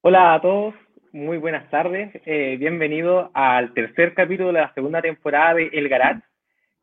Hola 0.00 0.34
a 0.34 0.40
todos, 0.40 0.74
muy 1.10 1.38
buenas 1.38 1.68
tardes. 1.70 2.12
Eh, 2.24 2.56
bienvenido 2.56 3.32
al 3.34 3.74
tercer 3.74 4.14
capítulo 4.14 4.52
de 4.52 4.60
la 4.60 4.72
segunda 4.72 5.02
temporada 5.02 5.54
de 5.54 5.70
El 5.72 5.88
Garage. 5.88 6.22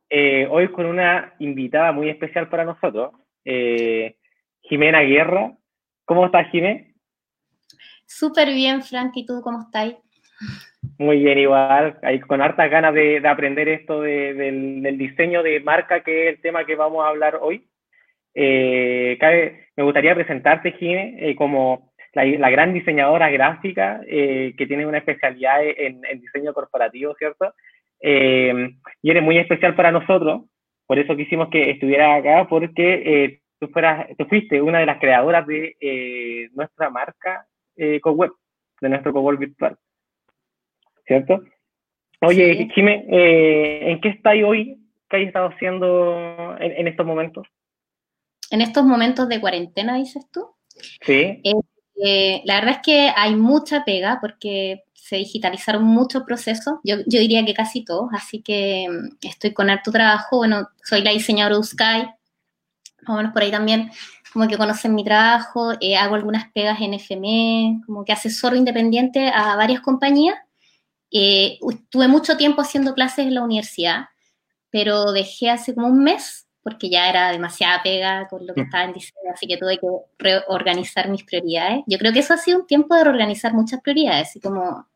Eh, 0.09 0.45
hoy 0.51 0.67
con 0.67 0.85
una 0.85 1.33
invitada 1.39 1.93
muy 1.93 2.09
especial 2.09 2.49
para 2.49 2.65
nosotros, 2.65 3.13
eh, 3.45 4.17
Jimena 4.63 4.99
Guerra. 4.99 5.53
¿Cómo 6.03 6.25
estás, 6.25 6.49
Jimena? 6.51 6.81
Súper 8.05 8.49
bien, 8.49 8.83
Frank. 8.83 9.13
¿Y 9.15 9.25
tú 9.25 9.39
cómo 9.41 9.61
estás? 9.61 9.95
Muy 10.97 11.19
bien, 11.19 11.37
igual. 11.37 11.97
Ahí 12.03 12.19
con 12.19 12.41
hartas 12.41 12.69
ganas 12.69 12.93
de, 12.93 13.25
aprender 13.25 13.69
esto 13.69 14.01
del, 14.01 14.83
del, 14.83 14.97
diseño 14.97 15.41
de 15.41 15.61
marca, 15.61 16.03
que 16.03 16.27
es 16.27 16.35
el 16.35 16.41
tema 16.41 16.65
que 16.65 16.75
vamos 16.75 17.05
a 17.05 17.09
hablar 17.09 17.39
hoy. 17.41 17.65
me 18.35 19.83
gustaría 19.83 20.13
presentarte, 20.13 20.73
Jimena, 20.73 21.33
como 21.37 21.94
la, 22.15 22.49
gran 22.49 22.73
diseñadora 22.73 23.29
gráfica 23.29 24.01
eh, 24.07 24.53
que 24.57 24.65
tiene 24.65 24.85
una 24.85 24.99
especialidad 24.99 25.59
en, 25.63 26.01
diseño 26.21 26.53
corporativo, 26.53 27.13
¿cierto? 27.15 27.53
Eh, 27.99 28.69
y 29.01 29.11
eres 29.11 29.21
muy 29.21 29.37
especial 29.37 29.75
para 29.75 29.91
nosotros, 29.91 30.43
por 30.87 30.97
eso 30.97 31.15
quisimos 31.15 31.49
que 31.49 31.71
estuviera 31.71 32.15
acá, 32.15 32.47
porque 32.47 33.03
eh, 33.05 33.41
tú, 33.59 33.67
fueras, 33.67 34.07
tú 34.17 34.25
fuiste 34.25 34.61
una 34.61 34.79
de 34.79 34.85
las 34.85 34.99
creadoras 34.99 35.45
de 35.45 36.49
nuestra 36.53 36.89
marca 36.89 37.45
CoWeb, 38.01 38.31
de 38.79 38.89
nuestro 38.89 39.11
CoWeb 39.11 39.37
virtual, 39.37 39.77
¿cierto? 41.05 41.43
Oye, 42.21 42.55
sí. 42.55 42.69
Jimé, 42.73 43.05
¿en 43.09 43.99
qué 43.99 44.09
estáis 44.09 44.43
hoy? 44.43 44.79
¿Qué 45.09 45.17
has 45.17 45.23
estado 45.23 45.49
haciendo 45.49 46.55
en, 46.59 46.71
en, 46.71 46.87
estos 46.87 47.05
momentos? 47.05 47.45
En 48.51 48.61
estos 48.61 48.85
momentos 48.85 49.27
de 49.27 49.41
cuarentena, 49.41 49.97
dices 49.97 50.29
tú. 50.31 50.55
Sí. 51.01 51.41
Eh, 51.43 51.53
la 51.95 52.55
verdad 52.55 52.75
es 52.75 52.81
que 52.83 53.11
hay 53.15 53.35
mucha 53.35 53.85
pega 53.85 54.19
porque 54.21 54.83
se 55.05 55.17
digitalizaron 55.17 55.83
muchos 55.83 56.23
procesos, 56.23 56.79
yo, 56.83 56.97
yo, 57.05 57.19
diría 57.19 57.45
que 57.45 57.53
casi 57.53 57.85
todos, 57.85 58.09
así 58.11 58.41
que 58.41 58.87
mm, 58.89 59.17
estoy 59.21 59.53
con 59.53 59.69
harto 59.69 59.91
trabajo, 59.91 60.37
bueno, 60.37 60.69
soy 60.83 61.03
la 61.03 61.11
diseñadora 61.11 61.57
de 61.57 61.63
Sky, 61.63 62.09
más 63.03 63.09
o 63.09 63.13
menos 63.13 63.31
por 63.31 63.43
ahí 63.43 63.51
también, 63.51 63.91
como 64.33 64.47
que 64.47 64.57
conocen 64.57 64.95
mi 64.95 65.03
trabajo, 65.03 65.73
eh, 65.79 65.95
hago 65.95 66.15
algunas 66.15 66.51
pegas 66.51 66.81
en 66.81 66.95
FME, 66.95 67.81
como 67.85 68.03
que 68.03 68.13
asesoro 68.13 68.55
independiente 68.55 69.29
a 69.29 69.55
varias 69.55 69.81
compañías. 69.81 70.35
Eh, 71.11 71.59
tuve 71.89 72.07
mucho 72.07 72.35
tiempo 72.35 72.61
haciendo 72.61 72.93
clases 72.95 73.27
en 73.27 73.35
la 73.35 73.43
universidad, 73.43 74.07
pero 74.71 75.13
dejé 75.13 75.51
hace 75.51 75.73
como 75.73 75.87
un 75.87 76.03
mes 76.03 76.44
porque 76.65 76.89
ya 76.89 77.07
era 77.07 77.31
demasiada 77.31 77.83
pega 77.83 78.27
con 78.27 78.47
lo 78.47 78.55
que 78.55 78.61
mm. 78.61 78.63
estaba 78.63 78.85
en 78.85 78.93
diseño, 78.93 79.31
así 79.31 79.45
que 79.45 79.57
tuve 79.57 79.77
que 79.77 79.87
reorganizar 80.17 81.07
mis 81.09 81.23
prioridades. 81.23 81.83
Yo 81.85 81.99
creo 81.99 82.11
que 82.11 82.19
eso 82.19 82.33
ha 82.33 82.37
sido 82.37 82.61
un 82.61 82.65
tiempo 82.65 82.95
de 82.95 83.03
reorganizar 83.03 83.53
muchas 83.53 83.81
prioridades, 83.81 84.29
así 84.29 84.39
como, 84.39 84.87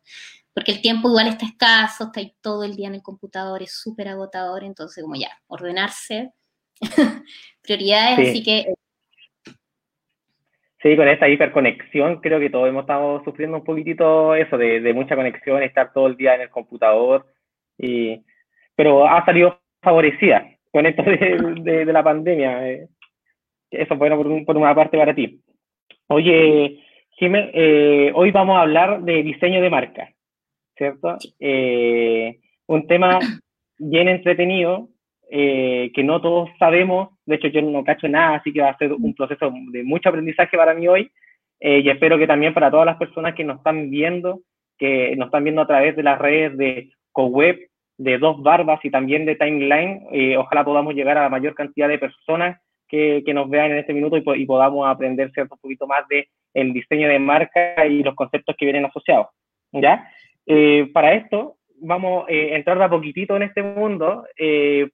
porque 0.52 0.72
el 0.72 0.82
tiempo 0.82 1.08
igual 1.08 1.28
está 1.28 1.46
escaso, 1.46 2.06
está 2.06 2.18
ahí 2.18 2.34
todo 2.40 2.64
el 2.64 2.74
día 2.74 2.88
en 2.88 2.96
el 2.96 3.02
computador, 3.02 3.62
es 3.62 3.72
súper 3.72 4.08
agotador, 4.08 4.64
entonces 4.64 5.04
como 5.04 5.14
ya, 5.14 5.30
ordenarse 5.46 6.32
prioridades, 7.62 8.30
así 8.30 8.42
que... 8.42 8.74
Sí, 10.82 10.96
con 10.96 11.06
esta 11.06 11.28
hiperconexión 11.28 12.20
creo 12.20 12.40
que 12.40 12.50
todos 12.50 12.68
hemos 12.68 12.80
estado 12.80 13.22
sufriendo 13.22 13.58
un 13.58 13.64
poquitito 13.64 14.34
eso, 14.34 14.58
de, 14.58 14.80
de 14.80 14.92
mucha 14.92 15.14
conexión, 15.14 15.62
estar 15.62 15.92
todo 15.92 16.08
el 16.08 16.16
día 16.16 16.34
en 16.34 16.40
el 16.40 16.50
computador, 16.50 17.32
y, 17.78 18.24
pero 18.74 19.06
ha 19.06 19.24
salido 19.24 19.60
favorecida 19.80 20.44
con 20.72 20.86
esto 20.86 21.02
de, 21.02 21.84
de, 21.84 21.92
la 21.92 22.02
pandemia. 22.02 22.68
Eh, 22.68 22.88
eso 23.70 23.96
bueno 23.96 24.16
por, 24.16 24.44
por, 24.44 24.56
una 24.56 24.74
parte 24.74 24.98
para 24.98 25.14
ti. 25.14 25.40
Oye, 26.08 26.80
Jiménez, 27.10 27.50
eh, 27.54 28.12
hoy 28.14 28.30
vamos 28.30 28.56
a 28.56 28.62
hablar 28.62 29.02
de 29.02 29.22
diseño 29.22 29.60
de 29.60 29.70
marca, 29.70 30.10
¿cierto? 30.76 31.16
Eh, 31.38 32.38
un 32.66 32.86
tema 32.86 33.18
bien 33.78 34.08
entretenido, 34.08 34.88
que 35.30 36.02
no 36.02 36.20
todos 36.20 36.50
sabemos, 36.58 37.10
de 37.24 37.36
hecho 37.36 37.46
yo 37.48 37.62
no 37.62 37.84
cacho 37.84 38.08
nada, 38.08 38.36
así 38.36 38.52
que 38.52 38.62
va 38.62 38.70
a 38.70 38.78
ser 38.78 38.92
un 38.92 39.14
proceso 39.14 39.52
de 39.70 39.84
mucho 39.84 40.08
aprendizaje 40.08 40.56
para 40.56 40.74
mí 40.74 40.88
hoy, 40.88 41.08
y 41.60 41.88
espero 41.88 42.18
que 42.18 42.26
también 42.26 42.52
para 42.52 42.68
todas 42.68 42.86
las 42.86 42.96
personas 42.96 43.36
que 43.36 43.44
nos 43.44 43.58
están 43.58 43.90
viendo, 43.90 44.40
que 44.76 45.14
nos 45.14 45.26
están 45.26 45.44
viendo 45.44 45.62
a 45.62 45.68
través 45.68 45.94
de 45.94 46.02
las 46.02 46.18
redes 46.18 46.56
de 46.56 46.90
CoWeb, 47.12 47.69
de 48.00 48.16
dos 48.16 48.42
barbas 48.42 48.82
y 48.82 48.90
también 48.90 49.26
de 49.26 49.36
timeline. 49.36 50.06
Eh, 50.10 50.34
ojalá 50.38 50.64
podamos 50.64 50.94
llegar 50.94 51.18
a 51.18 51.22
la 51.24 51.28
mayor 51.28 51.54
cantidad 51.54 51.86
de 51.86 51.98
personas 51.98 52.58
que, 52.88 53.22
que 53.26 53.34
nos 53.34 53.50
vean 53.50 53.72
en 53.72 53.76
este 53.76 53.92
minuto 53.92 54.16
y, 54.16 54.46
podamos 54.46 54.88
aprender 54.88 55.30
cierto 55.32 55.58
poquito 55.58 55.86
más 55.86 56.08
de 56.08 56.26
el 56.54 56.72
diseño 56.72 57.08
de 57.08 57.18
marca 57.18 57.86
y 57.86 58.02
los 58.02 58.14
conceptos 58.14 58.56
que 58.58 58.64
vienen 58.64 58.86
asociados. 58.86 59.26
¿ya? 59.72 60.10
Eh, 60.46 60.88
para 60.94 61.12
esto 61.12 61.56
vamos 61.76 62.26
a 62.26 62.32
eh, 62.32 62.56
entrar 62.56 62.78
de 62.78 62.84
a 62.84 62.88
poquitito 62.88 63.36
en 63.36 63.42
este 63.42 63.62
mundo 63.62 64.24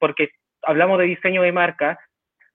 porque 0.01 0.31
hablamos 0.63 0.99
de 0.99 1.05
diseño 1.05 1.43
de 1.43 1.53
marca, 1.53 2.01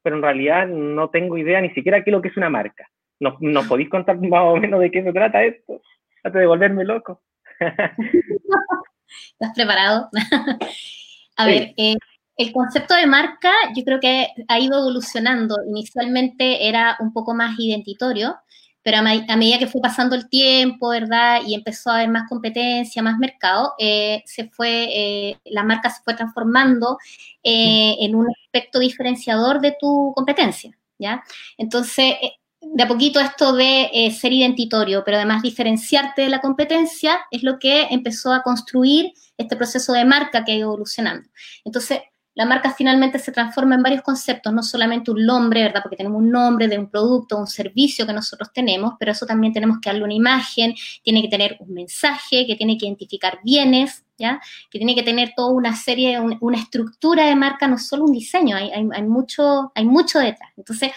pero 0.03 0.17
en 0.17 0.21
realidad 0.21 0.67
no 0.67 1.09
tengo 1.09 1.37
idea 1.37 1.61
ni 1.61 1.69
siquiera 1.69 2.03
qué 2.03 2.09
es 2.09 2.13
lo 2.13 2.21
que 2.21 2.27
es 2.27 2.35
una 2.35 2.49
marca. 2.49 2.89
¿Nos, 3.21 3.39
¿Nos 3.39 3.67
podéis 3.67 3.87
contar 3.87 4.19
más 4.19 4.43
o 4.43 4.57
menos 4.57 4.81
de 4.81 4.91
qué 4.91 5.01
se 5.01 5.13
trata 5.13 5.45
esto? 5.45 5.81
Antes 6.25 6.41
de 6.41 6.47
volverme 6.47 6.83
loco. 6.83 7.21
¿Estás 9.33 9.53
preparado? 9.53 10.09
a 11.37 11.45
ver, 11.45 11.73
eh, 11.77 11.95
el 12.37 12.51
concepto 12.51 12.95
de 12.95 13.05
marca 13.05 13.51
yo 13.75 13.83
creo 13.83 13.99
que 13.99 14.29
ha 14.47 14.59
ido 14.59 14.79
evolucionando. 14.79 15.57
Inicialmente 15.67 16.67
era 16.67 16.97
un 16.99 17.13
poco 17.13 17.33
más 17.33 17.57
identitorio, 17.59 18.35
pero 18.83 18.97
a, 18.97 19.01
medida 19.01 19.59
que 19.59 19.67
fue 19.67 19.81
pasando 19.81 20.15
el 20.15 20.27
tiempo, 20.27 20.89
¿verdad? 20.89 21.41
Y 21.45 21.53
empezó 21.53 21.91
a 21.91 21.95
haber 21.97 22.09
más 22.09 22.27
competencia, 22.27 23.03
más 23.03 23.19
mercado, 23.19 23.73
eh, 23.77 24.23
se 24.25 24.49
fue, 24.49 24.89
eh, 24.91 25.39
la 25.45 25.63
marca 25.63 25.89
se 25.89 26.01
fue 26.03 26.15
transformando 26.15 26.97
en 27.43 28.15
un 28.15 28.27
aspecto 28.43 28.79
diferenciador 28.79 29.61
de 29.61 29.75
tu 29.79 30.13
competencia, 30.15 30.71
¿ya? 30.97 31.23
Entonces, 31.57 32.15
de 32.61 32.83
a 32.83 32.87
poquito 32.87 33.19
esto 33.19 33.53
de 33.53 33.89
eh, 33.91 34.11
ser 34.11 34.31
identitorio, 34.31 35.03
pero 35.03 35.17
además 35.17 35.41
diferenciarte 35.41 36.21
de 36.21 36.29
la 36.29 36.41
competencia, 36.41 37.19
es 37.31 37.43
lo 37.43 37.59
que 37.59 37.87
empezó 37.89 38.31
a 38.31 38.43
construir 38.43 39.13
este 39.37 39.55
proceso 39.55 39.93
de 39.93 40.05
marca 40.05 40.45
que 40.45 40.51
ha 40.51 40.55
ido 40.55 40.69
evolucionando. 40.69 41.27
Entonces, 41.65 41.99
la 42.33 42.45
marca 42.45 42.73
finalmente 42.73 43.19
se 43.19 43.31
transforma 43.31 43.75
en 43.75 43.83
varios 43.83 44.03
conceptos, 44.03 44.53
no 44.53 44.63
solamente 44.63 45.11
un 45.11 45.25
nombre, 45.25 45.63
¿verdad? 45.63 45.81
Porque 45.83 45.97
tenemos 45.97 46.19
un 46.19 46.31
nombre 46.31 46.69
de 46.69 46.79
un 46.79 46.89
producto, 46.89 47.37
un 47.37 47.47
servicio 47.47 48.05
que 48.05 48.13
nosotros 48.13 48.51
tenemos, 48.53 48.93
pero 48.97 49.11
eso 49.11 49.25
también 49.25 49.51
tenemos 49.51 49.79
que 49.81 49.89
darle 49.89 50.05
una 50.05 50.13
imagen, 50.13 50.73
tiene 51.03 51.21
que 51.21 51.27
tener 51.27 51.57
un 51.59 51.73
mensaje, 51.73 52.47
que 52.47 52.55
tiene 52.55 52.77
que 52.77 52.85
identificar 52.85 53.39
bienes, 53.43 54.05
¿ya? 54.17 54.39
Que 54.69 54.79
tiene 54.79 54.95
que 54.95 55.03
tener 55.03 55.33
toda 55.35 55.51
una 55.51 55.75
serie, 55.75 56.19
una 56.19 56.57
estructura 56.57 57.25
de 57.25 57.35
marca, 57.35 57.67
no 57.67 57.77
solo 57.77 58.05
un 58.05 58.13
diseño, 58.13 58.55
hay, 58.55 58.71
hay, 58.71 59.03
mucho, 59.03 59.73
hay 59.75 59.83
mucho 59.83 60.19
detrás. 60.19 60.51
Entonces, 60.55 60.91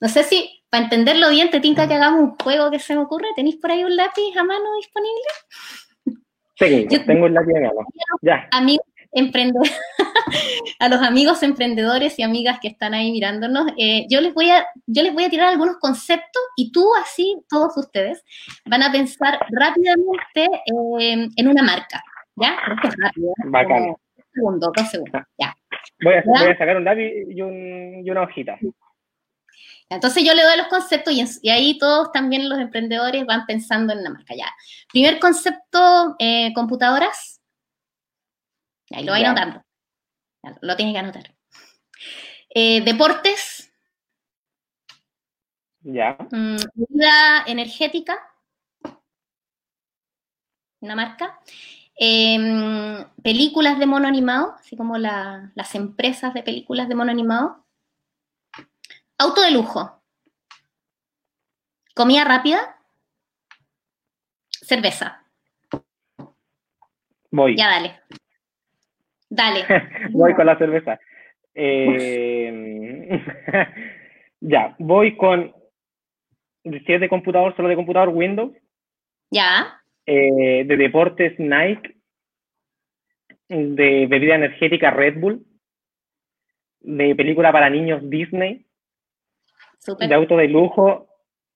no 0.00 0.08
sé 0.08 0.24
si 0.24 0.59
para 0.70 0.84
entenderlo 0.84 1.30
bien, 1.30 1.50
te 1.50 1.60
tinta 1.60 1.88
que 1.88 1.94
hagamos 1.94 2.20
un 2.20 2.36
juego 2.36 2.70
que 2.70 2.78
se 2.78 2.94
me 2.94 3.02
ocurre. 3.02 3.26
¿Tenéis 3.34 3.56
por 3.56 3.70
ahí 3.70 3.84
un 3.84 3.96
lápiz 3.96 4.36
a 4.36 4.44
mano 4.44 4.64
disponible? 4.76 6.20
Sí, 6.54 6.86
Yo, 6.90 7.04
tengo 7.04 7.26
un 7.26 7.34
lápiz 7.34 7.56
a 7.56 7.60
mano. 7.60 7.86
Ya. 8.22 8.48
Amigos 8.52 8.86
emprendedores, 9.12 9.76
a 10.78 10.88
los 10.88 11.02
amigos 11.02 11.42
emprendedores 11.42 12.18
y 12.18 12.22
amigas 12.22 12.58
que 12.60 12.68
están 12.68 12.94
ahí 12.94 13.10
mirándonos, 13.10 13.72
eh, 13.76 14.06
yo, 14.08 14.20
les 14.20 14.32
voy 14.34 14.50
a, 14.50 14.66
yo 14.86 15.02
les 15.02 15.12
voy 15.12 15.24
a 15.24 15.30
tirar 15.30 15.48
algunos 15.48 15.78
conceptos 15.78 16.42
y 16.56 16.70
tú 16.70 16.86
así, 17.02 17.36
todos 17.48 17.76
ustedes, 17.76 18.24
van 18.66 18.82
a 18.82 18.92
pensar 18.92 19.38
rápidamente 19.50 20.44
eh, 21.00 21.28
en 21.36 21.48
una 21.48 21.62
marca. 21.62 22.02
¿Ya? 22.36 22.56
Esto 22.74 22.88
es 22.88 22.96
rápido. 22.96 23.32
Bacán. 23.46 23.82
Un 23.82 23.96
segundo, 24.32 24.72
dos 24.74 24.90
segundos. 24.90 25.22
Ya. 25.38 25.54
Voy 26.02 26.14
a, 26.14 26.22
voy 26.24 26.50
a 26.50 26.56
sacar 26.56 26.76
un 26.76 26.84
lápiz 26.84 27.10
y, 27.28 27.42
un, 27.42 28.06
y 28.06 28.10
una 28.10 28.22
hojita. 28.22 28.58
Entonces 29.90 30.22
yo 30.24 30.34
le 30.34 30.44
doy 30.44 30.56
los 30.56 30.68
conceptos 30.68 31.12
y, 31.42 31.50
ahí 31.50 31.76
todos 31.76 32.12
también 32.12 32.48
los 32.48 32.60
emprendedores 32.60 33.26
van 33.26 33.44
pensando 33.44 33.92
en 33.92 34.04
la 34.04 34.10
marca. 34.10 34.34
Ya. 34.36 34.46
Primer 34.88 35.18
concepto, 35.18 36.14
eh, 36.20 36.52
computadoras. 36.54 37.40
Ahí 38.92 39.04
lo 39.04 39.12
voy 39.12 39.24
anotando. 39.24 39.62
lo 40.62 40.76
tienes 40.76 40.94
que 40.94 40.98
anotar. 40.98 41.34
Eh, 42.54 42.82
deportes. 42.82 43.72
Ya. 45.80 46.16
Mm, 46.30 46.56
vida 46.74 47.44
energética. 47.46 48.16
Una 50.80 50.94
marca. 50.94 51.40
Em, 51.96 53.04
películas 53.22 53.78
de 53.78 53.86
mono 53.86 54.06
animado, 54.06 54.54
así 54.58 54.76
como 54.76 54.98
las 54.98 55.74
empresas 55.74 56.32
de 56.32 56.44
películas 56.44 56.88
de 56.88 56.94
mono 56.94 57.10
animado. 57.10 57.66
Auto 59.20 59.42
de 59.42 59.50
lujo. 59.50 60.02
Comida 61.94 62.24
rápida. 62.24 62.78
Cerveza. 64.50 65.22
Voy. 67.30 67.54
Ya, 67.54 67.68
dale. 67.68 68.00
Dale. 69.28 69.66
voy 70.12 70.34
con 70.34 70.46
la 70.46 70.56
cerveza. 70.56 70.98
Eh, 71.52 73.22
ya, 74.40 74.74
voy 74.78 75.14
con. 75.18 75.52
Si 76.64 76.90
es 76.90 77.00
de 77.02 77.08
computador, 77.10 77.54
solo 77.54 77.68
de 77.68 77.76
computador, 77.76 78.08
Windows. 78.08 78.56
Ya. 79.30 79.82
Eh, 80.06 80.64
de 80.64 80.76
deportes 80.78 81.38
Nike, 81.38 81.94
de 83.48 84.06
bebida 84.06 84.36
energética 84.36 84.90
Red 84.90 85.20
Bull, 85.20 85.44
de 86.80 87.14
película 87.14 87.52
para 87.52 87.68
niños 87.68 88.00
Disney, 88.08 88.66
de 89.86 90.14
auto 90.14 90.36
de 90.36 90.48
lujo, 90.48 91.08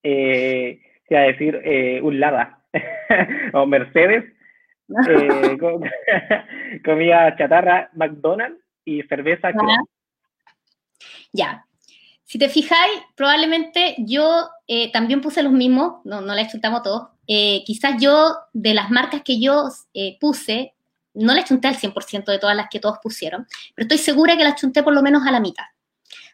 eh, 0.03 0.81
a 1.11 1.21
decir, 1.21 1.61
eh, 1.65 2.01
un 2.03 2.21
Lada 2.21 2.59
o 3.53 3.67
Mercedes, 3.67 4.25
eh, 5.09 5.59
comida 6.85 7.37
chatarra 7.37 7.91
McDonald's 7.95 8.61
y 8.85 9.03
cerveza. 9.03 9.51
Ya. 11.33 11.67
Si 12.25 12.39
te 12.39 12.49
fijáis, 12.49 13.01
probablemente 13.15 13.95
yo 13.99 14.49
eh, 14.67 14.91
también 14.93 15.21
puse 15.21 15.43
los 15.43 15.53
mismos, 15.53 16.01
no, 16.05 16.21
no 16.21 16.35
la 16.35 16.49
chutamos 16.49 16.83
todos. 16.83 17.09
Eh, 17.27 17.63
quizás 17.65 18.01
yo, 18.01 18.35
de 18.53 18.75
las 18.75 18.91
marcas 18.91 19.23
que 19.23 19.41
yo 19.41 19.69
puse, 20.21 20.75
no 21.15 21.33
le 21.33 21.45
chunté 21.45 21.69
al 21.69 21.77
100% 21.77 22.25
de 22.25 22.39
todas 22.39 22.57
las 22.57 22.69
que 22.69 22.81
todos 22.81 22.99
pusieron, 23.03 23.47
pero 23.75 23.85
estoy 23.85 23.99
segura 23.99 24.37
que 24.37 24.45
las 24.45 24.61
chunté 24.61 24.83
por 24.83 24.93
lo 24.93 25.03
menos 25.03 25.27
a 25.27 25.31
la 25.31 25.41
mitad. 25.41 25.65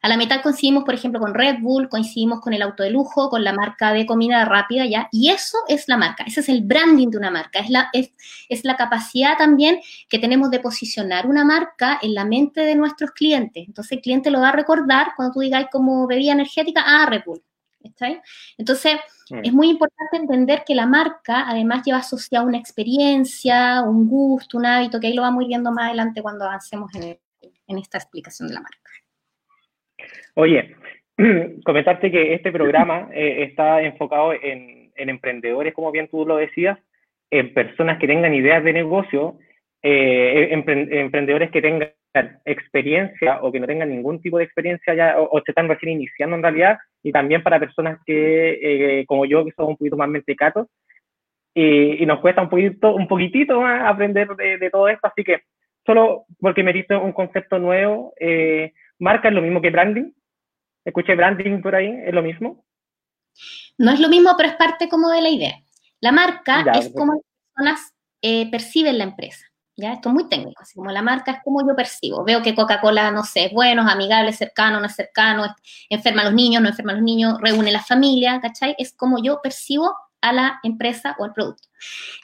A 0.03 0.09
la 0.09 0.17
mitad 0.17 0.43
coincidimos, 0.43 0.85
por 0.85 0.95
ejemplo, 0.95 1.21
con 1.21 1.35
Red 1.35 1.57
Bull, 1.61 1.89
coincidimos 1.89 2.41
con 2.41 2.53
el 2.53 2.63
auto 2.63 2.83
de 2.83 2.91
lujo, 2.91 3.29
con 3.29 3.45
la 3.45 3.53
marca 3.53 3.93
de 3.93 4.07
comida 4.07 4.45
rápida, 4.45 4.87
¿ya? 4.87 5.09
Y 5.13 5.31
eso 5.31 5.59
es 5.69 5.89
la 5.89 5.97
marca, 5.97 6.25
ese 6.27 6.41
es 6.41 6.49
el 6.49 6.63
branding 6.63 7.09
de 7.09 7.19
una 7.19 7.31
marca, 7.31 7.59
es 7.59 7.71
la, 7.71 7.89
es, 7.93 8.13
es 8.49 8.65
la 8.65 8.77
capacidad 8.77 9.37
también 9.37 9.81
que 10.09 10.19
tenemos 10.19 10.51
de 10.51 10.61
posicionar 10.61 11.27
una 11.27 11.45
marca 11.45 11.99
en 12.03 12.15
la 12.15 12.25
mente 12.25 12.63
de 12.63 12.75
nuestros 12.75 13.11
clientes. 13.13 13.65
Entonces 13.67 13.93
el 13.93 14.01
cliente 14.01 14.31
lo 14.31 14.41
va 14.41 14.51
a 14.51 14.53
recordar 14.53 15.13
cuando 15.17 15.35
tú 15.35 15.41
digas 15.41 15.67
como 15.71 16.07
bebida 16.07 16.33
energética, 16.33 16.83
ah, 16.85 17.07
Red 17.07 17.23
Bull. 17.27 17.43
¿Está 17.83 18.09
bien? 18.09 18.21
Entonces, 18.59 18.97
mm. 19.31 19.41
es 19.43 19.53
muy 19.53 19.71
importante 19.71 20.17
entender 20.17 20.65
que 20.67 20.75
la 20.75 20.87
marca 20.87 21.49
además 21.49 21.83
lleva 21.85 21.99
asociada 21.99 22.45
una 22.45 22.59
experiencia, 22.59 23.83
un 23.83 24.07
gusto, 24.07 24.59
un 24.59 24.67
hábito, 24.67 25.01
que 25.01 25.07
ahí 25.07 25.15
lo 25.15 25.23
vamos 25.23 25.41
a 25.41 25.43
ir 25.45 25.49
viendo 25.49 25.73
más 25.73 25.87
adelante 25.87 26.21
cuando 26.21 26.45
avancemos 26.45 26.95
en, 26.95 27.19
en 27.67 27.79
esta 27.79 27.99
explicación 27.99 28.49
de 28.49 28.55
la 28.55 28.61
marca. 28.61 28.79
Oye, 30.35 30.75
comentarte 31.65 32.11
que 32.11 32.35
este 32.35 32.53
programa 32.53 33.09
eh, 33.15 33.45
está 33.51 33.83
enfocado 33.83 34.33
en, 34.33 34.81
emprendedores, 34.97 35.73
como 35.73 35.91
bien 35.93 36.09
tú 36.09 36.27
lo 36.27 36.37
decías, 36.37 36.79
en 37.31 37.55
personas 37.55 37.99
que 37.99 38.07
tengan 38.07 38.35
ideas 38.35 38.63
de 38.63 38.75
negocio, 38.75 39.39
eh, 39.83 40.49
emprendedores 40.53 41.51
que 41.51 41.63
tengan 41.63 41.91
experiencia 42.45 43.39
o 43.41 43.51
que 43.51 43.61
no 43.61 43.67
tengan 43.67 43.89
ningún 43.89 44.21
tipo 44.21 44.37
de 44.37 44.45
experiencia 44.45 44.93
ya 44.95 45.17
o, 45.19 45.41
se 45.41 45.53
están 45.53 45.69
recién 45.69 45.93
iniciando 45.93 46.37
en 46.37 46.43
realidad, 46.43 46.77
y 47.03 47.13
también 47.13 47.43
para 47.43 47.59
personas 47.59 47.99
que, 48.05 48.59
eh, 49.01 49.07
como 49.07 49.25
yo, 49.25 49.43
que 49.47 49.53
son 49.53 49.69
un 49.69 49.77
poquito 49.79 49.97
más 49.97 50.09
mentecatos, 50.11 50.67
y, 51.55 52.03
y, 52.03 52.07
nos 52.07 52.21
cuesta 52.21 52.43
un 52.43 52.51
poquito, 52.51 52.95
un 52.95 53.09
poquitito 53.09 53.59
más 53.63 53.89
aprender 53.89 54.29
de, 54.37 54.59
de, 54.59 54.71
todo 54.71 54.87
esto, 54.89 55.07
así 55.07 55.25
que 55.25 55.41
solo 55.87 56.25
porque 56.41 56.63
me 56.63 56.75
diste 56.75 56.95
un 56.95 57.13
concepto 57.13 57.59
nuevo, 57.59 58.13
marca 59.01 59.29
es 59.29 59.35
lo 59.35 59.43
mismo 59.43 59.61
que 59.61 59.71
branding, 59.71 60.13
Escuché 60.85 61.15
branding 61.15 61.61
por 61.61 61.75
ahí, 61.75 61.93
¿es 62.05 62.15
lo 62.15 62.23
mismo? 62.23 62.65
No 63.79 63.93
es 63.93 64.01
lo 64.01 64.09
mismo, 64.09 64.35
pero 64.37 64.49
es 64.49 64.57
parte 64.57 64.89
como 64.89 65.11
de 65.11 65.23
la 65.23 65.29
idea. 65.29 65.55
La 66.01 66.13
marca 66.13 66.65
es 66.75 66.91
como 66.95 67.15
las 67.15 67.23
personas 67.55 67.95
eh, 68.23 68.51
perciben 68.51 68.99
la 68.99 69.05
empresa. 69.05 69.47
¿ya? 69.77 69.93
Esto 69.93 70.09
es 70.09 70.15
muy 70.15 70.29
técnico, 70.29 70.63
así 70.63 70.75
como 70.75 70.91
la 70.91 71.03
marca 71.03 71.33
es 71.33 71.39
como 71.45 71.67
yo 71.67 71.77
percibo. 71.77 72.25
Veo 72.25 72.43
que 72.43 72.55
Coca-Cola, 72.55 73.11
no 73.11 73.25
sé, 73.25 73.47
es 73.47 73.53
bueno, 73.53 73.83
es 73.83 73.89
amigable, 73.89 74.33
cercano, 74.33 74.81
no 74.81 74.87
es 74.87 74.95
cercano, 74.95 75.55
enferma 75.89 76.23
a 76.23 76.25
los 76.27 76.35
niños, 76.35 76.63
no 76.63 76.69
enferma 76.69 76.93
a 76.93 76.95
los 76.97 77.05
niños, 77.05 77.39
reúne 77.41 77.73
la 77.73 77.83
familia, 77.83 78.41
¿cachai? 78.41 78.75
Es 78.79 78.95
como 78.95 79.23
yo 79.23 79.41
percibo 79.43 79.95
a 80.21 80.33
la 80.33 80.61
empresa 80.63 81.17
o 81.19 81.25
al 81.25 81.33
producto. 81.33 81.69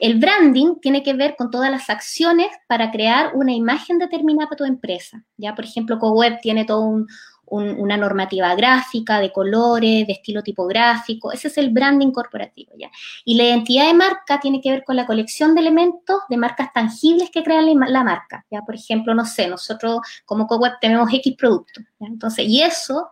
El 0.00 0.19
branding 0.19 0.76
tiene 0.81 1.02
que 1.02 1.14
ver 1.14 1.34
con 1.37 1.50
todas 1.50 1.70
las 1.70 1.88
acciones 1.88 2.48
para 2.69 2.90
crear 2.90 3.34
una 3.34 3.52
imagen 3.52 3.98
determinada 3.98 4.48
para 4.48 4.58
tu 4.58 4.64
empresa. 4.64 5.25
Ya, 5.37 5.54
por 5.54 5.64
ejemplo, 5.64 5.98
CoWeb 5.98 6.40
tiene 6.40 6.64
todo 6.64 6.82
un, 6.82 7.06
una 7.48 7.96
normativa 7.96 8.54
gráfica, 8.54 9.20
de 9.20 9.32
colores, 9.32 10.06
de 10.06 10.12
estilo 10.12 10.43
tipográfico. 10.43 11.32
Ese 11.32 11.48
es 11.48 11.58
el 11.58 11.70
branding 11.70 12.10
corporativo, 12.10 12.72
¿ya? 12.78 12.90
Y 13.25 13.37
la 13.37 13.44
identidad 13.44 13.87
de 13.87 13.94
marca 13.94 14.40
tiene 14.40 14.60
que 14.60 14.70
ver 14.70 14.84
con 14.84 14.96
la 14.96 15.06
colección 15.06 15.54
de 15.54 15.60
elementos 15.60 16.22
de 16.28 16.37
marcas 16.37 16.72
tangibles 16.72 17.31
que 17.31 17.42
crean 17.42 17.66
la 17.66 18.04
marca, 18.04 18.44
¿ya? 18.50 18.62
Por 18.62 18.75
ejemplo, 18.75 19.14
no 19.14 19.25
sé, 19.25 19.49
nosotros 19.49 20.00
como 20.25 20.46
CoWeb 20.46 20.75
tenemos 20.81 21.12
X 21.12 21.34
productos, 21.37 21.84
Entonces, 22.00 22.46
y 22.46 22.62
eso 22.62 23.10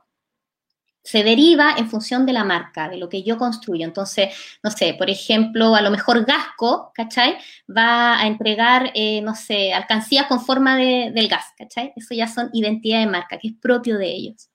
se 1.04 1.22
deriva 1.22 1.74
en 1.76 1.88
función 1.88 2.24
de 2.24 2.32
la 2.32 2.44
marca, 2.44 2.88
de 2.88 2.96
lo 2.96 3.10
que 3.10 3.22
yo 3.22 3.36
construyo. 3.36 3.84
Entonces, 3.84 4.34
no 4.62 4.70
sé, 4.70 4.94
por 4.96 5.10
ejemplo, 5.10 5.74
a 5.74 5.82
lo 5.82 5.90
mejor 5.90 6.24
Gasco, 6.24 6.92
¿cachai? 6.94 7.36
Va 7.70 8.18
a 8.18 8.26
entregar, 8.26 8.90
eh, 8.94 9.20
no 9.20 9.34
sé, 9.34 9.74
alcancías 9.74 10.26
con 10.26 10.40
forma 10.40 10.76
de, 10.76 11.12
del 11.14 11.28
gas, 11.28 11.52
¿cachai? 11.58 11.92
Eso 11.94 12.14
ya 12.14 12.26
son 12.26 12.48
identidad 12.54 13.00
de 13.00 13.06
marca, 13.06 13.38
que 13.38 13.48
es 13.48 13.54
propio 13.60 13.98
de 13.98 14.06
ellos. 14.06 14.48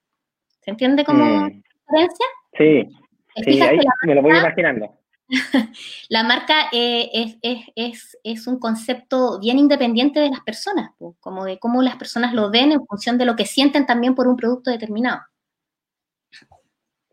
¿Se 0.61 0.71
entiende 0.71 1.05
como 1.05 1.23
mm. 1.23 1.61
diferencia? 1.85 2.25
Sí, 2.57 2.87
sí 3.45 3.61
ahí 3.61 3.77
me 4.07 4.15
lo 4.15 4.23
voy 4.23 4.35
imaginando. 4.35 4.91
la 6.09 6.23
marca 6.23 6.69
eh, 6.71 7.11
es, 7.13 7.37
es, 7.43 7.65
es, 7.75 8.17
es, 8.23 8.47
un 8.47 8.57
concepto 8.57 9.39
bien 9.39 9.59
independiente 9.59 10.19
de 10.19 10.31
las 10.31 10.39
personas, 10.39 10.89
como 11.19 11.45
de 11.45 11.59
cómo 11.59 11.83
las 11.83 11.97
personas 11.97 12.33
lo 12.33 12.49
ven 12.49 12.71
en 12.71 12.83
función 12.87 13.19
de 13.19 13.25
lo 13.25 13.35
que 13.35 13.45
sienten 13.45 13.85
también 13.85 14.15
por 14.15 14.27
un 14.27 14.35
producto 14.35 14.71
determinado. 14.71 15.21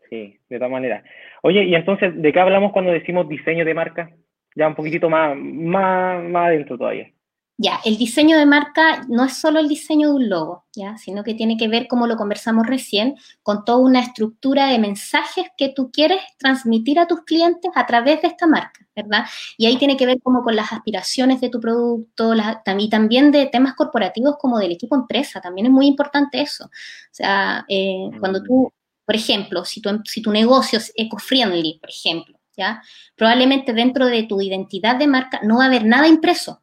Sí, 0.09 0.39
de 0.49 0.57
todas 0.57 0.71
maneras. 0.71 1.03
Oye, 1.43 1.65
y 1.65 1.75
entonces, 1.75 2.13
¿de 2.15 2.31
qué 2.31 2.39
hablamos 2.39 2.71
cuando 2.71 2.91
decimos 2.91 3.27
diseño 3.27 3.65
de 3.65 3.73
marca? 3.73 4.09
Ya 4.55 4.67
un 4.67 4.75
poquitito 4.75 5.09
más, 5.09 5.35
más, 5.37 6.23
más 6.23 6.47
adentro 6.47 6.77
todavía. 6.77 7.11
Ya, 7.59 7.79
el 7.85 7.97
diseño 7.97 8.37
de 8.37 8.45
marca 8.45 9.03
no 9.09 9.25
es 9.25 9.35
solo 9.35 9.59
el 9.59 9.67
diseño 9.67 10.09
de 10.09 10.13
un 10.13 10.29
logo, 10.29 10.65
¿ya? 10.75 10.95
sino 10.97 11.23
que 11.23 11.33
tiene 11.33 11.57
que 11.57 11.67
ver, 11.67 11.87
como 11.87 12.05
lo 12.05 12.15
conversamos 12.15 12.67
recién, 12.67 13.15
con 13.41 13.65
toda 13.65 13.79
una 13.79 13.99
estructura 13.99 14.67
de 14.67 14.77
mensajes 14.77 15.47
que 15.57 15.69
tú 15.69 15.89
quieres 15.91 16.19
transmitir 16.37 16.99
a 16.99 17.07
tus 17.07 17.21
clientes 17.21 17.71
a 17.73 17.87
través 17.87 18.21
de 18.21 18.27
esta 18.27 18.45
marca, 18.45 18.85
¿verdad? 18.95 19.25
Y 19.57 19.65
ahí 19.65 19.77
tiene 19.77 19.97
que 19.97 20.05
ver 20.05 20.21
como 20.21 20.43
con 20.43 20.55
las 20.55 20.71
aspiraciones 20.71 21.41
de 21.41 21.49
tu 21.49 21.59
producto 21.59 22.33
y 22.77 22.89
también 22.89 23.31
de 23.31 23.47
temas 23.47 23.73
corporativos 23.73 24.37
como 24.37 24.59
del 24.59 24.73
equipo 24.73 24.95
empresa, 24.95 25.41
también 25.41 25.65
es 25.65 25.71
muy 25.71 25.87
importante 25.87 26.39
eso. 26.39 26.65
O 26.65 26.69
sea, 27.09 27.65
eh, 27.67 28.11
cuando 28.19 28.43
tú 28.43 28.71
por 29.07 29.15
ejemplo, 29.15 29.63
si 29.63 29.79
tu, 29.79 29.89
si 30.03 30.21
tu 30.21 30.33
negocio 30.33 30.79
es 30.79 30.91
eco-friendly, 30.93 31.79
por 31.79 31.89
ejemplo, 31.89 32.37
¿ya? 32.57 32.83
Probablemente 33.15 33.71
dentro 33.71 34.05
de 34.05 34.23
tu 34.23 34.41
identidad 34.41 34.97
de 34.97 35.07
marca 35.07 35.39
no 35.43 35.59
va 35.59 35.63
a 35.63 35.67
haber 35.67 35.85
nada 35.85 36.09
impreso. 36.09 36.61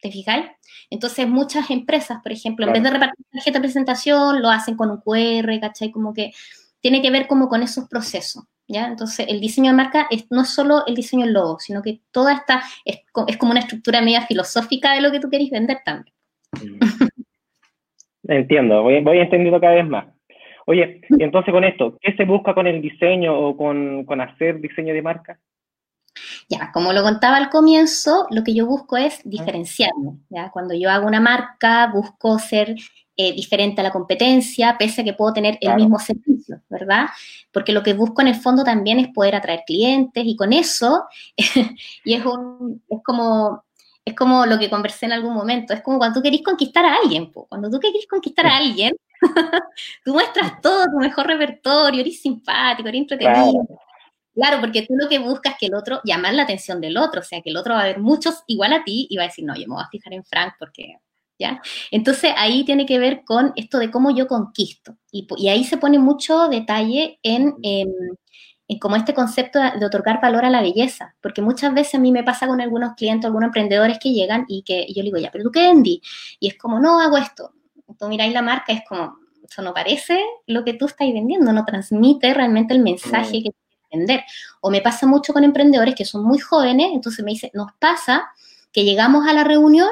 ¿Te 0.00 0.12
fijáis? 0.12 0.46
Entonces, 0.90 1.26
muchas 1.26 1.70
empresas, 1.70 2.20
por 2.22 2.30
ejemplo, 2.30 2.66
en 2.66 2.72
vez 2.72 2.84
de 2.84 2.90
repartir 2.90 3.26
tarjeta 3.32 3.58
de 3.58 3.62
presentación, 3.62 4.40
lo 4.40 4.50
hacen 4.50 4.76
con 4.76 4.92
un 4.92 4.98
QR, 4.98 5.58
¿cachai? 5.58 5.90
Como 5.90 6.14
que 6.14 6.30
tiene 6.80 7.02
que 7.02 7.10
ver 7.10 7.26
como 7.26 7.48
con 7.48 7.64
esos 7.64 7.88
procesos, 7.88 8.44
¿ya? 8.68 8.86
Entonces, 8.86 9.26
el 9.28 9.40
diseño 9.40 9.72
de 9.72 9.76
marca 9.76 10.06
es, 10.08 10.30
no 10.30 10.42
es 10.42 10.50
solo 10.50 10.86
el 10.86 10.94
diseño 10.94 11.24
del 11.24 11.34
logo, 11.34 11.58
sino 11.58 11.82
que 11.82 12.00
toda 12.12 12.32
esta 12.32 12.62
es, 12.84 13.00
es 13.26 13.36
como 13.38 13.50
una 13.50 13.60
estructura 13.60 14.00
media 14.02 14.22
filosófica 14.22 14.94
de 14.94 15.00
lo 15.00 15.10
que 15.10 15.18
tú 15.18 15.28
querés 15.28 15.50
vender 15.50 15.78
también. 15.84 16.14
Entiendo, 18.22 18.84
voy, 18.84 19.02
voy 19.02 19.18
entendiendo 19.18 19.60
cada 19.60 19.74
vez 19.74 19.88
más. 19.88 20.06
Oye, 20.66 21.00
y 21.08 21.22
entonces 21.22 21.52
con 21.52 21.64
esto, 21.64 21.98
¿qué 22.00 22.14
se 22.16 22.24
busca 22.24 22.54
con 22.54 22.66
el 22.66 22.80
diseño 22.80 23.38
o 23.38 23.56
con, 23.56 24.04
con 24.04 24.20
hacer 24.20 24.60
diseño 24.60 24.94
de 24.94 25.02
marca? 25.02 25.38
Ya, 26.48 26.70
como 26.72 26.92
lo 26.92 27.02
contaba 27.02 27.36
al 27.36 27.50
comienzo, 27.50 28.26
lo 28.30 28.44
que 28.44 28.54
yo 28.54 28.66
busco 28.66 28.96
es 28.96 29.20
diferenciarme. 29.24 30.18
¿ya? 30.28 30.50
Cuando 30.50 30.74
yo 30.74 30.90
hago 30.90 31.06
una 31.06 31.20
marca, 31.20 31.90
busco 31.92 32.38
ser 32.38 32.74
eh, 33.16 33.32
diferente 33.34 33.80
a 33.80 33.84
la 33.84 33.90
competencia, 33.90 34.76
pese 34.78 35.00
a 35.00 35.04
que 35.04 35.14
puedo 35.14 35.32
tener 35.32 35.58
el 35.60 35.74
mismo 35.76 35.98
servicio, 35.98 36.60
¿verdad? 36.68 37.06
Porque 37.52 37.72
lo 37.72 37.82
que 37.82 37.94
busco 37.94 38.22
en 38.22 38.28
el 38.28 38.34
fondo 38.34 38.64
también 38.64 38.98
es 38.98 39.08
poder 39.08 39.34
atraer 39.34 39.62
clientes 39.66 40.24
y 40.26 40.36
con 40.36 40.52
eso, 40.52 41.04
y 42.04 42.14
es, 42.14 42.24
un, 42.24 42.82
es 42.88 43.00
como 43.04 43.64
es 44.04 44.14
como 44.14 44.46
lo 44.46 44.58
que 44.58 44.68
conversé 44.68 45.06
en 45.06 45.12
algún 45.12 45.34
momento, 45.34 45.72
es 45.72 45.82
como 45.82 45.98
cuando 45.98 46.18
tú 46.18 46.22
querés 46.22 46.42
conquistar 46.42 46.84
a 46.84 46.96
alguien, 46.96 47.30
cuando 47.32 47.70
tú 47.70 47.78
querés 47.78 48.06
conquistar 48.08 48.46
a 48.46 48.56
alguien, 48.56 48.94
tú 50.04 50.12
muestras 50.12 50.60
todo 50.60 50.86
tu 50.86 50.98
mejor 50.98 51.26
repertorio, 51.26 52.00
eres 52.00 52.20
simpático, 52.20 52.88
eres 52.88 53.02
entretenido. 53.02 53.66
Claro. 54.34 54.60
porque 54.60 54.82
tú 54.82 54.94
lo 54.96 55.08
que 55.08 55.18
buscas 55.18 55.52
es 55.54 55.58
que 55.58 55.66
el 55.66 55.74
otro, 55.74 56.00
llamar 56.04 56.34
la 56.34 56.44
atención 56.44 56.80
del 56.80 56.96
otro, 56.96 57.20
o 57.20 57.24
sea, 57.24 57.42
que 57.42 57.50
el 57.50 57.56
otro 57.56 57.74
va 57.74 57.82
a 57.82 57.86
ver 57.86 58.00
muchos 58.00 58.42
igual 58.46 58.72
a 58.72 58.82
ti 58.82 59.06
y 59.10 59.16
va 59.16 59.24
a 59.24 59.26
decir, 59.26 59.44
no, 59.44 59.54
yo 59.54 59.68
me 59.68 59.74
voy 59.74 59.84
a 59.84 59.88
fijar 59.88 60.14
en 60.14 60.24
Frank 60.24 60.54
porque, 60.58 60.96
¿ya? 61.38 61.60
Entonces 61.90 62.32
ahí 62.36 62.64
tiene 62.64 62.86
que 62.86 62.98
ver 62.98 63.24
con 63.24 63.52
esto 63.56 63.78
de 63.78 63.90
cómo 63.90 64.10
yo 64.10 64.26
conquisto. 64.26 64.96
Y, 65.10 65.48
ahí 65.48 65.64
se 65.64 65.76
pone 65.76 65.98
mucho 65.98 66.48
detalle 66.48 67.18
en, 67.22 67.56
en, 67.62 67.92
como 68.80 68.96
este 68.96 69.12
concepto 69.12 69.60
de, 69.60 69.84
otorgar 69.84 70.20
valor 70.22 70.46
a 70.46 70.50
la 70.50 70.62
belleza, 70.62 71.14
porque 71.20 71.42
muchas 71.42 71.74
veces 71.74 71.96
a 71.96 71.98
mí 71.98 72.10
me 72.10 72.24
pasa 72.24 72.46
con 72.46 72.60
algunos 72.62 72.94
clientes, 72.94 73.26
algunos 73.26 73.48
emprendedores 73.48 73.98
que 73.98 74.12
llegan 74.12 74.46
y 74.48 74.62
que 74.62 74.86
yo 74.94 75.02
le 75.02 75.08
digo, 75.08 75.18
ya, 75.18 75.30
pero 75.30 75.44
tú 75.44 75.50
qué 75.50 75.60
vendí? 75.60 76.00
Y 76.40 76.48
es 76.48 76.56
como, 76.56 76.80
no, 76.80 77.00
hago 77.00 77.18
esto 77.18 77.52
tú 77.98 78.08
miráis 78.08 78.32
la 78.32 78.42
marca, 78.42 78.72
es 78.72 78.82
como, 78.88 79.16
eso 79.42 79.62
no 79.62 79.74
parece 79.74 80.22
lo 80.46 80.64
que 80.64 80.74
tú 80.74 80.86
estás 80.86 81.08
vendiendo, 81.12 81.52
no 81.52 81.64
transmite 81.64 82.32
realmente 82.34 82.74
el 82.74 82.80
mensaje 82.80 83.38
mm. 83.38 83.42
que 83.42 83.50
emprender. 83.90 84.24
O 84.60 84.70
me 84.70 84.80
pasa 84.80 85.06
mucho 85.06 85.32
con 85.32 85.44
emprendedores 85.44 85.94
que 85.94 86.04
son 86.04 86.24
muy 86.24 86.38
jóvenes, 86.38 86.90
entonces 86.92 87.24
me 87.24 87.32
dicen, 87.32 87.50
nos 87.54 87.72
pasa 87.78 88.30
que 88.72 88.84
llegamos 88.84 89.26
a 89.26 89.32
la 89.32 89.44
reunión 89.44 89.90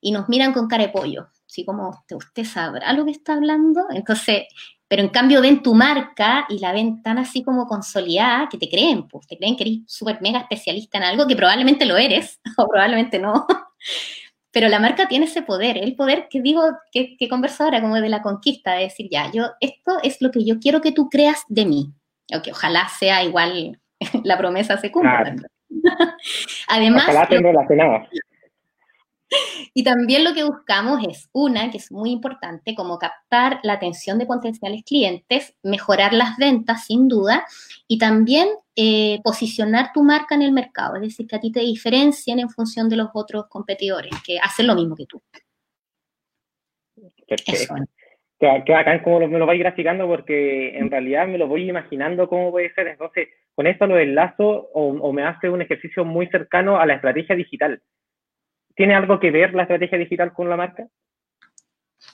y 0.00 0.12
nos 0.12 0.28
miran 0.28 0.52
con 0.52 0.68
cara 0.68 0.84
de 0.84 0.90
pollo, 0.90 1.28
así 1.46 1.64
como, 1.64 2.02
¿usted 2.10 2.44
sabrá 2.44 2.92
lo 2.92 3.04
que 3.04 3.12
está 3.12 3.34
hablando? 3.34 3.86
Entonces, 3.90 4.44
pero 4.88 5.02
en 5.02 5.08
cambio 5.08 5.40
ven 5.40 5.62
tu 5.62 5.74
marca 5.74 6.46
y 6.48 6.58
la 6.58 6.72
ven 6.72 7.02
tan 7.02 7.18
así 7.18 7.42
como 7.42 7.66
consolidada 7.66 8.48
que 8.48 8.58
te 8.58 8.68
creen, 8.68 9.08
pues 9.08 9.26
te 9.26 9.36
creen 9.36 9.56
que 9.56 9.64
eres 9.64 9.78
súper 9.86 10.20
mega 10.20 10.40
especialista 10.40 10.98
en 10.98 11.04
algo 11.04 11.26
que 11.26 11.34
probablemente 11.34 11.86
lo 11.86 11.96
eres 11.96 12.40
o 12.56 12.68
probablemente 12.68 13.18
no. 13.18 13.46
Pero 14.56 14.70
la 14.70 14.78
marca 14.80 15.06
tiene 15.06 15.26
ese 15.26 15.42
poder, 15.42 15.76
el 15.76 15.94
poder 15.96 16.28
que 16.30 16.40
digo, 16.40 16.62
que, 16.90 17.18
que 17.18 17.28
converso 17.28 17.62
ahora 17.62 17.82
como 17.82 17.96
de 17.96 18.08
la 18.08 18.22
conquista, 18.22 18.72
de 18.72 18.84
decir, 18.84 19.06
ya, 19.10 19.30
yo, 19.30 19.50
esto 19.60 19.98
es 20.02 20.22
lo 20.22 20.30
que 20.30 20.46
yo 20.46 20.58
quiero 20.58 20.80
que 20.80 20.92
tú 20.92 21.10
creas 21.10 21.44
de 21.48 21.66
mí. 21.66 21.92
O 22.34 22.40
que 22.40 22.52
ojalá 22.52 22.88
sea 22.88 23.22
igual, 23.22 23.78
la 24.24 24.38
promesa 24.38 24.78
se 24.78 24.90
cumpla. 24.90 25.36
Además, 26.68 27.02
ojalá 27.02 27.28
te 27.28 27.38
y 29.74 29.82
también 29.84 30.24
lo 30.24 30.34
que 30.34 30.44
buscamos 30.44 31.02
es, 31.08 31.28
una, 31.32 31.70
que 31.70 31.78
es 31.78 31.90
muy 31.90 32.10
importante, 32.10 32.74
como 32.74 32.98
captar 32.98 33.60
la 33.62 33.74
atención 33.74 34.18
de 34.18 34.26
potenciales 34.26 34.82
clientes, 34.84 35.56
mejorar 35.62 36.12
las 36.12 36.36
ventas, 36.36 36.86
sin 36.86 37.08
duda, 37.08 37.44
y 37.88 37.98
también 37.98 38.48
eh, 38.76 39.20
posicionar 39.24 39.90
tu 39.92 40.02
marca 40.02 40.34
en 40.34 40.42
el 40.42 40.52
mercado, 40.52 40.96
es 40.96 41.02
decir, 41.02 41.26
que 41.26 41.36
a 41.36 41.40
ti 41.40 41.50
te 41.50 41.60
diferencien 41.60 42.38
en 42.38 42.50
función 42.50 42.88
de 42.88 42.96
los 42.96 43.08
otros 43.14 43.46
competidores, 43.48 44.12
que 44.24 44.38
hacen 44.38 44.66
lo 44.66 44.74
mismo 44.74 44.94
que 44.96 45.06
tú. 45.06 45.22
Perfecto. 47.26 47.74
Que, 48.38 49.00
como 49.02 49.26
me 49.26 49.38
lo 49.38 49.46
vais 49.46 49.58
graficando 49.58 50.06
porque 50.06 50.76
en 50.76 50.90
realidad 50.90 51.26
me 51.26 51.38
lo 51.38 51.48
voy 51.48 51.68
imaginando 51.68 52.28
cómo 52.28 52.50
puede 52.50 52.72
ser. 52.74 52.86
Entonces, 52.88 53.28
con 53.54 53.66
esto 53.66 53.86
lo 53.86 53.98
enlazo 53.98 54.68
o 54.74 55.12
me 55.12 55.24
hace 55.24 55.48
un 55.48 55.62
ejercicio 55.62 56.04
muy 56.04 56.26
cercano 56.28 56.78
a 56.78 56.84
la 56.84 56.94
estrategia 56.94 57.34
digital 57.34 57.80
¿Tiene 58.76 58.94
algo 58.94 59.18
que 59.18 59.30
ver 59.30 59.54
la 59.54 59.62
estrategia 59.62 59.98
digital 59.98 60.32
con 60.34 60.48
la 60.50 60.56
marca? 60.56 60.86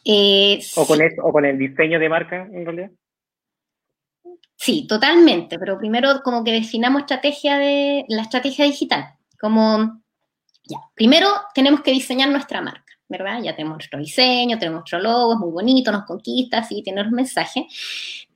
Eh, 0.04 0.60
¿O, 0.76 0.86
con 0.86 1.00
o 1.22 1.32
con 1.32 1.44
el 1.44 1.58
diseño 1.58 1.98
de 1.98 2.08
marca, 2.08 2.48
en 2.52 2.64
realidad? 2.64 2.90
Sí, 4.56 4.86
totalmente, 4.86 5.58
pero 5.58 5.76
primero 5.76 6.22
como 6.22 6.44
que 6.44 6.52
definamos 6.52 7.02
estrategia 7.02 7.58
de, 7.58 8.04
la 8.08 8.22
estrategia 8.22 8.64
digital. 8.64 9.14
Como, 9.40 10.02
ya, 10.62 10.78
primero 10.94 11.26
tenemos 11.52 11.80
que 11.80 11.90
diseñar 11.90 12.28
nuestra 12.28 12.60
marca, 12.60 12.92
¿verdad? 13.08 13.42
Ya 13.42 13.56
tenemos 13.56 13.78
nuestro 13.78 13.98
diseño, 13.98 14.60
tenemos 14.60 14.82
nuestro 14.82 15.00
logo, 15.00 15.32
es 15.32 15.40
muy 15.40 15.50
bonito, 15.50 15.90
nos 15.90 16.04
conquista, 16.04 16.62
sí, 16.62 16.80
tiene 16.84 17.02
un 17.02 17.10
mensaje, 17.10 17.66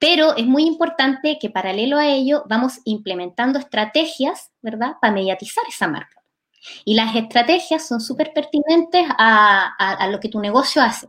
pero 0.00 0.36
es 0.36 0.46
muy 0.46 0.64
importante 0.64 1.38
que 1.40 1.50
paralelo 1.50 1.96
a 1.96 2.08
ello 2.08 2.42
vamos 2.48 2.80
implementando 2.84 3.60
estrategias, 3.60 4.50
¿verdad? 4.62 4.94
Para 5.00 5.12
mediatizar 5.12 5.62
esa 5.68 5.86
marca. 5.86 6.15
Y 6.84 6.94
las 6.94 7.14
estrategias 7.14 7.86
son 7.86 8.00
súper 8.00 8.32
pertinentes 8.32 9.06
a, 9.18 10.08
lo 10.10 10.20
que 10.20 10.28
tu 10.28 10.40
negocio 10.40 10.82
hace. 10.82 11.08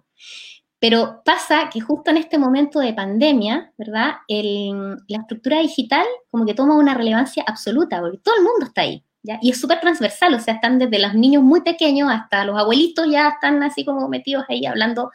Pero 0.79 1.21
pasa 1.25 1.69
que 1.71 1.81
justo 1.81 2.11
en 2.11 2.17
este 2.17 2.37
momento 2.37 2.79
de 2.79 2.93
pandemia, 2.93 3.73
¿verdad? 3.77 4.17
la 4.27 5.17
estructura 5.19 5.59
digital 5.59 6.05
como 6.29 6.45
que 6.45 6.53
toma 6.53 6.75
una 6.75 6.93
relevancia 6.93 7.43
absoluta, 7.47 7.99
porque 7.99 8.19
todo 8.19 8.35
el 8.35 8.43
mundo 8.43 8.67
está 8.67 8.81
ahí, 8.81 9.03
¿ya? 9.23 9.39
Y 9.41 9.49
es 9.49 9.59
súper 9.59 9.79
transversal, 9.79 10.35
o 10.35 10.39
sea, 10.39 10.53
están 10.53 10.77
desde 10.77 10.99
los 10.99 11.15
niños 11.15 11.41
muy 11.41 11.61
pequeños 11.61 12.11
hasta 12.11 12.45
los 12.45 12.59
abuelitos 12.59 13.07
ya 13.09 13.29
están 13.29 13.63
así 13.63 13.83
como 13.85 14.07
metidos 14.07 14.45
ahí 14.49 14.67
hablando 14.67 15.11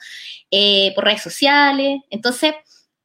eh, 0.50 0.92
por 0.96 1.04
redes 1.04 1.22
sociales. 1.22 2.00
Entonces, 2.10 2.54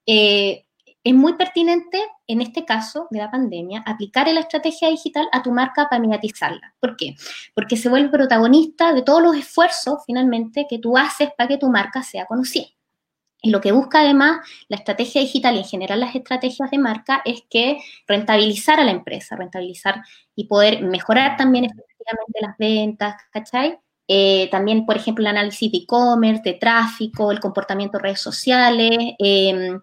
eh, 0.07 0.66
es 1.07 1.13
muy 1.13 1.35
pertinente, 1.35 2.03
en 2.27 2.41
este 2.41 2.65
caso 2.65 3.07
de 3.11 3.19
la 3.19 3.31
pandemia, 3.31 3.81
aplicar 3.85 4.27
la 4.27 4.41
estrategia 4.41 4.89
digital 4.89 5.29
a 5.31 5.41
tu 5.41 5.53
marca 5.53 5.87
para 5.89 6.01
mediatizarla. 6.01 6.75
¿Por 6.81 6.97
qué? 6.97 7.15
Porque 7.55 7.77
se 7.77 7.87
vuelve 7.87 8.09
protagonista 8.09 8.91
de 8.91 9.03
todos 9.03 9.21
los 9.21 9.37
esfuerzos, 9.37 9.99
finalmente, 10.05 10.65
que 10.69 10.79
tú 10.79 10.97
haces 10.97 11.29
para 11.37 11.47
que 11.47 11.57
tu 11.57 11.69
marca 11.69 12.03
sea 12.03 12.25
conocida. 12.25 12.67
Y 13.41 13.51
lo 13.51 13.61
que 13.61 13.71
busca 13.71 14.01
además 14.01 14.45
la 14.67 14.75
estrategia 14.75 15.21
digital 15.21 15.55
y 15.55 15.59
en 15.59 15.63
general 15.63 16.01
las 16.01 16.13
estrategias 16.13 16.69
de 16.71 16.77
marca 16.77 17.21
es 17.23 17.43
que 17.49 17.77
rentabilizar 18.05 18.81
a 18.81 18.83
la 18.83 18.91
empresa, 18.91 19.37
rentabilizar 19.37 20.01
y 20.35 20.45
poder 20.47 20.81
mejorar 20.83 21.37
también 21.37 21.65
efectivamente 21.65 22.39
las 22.41 22.57
ventas, 22.57 23.15
¿cachai? 23.31 23.79
Eh, 24.09 24.49
también, 24.51 24.85
por 24.85 24.97
ejemplo, 24.97 25.21
el 25.21 25.27
análisis 25.27 25.71
de 25.71 25.77
e-commerce, 25.77 26.41
de 26.43 26.53
tráfico, 26.55 27.31
el 27.31 27.39
comportamiento 27.39 27.97
de 27.97 28.03
redes 28.03 28.21
sociales, 28.21 28.91
eh, 29.19 29.77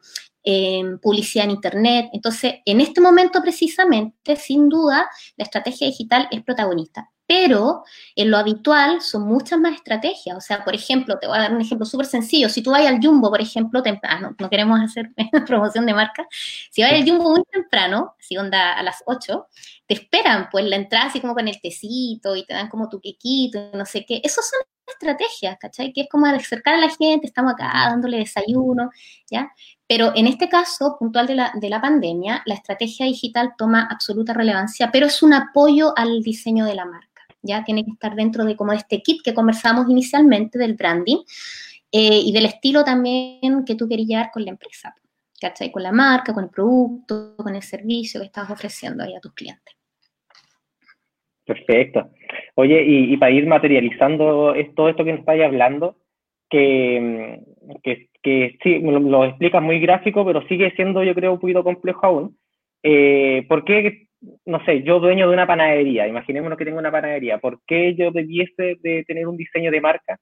publicidad 1.03 1.47
en 1.47 1.53
Internet. 1.53 2.11
Entonces, 2.13 2.57
en 2.65 2.81
este 2.81 3.01
momento 3.01 3.41
precisamente, 3.41 4.37
sin 4.37 4.69
duda, 4.69 5.09
la 5.37 5.45
estrategia 5.45 5.87
digital 5.87 6.29
es 6.31 6.43
protagonista. 6.43 7.11
Pero 7.27 7.85
en 8.17 8.31
lo 8.31 8.37
habitual 8.37 9.01
son 9.01 9.27
muchas 9.27 9.59
más 9.59 9.75
estrategias. 9.75 10.37
O 10.37 10.41
sea, 10.43 10.63
por 10.63 10.75
ejemplo, 10.75 11.19
te 11.19 11.27
voy 11.27 11.39
a 11.39 11.43
dar 11.43 11.55
un 11.55 11.63
ejemplo 11.63 11.87
súper 11.87 12.05
sencillo. 12.05 12.51
Si 12.51 12.63
tú 12.63 12.71
vas 12.71 12.87
al 12.87 13.01
Jumbo, 13.03 13.31
por 13.31 13.41
ejemplo, 13.41 13.83
temprano, 13.83 14.37
no 14.39 14.51
queremos 14.51 14.79
hacer 14.81 15.11
promoción 15.47 15.87
de 15.87 15.95
marca, 15.95 16.27
si 16.71 16.83
vas 16.83 16.93
al 16.93 17.09
Jumbo 17.09 17.31
muy 17.31 17.43
temprano, 17.51 18.15
si 18.19 18.37
onda 18.37 18.75
a 18.75 18.83
las 18.83 19.03
8, 19.07 19.49
te 19.87 19.95
esperan 19.95 20.49
pues 20.51 20.67
la 20.67 20.77
entrada 20.77 21.07
así 21.07 21.21
como 21.21 21.35
con 21.35 21.49
el 21.49 21.61
tecito 21.63 22.37
y 22.37 22.45
te 22.45 22.53
dan 22.53 22.69
como 22.69 22.91
tu 22.91 23.01
quequito, 23.01 23.71
no 23.73 23.87
sé 23.87 24.05
qué. 24.05 24.21
Esos 24.23 24.47
son 24.47 24.61
estrategias, 24.87 25.57
¿cachai? 25.59 25.93
Que 25.93 26.03
es 26.03 26.09
como 26.09 26.27
acercar 26.27 26.75
a 26.75 26.79
la 26.79 26.89
gente, 26.89 27.27
estamos 27.27 27.55
acá 27.55 27.71
dándole 27.89 28.19
desayuno, 28.19 28.91
¿ya? 29.31 29.53
Pero 29.87 30.13
en 30.15 30.27
este 30.27 30.49
caso 30.49 30.97
puntual 30.99 31.27
de 31.27 31.35
la, 31.35 31.53
de 31.55 31.69
la 31.69 31.81
pandemia, 31.81 32.43
la 32.47 32.55
estrategia 32.55 33.07
digital 33.07 33.55
toma 33.57 33.89
absoluta 33.91 34.33
relevancia, 34.33 34.91
pero 34.93 35.07
es 35.07 35.23
un 35.23 35.35
apoyo 35.35 35.93
al 35.97 36.23
diseño 36.23 36.65
de 36.65 36.75
la 36.75 36.85
marca. 36.85 37.23
Ya 37.43 37.65
tiene 37.65 37.85
que 37.85 37.91
estar 37.91 38.15
dentro 38.15 38.45
de 38.45 38.57
como 38.57 38.73
este 38.73 39.03
kit 39.03 39.23
que 39.23 39.35
conversamos 39.35 39.89
inicialmente 39.89 40.59
del 40.59 40.75
branding 40.75 41.19
eh, 41.93 42.21
y 42.25 42.33
del 42.33 42.47
estilo 42.47 42.83
también 42.85 43.65
que 43.65 43.75
tú 43.75 43.87
querías 43.89 44.09
llevar 44.09 44.31
con 44.33 44.45
la 44.45 44.51
empresa, 44.51 44.95
¿cachai? 45.41 45.71
Con 45.71 45.83
la 45.83 45.93
marca, 45.93 46.33
con 46.33 46.45
el 46.45 46.51
producto, 46.51 47.37
con 47.37 47.55
el 47.55 47.63
servicio 47.63 48.21
que 48.21 48.27
estás 48.27 48.51
ofreciendo 48.51 49.05
ahí 49.05 49.15
a 49.15 49.21
tus 49.21 49.33
clientes. 49.35 49.75
Perfecto. 51.45 52.11
Oye, 52.57 52.83
y, 52.87 53.17
para 53.17 53.33
ir 53.33 53.47
materializando 53.47 54.55
todo 54.77 54.89
esto 54.89 55.05
que 55.05 55.13
nos 55.13 55.21
estáis 55.21 55.43
hablando, 55.43 55.97
que, 56.49 57.41
que 57.83 58.09
que 58.25 58.59
sí, 58.63 58.79
lo, 58.81 59.25
explicas 59.27 59.63
muy 59.63 59.79
gráfico, 59.79 60.25
pero 60.25 60.49
sigue 60.49 60.73
siendo, 60.75 61.05
yo 61.05 61.15
creo, 61.15 61.35
un 61.35 61.41
poquito 61.41 61.63
complejo 61.63 62.07
aún. 62.07 62.39
Eh, 62.83 63.45
¿Por 63.49 63.65
qué, 63.67 64.09
no 64.47 64.65
sé, 64.65 64.83
yo 64.83 64.99
dueño 64.99 65.29
de 65.29 65.35
una 65.35 65.47
panadería, 65.47 66.09
imaginémonos 66.09 66.57
que 66.57 66.65
tengo 66.65 66.79
una 66.79 66.91
panadería, 66.91 67.39
¿por 67.39 67.61
qué 67.67 67.95
yo 67.95 68.11
debiese 68.11 68.77
de 68.81 69.05
tener 69.07 69.29
un 69.29 69.37
diseño 69.37 69.71
de 69.71 69.81
marca? 69.83 70.19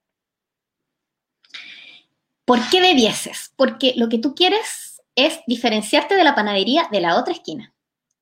¿Por 2.45 2.59
qué 2.73 2.81
debieses? 2.81 3.55
Porque 3.57 3.93
lo 3.97 4.09
que 4.09 4.19
tú 4.19 4.35
quieres 4.35 5.01
es 5.15 5.41
diferenciarte 5.47 6.17
de 6.17 6.25
la 6.25 6.35
panadería 6.35 6.89
de 6.91 7.01
la 7.01 7.17
otra 7.21 7.35
esquina, 7.35 7.73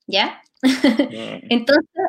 ¿ya? 0.06 0.42
Mm. 0.62 0.68
Entonces, 1.48 2.04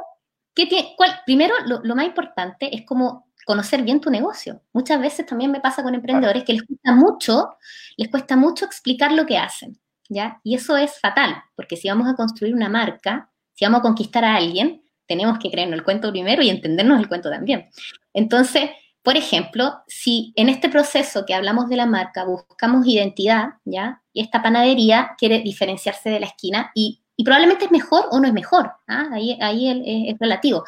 ¿qué 0.54 0.66
tiene, 0.66 0.94
cuál, 0.98 1.12
primero, 1.26 1.54
lo, 1.66 1.96
más 1.96 2.06
importante 2.06 2.76
es 2.76 2.86
como 2.86 3.28
conocer 3.46 3.82
bien 3.84 4.00
tu 4.00 4.10
negocio. 4.10 4.62
Muchas 4.74 5.00
veces 5.02 5.26
también 5.26 5.52
me 5.52 5.60
pasa 5.60 5.84
con 5.84 5.96
emprendedores 5.96 6.44
que 6.44 6.54
les 6.54 6.64
cuesta 6.64 6.94
mucho, 6.94 7.58
les 7.98 8.10
cuesta 8.10 8.36
mucho 8.36 8.66
explicar 8.66 9.12
lo 9.12 9.26
que 9.26 9.38
hacen, 9.38 9.80
¿ya? 10.10 10.40
Y 10.44 10.56
eso 10.56 10.78
es 10.78 11.00
fatal, 11.00 11.36
porque 11.56 11.76
si 11.76 11.90
vamos 11.90 12.08
a 12.08 12.16
construir 12.16 12.54
una 12.54 12.70
marca, 12.70 13.30
si 13.54 13.66
vamos 13.66 13.80
a 13.80 13.84
conquistar 13.84 14.24
a 14.24 14.36
alguien, 14.36 14.84
tenemos 15.08 15.40
que 15.40 15.50
creernos 15.50 15.80
el 15.80 15.84
cuento 15.84 16.12
primero 16.12 16.42
y 16.42 16.50
entendernos 16.50 17.00
el 17.00 17.08
cuento 17.08 17.30
también. 17.30 17.70
Entonces, 18.14 18.70
por 19.04 19.18
ejemplo, 19.18 19.80
si 19.88 20.32
en 20.36 20.48
este 20.48 20.70
proceso 20.70 21.26
que 21.26 21.34
hablamos 21.34 21.70
de 21.70 21.76
la 21.76 21.88
marca 21.88 22.24
buscamos 22.24 22.86
identidad, 22.86 23.56
¿ya? 23.66 24.04
Y 24.14 24.22
esta 24.22 24.44
panadería 24.44 25.12
quiere 25.18 25.40
diferenciarse 25.40 26.10
de 26.10 26.20
la 26.20 26.28
esquina 26.28 26.72
y, 26.76 27.01
probablemente 27.24 27.66
es 27.66 27.72
mejor 27.72 28.06
o 28.12 28.20
no 28.20 28.28
es 28.28 28.34
mejor, 28.34 28.72
¿ah? 28.88 29.10
ahí, 29.12 29.38
ahí 29.42 29.70
es, 29.70 30.14
es 30.14 30.20
relativo. 30.20 30.64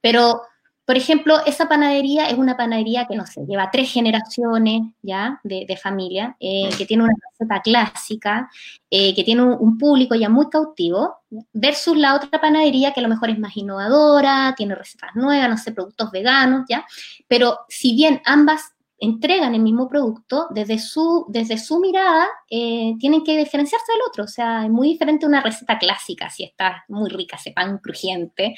Pero 0.00 0.42
por 0.90 0.96
ejemplo, 0.96 1.38
esa 1.46 1.68
panadería 1.68 2.28
es 2.30 2.36
una 2.36 2.56
panadería 2.56 3.06
que, 3.06 3.14
no 3.14 3.24
sé, 3.24 3.46
lleva 3.46 3.70
tres 3.70 3.92
generaciones 3.92 4.82
ya 5.02 5.40
de, 5.44 5.78
familia, 5.80 6.36
eh, 6.40 6.68
que 6.76 6.84
tiene 6.84 7.04
una 7.04 7.12
receta 7.30 7.62
clásica, 7.62 8.50
eh, 8.90 9.14
que 9.14 9.22
tiene 9.22 9.44
un, 9.44 9.78
público 9.78 10.16
ya 10.16 10.28
muy 10.28 10.50
cautivo, 10.50 11.18
versus 11.52 11.96
la 11.96 12.16
otra 12.16 12.40
panadería 12.40 12.92
que 12.92 12.98
a 12.98 13.04
lo 13.04 13.08
mejor 13.08 13.30
es 13.30 13.38
más 13.38 13.56
innovadora, 13.56 14.52
tiene 14.56 14.74
recetas 14.74 15.14
nuevas, 15.14 15.48
no 15.48 15.58
sé, 15.58 15.70
productos 15.70 16.10
veganos, 16.10 16.66
¿ya? 16.68 16.84
Pero 17.28 17.60
si 17.68 17.94
bien 17.94 18.20
ambas 18.24 18.72
entregan 19.00 19.54
el 19.54 19.62
mismo 19.62 19.88
producto, 19.88 20.46
desde 20.50 20.78
su, 20.78 21.24
desde 21.28 21.56
su 21.58 21.80
mirada, 21.80 22.28
eh, 22.50 22.94
tienen 23.00 23.24
que 23.24 23.36
diferenciarse 23.36 23.92
del 23.92 24.02
otro. 24.06 24.24
O 24.24 24.28
sea, 24.28 24.64
es 24.64 24.70
muy 24.70 24.88
diferente 24.88 25.26
una 25.26 25.40
receta 25.40 25.78
clásica, 25.78 26.28
si 26.30 26.44
está 26.44 26.84
muy 26.88 27.08
rica, 27.08 27.36
ese 27.36 27.52
pan 27.52 27.78
crujiente, 27.78 28.54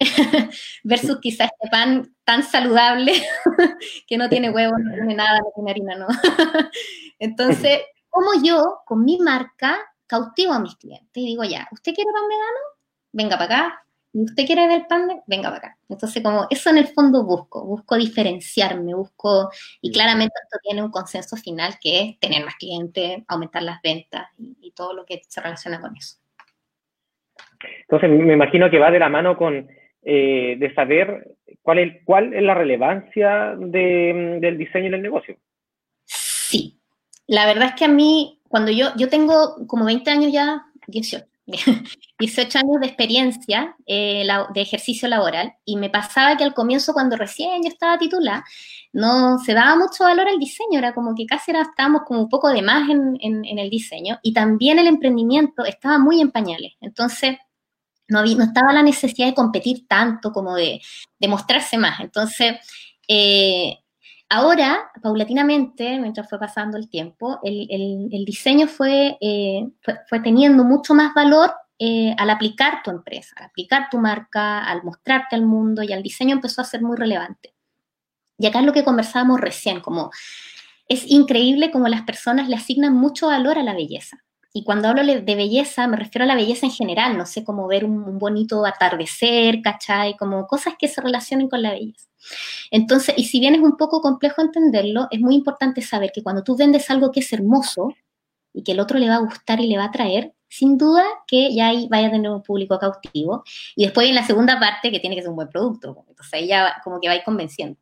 versus 0.82 1.18
quizás 1.20 1.50
este 1.52 1.70
pan 1.70 2.14
tan 2.24 2.42
saludable 2.42 3.12
que 4.06 4.18
no 4.18 4.28
tiene 4.28 4.50
huevos, 4.50 4.78
no 4.82 4.92
tiene 4.94 5.14
nada, 5.14 5.38
no 5.38 5.50
tiene 5.54 5.70
harina, 5.70 5.94
¿no? 5.94 6.08
Entonces, 7.18 7.80
como 8.10 8.30
yo, 8.42 8.80
con 8.84 9.04
mi 9.04 9.18
marca, 9.18 9.78
cautivo 10.06 10.52
a 10.52 10.58
mis 10.58 10.74
clientes 10.76 11.10
y 11.14 11.26
digo, 11.26 11.44
ya, 11.44 11.68
¿usted 11.70 11.94
quiere 11.94 12.10
pan 12.12 12.28
vegano? 12.28 12.78
venga 13.12 13.38
para 13.38 13.44
acá, 13.44 13.84
usted 14.22 14.46
quiere 14.46 14.66
ver 14.66 14.86
panda, 14.88 15.22
venga 15.26 15.48
para 15.50 15.58
acá. 15.58 15.78
Entonces, 15.88 16.22
como 16.22 16.46
eso 16.50 16.70
en 16.70 16.78
el 16.78 16.88
fondo 16.88 17.24
busco, 17.24 17.64
busco 17.64 17.96
diferenciarme, 17.96 18.94
busco, 18.94 19.50
y 19.80 19.92
claramente 19.92 20.34
esto 20.42 20.58
tiene 20.62 20.82
un 20.82 20.90
consenso 20.90 21.36
final 21.36 21.74
que 21.80 22.00
es 22.00 22.18
tener 22.18 22.44
más 22.44 22.56
clientes, 22.56 23.22
aumentar 23.28 23.62
las 23.62 23.80
ventas 23.82 24.28
y, 24.38 24.72
todo 24.72 24.92
lo 24.92 25.04
que 25.04 25.22
se 25.26 25.40
relaciona 25.40 25.80
con 25.80 25.96
eso. 25.96 26.18
Entonces, 27.80 28.10
me 28.10 28.34
imagino 28.34 28.70
que 28.70 28.78
va 28.78 28.92
de 28.92 29.00
la 29.00 29.08
mano 29.08 29.36
con 29.36 29.66
eh, 30.02 30.56
de 30.56 30.74
saber 30.74 31.36
cuál 31.62 31.78
es, 31.80 32.04
cuál 32.04 32.32
es 32.32 32.42
la 32.42 32.54
relevancia 32.54 33.56
del 33.56 34.56
diseño 34.56 34.86
en 34.86 34.94
el 34.94 35.02
negocio. 35.02 35.36
Sí, 36.04 36.78
la 37.26 37.46
verdad 37.46 37.70
es 37.70 37.74
que 37.74 37.86
a 37.86 37.88
mí, 37.88 38.40
cuando 38.48 38.70
yo, 38.70 38.88
yo 38.96 39.08
tengo 39.08 39.66
como 39.66 39.84
20 39.84 40.10
años 40.10 40.32
ya, 40.32 40.62
18, 40.86 41.26
18 42.18 42.58
años 42.58 42.80
de 42.80 42.86
experiencia 42.86 43.76
eh, 43.86 44.26
de 44.52 44.60
ejercicio 44.60 45.08
laboral 45.08 45.54
y 45.64 45.76
me 45.76 45.90
pasaba 45.90 46.36
que 46.36 46.44
al 46.44 46.54
comienzo, 46.54 46.92
cuando 46.92 47.16
recién 47.16 47.62
yo 47.62 47.68
estaba 47.68 47.98
titulada, 47.98 48.44
no 48.92 49.38
se 49.38 49.54
daba 49.54 49.76
mucho 49.76 50.04
valor 50.04 50.28
al 50.28 50.38
diseño, 50.38 50.78
era 50.78 50.94
como 50.94 51.14
que 51.14 51.26
casi 51.26 51.52
era, 51.52 51.62
estábamos 51.62 52.02
como 52.06 52.20
un 52.20 52.28
poco 52.28 52.48
de 52.50 52.62
más 52.62 52.88
en, 52.88 53.18
el 53.44 53.70
diseño 53.70 54.18
y 54.22 54.32
también 54.32 54.78
el 54.78 54.86
emprendimiento 54.86 55.64
estaba 55.64 55.98
muy 55.98 56.20
en 56.20 56.30
pañales. 56.30 56.72
Entonces, 56.80 57.36
no, 58.08 58.24
no 58.24 58.44
estaba 58.44 58.72
la 58.72 58.82
necesidad 58.82 59.26
de 59.26 59.34
competir 59.34 59.86
tanto 59.86 60.32
como 60.32 60.54
de, 60.54 60.80
de 61.18 61.28
mostrarse 61.28 61.78
más. 61.78 62.00
Entonces, 62.00 62.56
eh, 63.06 63.78
Ahora, 64.30 64.90
paulatinamente, 65.02 65.98
mientras 65.98 66.28
fue 66.28 66.38
pasando 66.38 66.76
el 66.76 66.90
tiempo, 66.90 67.40
el, 67.42 68.24
diseño 68.26 68.66
eh, 68.66 69.66
fue, 69.80 69.98
fue, 70.06 70.20
teniendo 70.20 70.64
mucho 70.64 70.92
más 70.92 71.14
valor 71.14 71.50
eh, 71.78 72.14
al 72.18 72.30
aplicar 72.30 72.82
tu 72.82 72.90
empresa, 72.90 73.34
al 73.36 73.46
aplicar 73.46 73.88
tu 73.90 73.98
marca, 73.98 74.64
al 74.64 74.82
mostrarte 74.82 75.36
al 75.36 75.46
mundo 75.46 75.82
y 75.82 75.92
al 75.92 76.02
diseño 76.02 76.34
empezó 76.34 76.60
a 76.60 76.64
ser 76.64 76.82
muy 76.82 76.96
relevante. 76.96 77.54
Y 78.38 78.46
acá 78.46 78.60
es 78.60 78.66
lo 78.66 78.72
que 78.72 78.84
conversábamos 78.84 79.40
recién, 79.40 79.80
como 79.80 80.10
es 80.88 81.04
increíble 81.06 81.70
como 81.70 81.86
las 81.88 82.02
personas 82.02 82.48
le 82.48 82.56
asignan 82.56 82.94
mucho 82.94 83.26
valor 83.28 83.58
a 83.58 83.62
la 83.62 83.74
belleza. 83.74 84.24
Y 84.52 84.64
cuando 84.64 84.88
hablo 84.88 85.04
de 85.04 85.34
belleza, 85.36 85.86
me 85.86 85.96
refiero 85.96 86.24
a 86.24 86.26
la 86.26 86.34
belleza 86.34 86.66
en 86.66 86.72
general, 86.72 87.18
no 87.18 87.26
sé, 87.26 87.44
como 87.44 87.68
ver 87.68 87.84
un, 87.84 88.18
bonito 88.18 88.64
atardecer, 88.64 89.60
¿cachai? 89.60 90.16
Como 90.16 90.46
cosas 90.46 90.74
que 90.78 90.88
se 90.88 91.02
relacionen 91.02 91.48
con 91.48 91.62
la 91.62 91.72
belleza. 91.72 92.08
Entonces, 92.70 93.14
y 93.18 93.26
si 93.26 93.40
bien 93.40 93.54
es 93.54 93.60
un 93.60 93.76
poco 93.76 94.00
complejo 94.00 94.40
entenderlo, 94.40 95.06
es 95.10 95.20
muy 95.20 95.34
importante 95.34 95.82
saber 95.82 96.10
que 96.12 96.22
cuando 96.22 96.42
tú 96.42 96.56
vendes 96.56 96.90
algo 96.90 97.12
que 97.12 97.20
es 97.20 97.32
hermoso 97.32 97.94
y 98.54 98.64
que 98.64 98.72
el 98.72 98.80
otro 98.80 98.98
le 98.98 99.08
va 99.10 99.16
a 99.16 99.20
gustar 99.20 99.60
y 99.60 99.68
le 99.68 99.76
va 99.76 99.84
a 99.84 99.88
atraer, 99.88 100.32
sin 100.48 100.78
duda 100.78 101.04
que 101.26 101.54
ya 101.54 101.68
ahí 101.68 101.88
vaya 101.88 102.08
a 102.08 102.10
tener 102.10 102.30
un 102.30 102.42
público 102.42 102.78
cautivo. 102.78 103.44
Y 103.76 103.84
después 103.84 104.08
en 104.08 104.14
la 104.14 104.26
segunda 104.26 104.58
parte, 104.58 104.90
que 104.90 105.00
tiene 105.00 105.16
que 105.16 105.22
ser 105.22 105.30
un 105.30 105.36
buen 105.36 105.48
producto. 105.48 106.04
Entonces 106.08 106.34
ahí 106.34 106.46
ya 106.48 106.80
como 106.84 107.00
que 107.00 107.08
va 107.08 107.14
a 107.14 107.16
ir 107.16 107.24
convenciendo. 107.24 107.78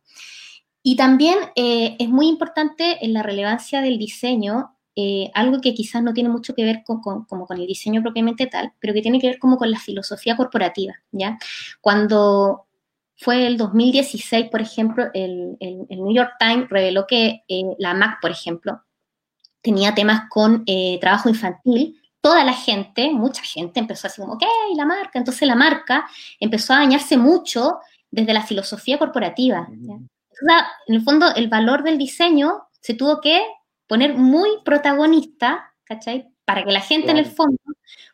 Y 0.83 0.95
también 0.95 1.37
eh, 1.55 1.95
es 1.99 2.09
muy 2.09 2.27
importante 2.27 3.03
en 3.03 3.13
la 3.13 3.23
relevancia 3.23 3.81
del 3.81 3.97
diseño 3.97 4.77
eh, 4.99 5.29
algo 5.35 5.61
que 5.61 5.75
quizás 5.75 6.01
no 6.01 6.11
tiene 6.11 6.27
mucho 6.27 6.55
que 6.55 6.63
ver 6.63 6.81
con, 6.83 7.01
como 7.01 7.45
con 7.45 7.59
el 7.59 7.67
diseño 7.67 8.01
propiamente 8.01 8.47
tal, 8.47 8.73
pero 8.79 8.95
que 8.95 9.03
tiene 9.03 9.19
que 9.19 9.27
ver 9.27 9.37
como 9.37 9.57
con 9.57 9.69
la 9.69 9.77
filosofía 9.77 10.35
corporativa, 10.35 10.95
¿ya? 11.11 11.37
Cuando 11.81 12.65
fue 13.15 13.45
el 13.45 13.57
2016, 13.57 14.49
por 14.49 14.59
ejemplo, 14.59 15.05
el, 15.13 15.55
New 15.59 16.15
York 16.15 16.31
Times 16.39 16.67
reveló 16.69 17.05
que 17.05 17.43
eh, 17.47 17.63
la 17.77 17.93
MAC, 17.93 18.19
por 18.21 18.31
ejemplo, 18.31 18.81
tenía 19.61 19.93
temas 19.93 20.23
con 20.31 20.63
eh, 20.65 20.97
trabajo 20.99 21.29
infantil, 21.29 22.01
toda 22.27 22.43
la 22.43 22.51
gente, 22.51 23.09
mucha 23.13 23.41
gente 23.41 23.79
empezó 23.79 24.07
así 24.07 24.19
como, 24.19 24.33
ok, 24.33 24.43
la 24.75 24.85
marca, 24.85 25.17
entonces 25.17 25.47
la 25.47 25.55
marca 25.55 26.05
empezó 26.41 26.73
a 26.73 26.79
dañarse 26.79 27.15
mucho 27.15 27.79
desde 28.11 28.33
la 28.33 28.43
filosofía 28.43 28.99
corporativa. 28.99 29.65
en 29.69 30.93
el 30.93 31.01
fondo, 31.03 31.33
el 31.33 31.47
valor 31.47 31.83
del 31.83 31.97
diseño 31.97 32.67
se 32.81 32.95
tuvo 32.95 33.21
que 33.21 33.45
poner 33.87 34.13
muy 34.15 34.49
protagonista, 34.65 35.73
¿cachai? 35.85 36.27
Para 36.47 36.63
que 36.63 36.71
la 36.71 36.79
gente 36.81 37.11
en 37.11 37.17
el 37.17 37.25
fondo 37.25 37.59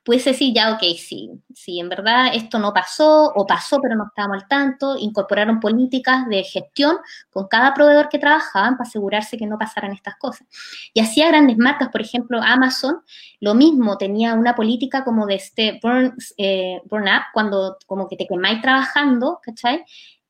pudiese 0.04 0.32
decir, 0.32 0.54
ya, 0.54 0.74
ok, 0.74 0.82
sí, 0.98 1.30
sí, 1.54 1.80
en 1.80 1.88
verdad 1.88 2.32
esto 2.34 2.58
no 2.60 2.74
pasó 2.74 3.32
o 3.36 3.46
pasó 3.46 3.80
pero 3.80 3.96
no 3.96 4.06
estábamos 4.08 4.42
al 4.42 4.48
tanto, 4.48 4.98
incorporaron 4.98 5.60
políticas 5.60 6.28
de 6.28 6.44
gestión 6.44 6.98
con 7.30 7.48
cada 7.48 7.74
proveedor 7.74 8.10
que 8.10 8.20
trabajaban 8.20 8.76
para 8.76 8.88
asegurarse 8.88 9.38
que 9.38 9.46
no 9.46 9.58
pasaran 9.58 9.94
estas 9.94 10.16
cosas. 10.18 10.48
Y 10.94 11.00
hacía 11.00 11.28
grandes 11.28 11.58
marcas, 11.58 11.90
por 11.90 12.02
ejemplo, 12.02 12.42
Amazon, 12.42 13.02
lo 13.40 13.54
mismo, 13.54 13.98
tenía 13.98 14.34
una 14.34 14.56
política 14.56 15.04
como 15.04 15.26
de 15.28 15.36
este 15.36 15.80
burn, 15.82 16.16
eh, 16.38 16.82
burn 16.86 17.04
up, 17.04 17.24
cuando 17.34 17.78
como 17.86 18.08
que 18.08 18.18
te 18.18 18.28
quemáis 18.28 18.62
trabajando, 18.62 19.40
¿cachai? 19.44 19.86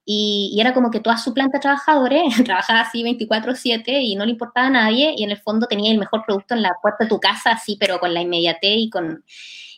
Y, 0.06 0.58
era 0.60 0.74
como 0.74 0.92
que 0.92 1.00
toda 1.00 1.18
su 1.18 1.34
planta 1.34 1.58
de 1.58 1.62
trabajadores 1.62 2.24
trabajaba 2.46 2.82
así 2.82 3.04
24/7 3.04 4.02
y 4.02 4.16
no 4.16 4.26
le 4.26 4.32
importaba 4.32 4.68
a 4.68 4.72
nadie 4.72 5.14
y 5.16 5.24
en 5.24 5.32
el 5.32 5.38
fondo 5.38 5.68
tenía 5.68 5.92
el 5.92 5.98
mejor 5.98 6.24
producto 6.26 6.54
en 6.54 6.62
la 6.62 6.76
puerta 6.82 7.06
de 7.06 7.10
tu 7.10 7.20
casa, 7.20 7.52
así, 7.52 7.78
pero 7.80 8.00
con 8.00 8.14
la 8.14 8.22
inmediatez 8.22 8.78
y 8.78 8.90
con, 8.90 9.24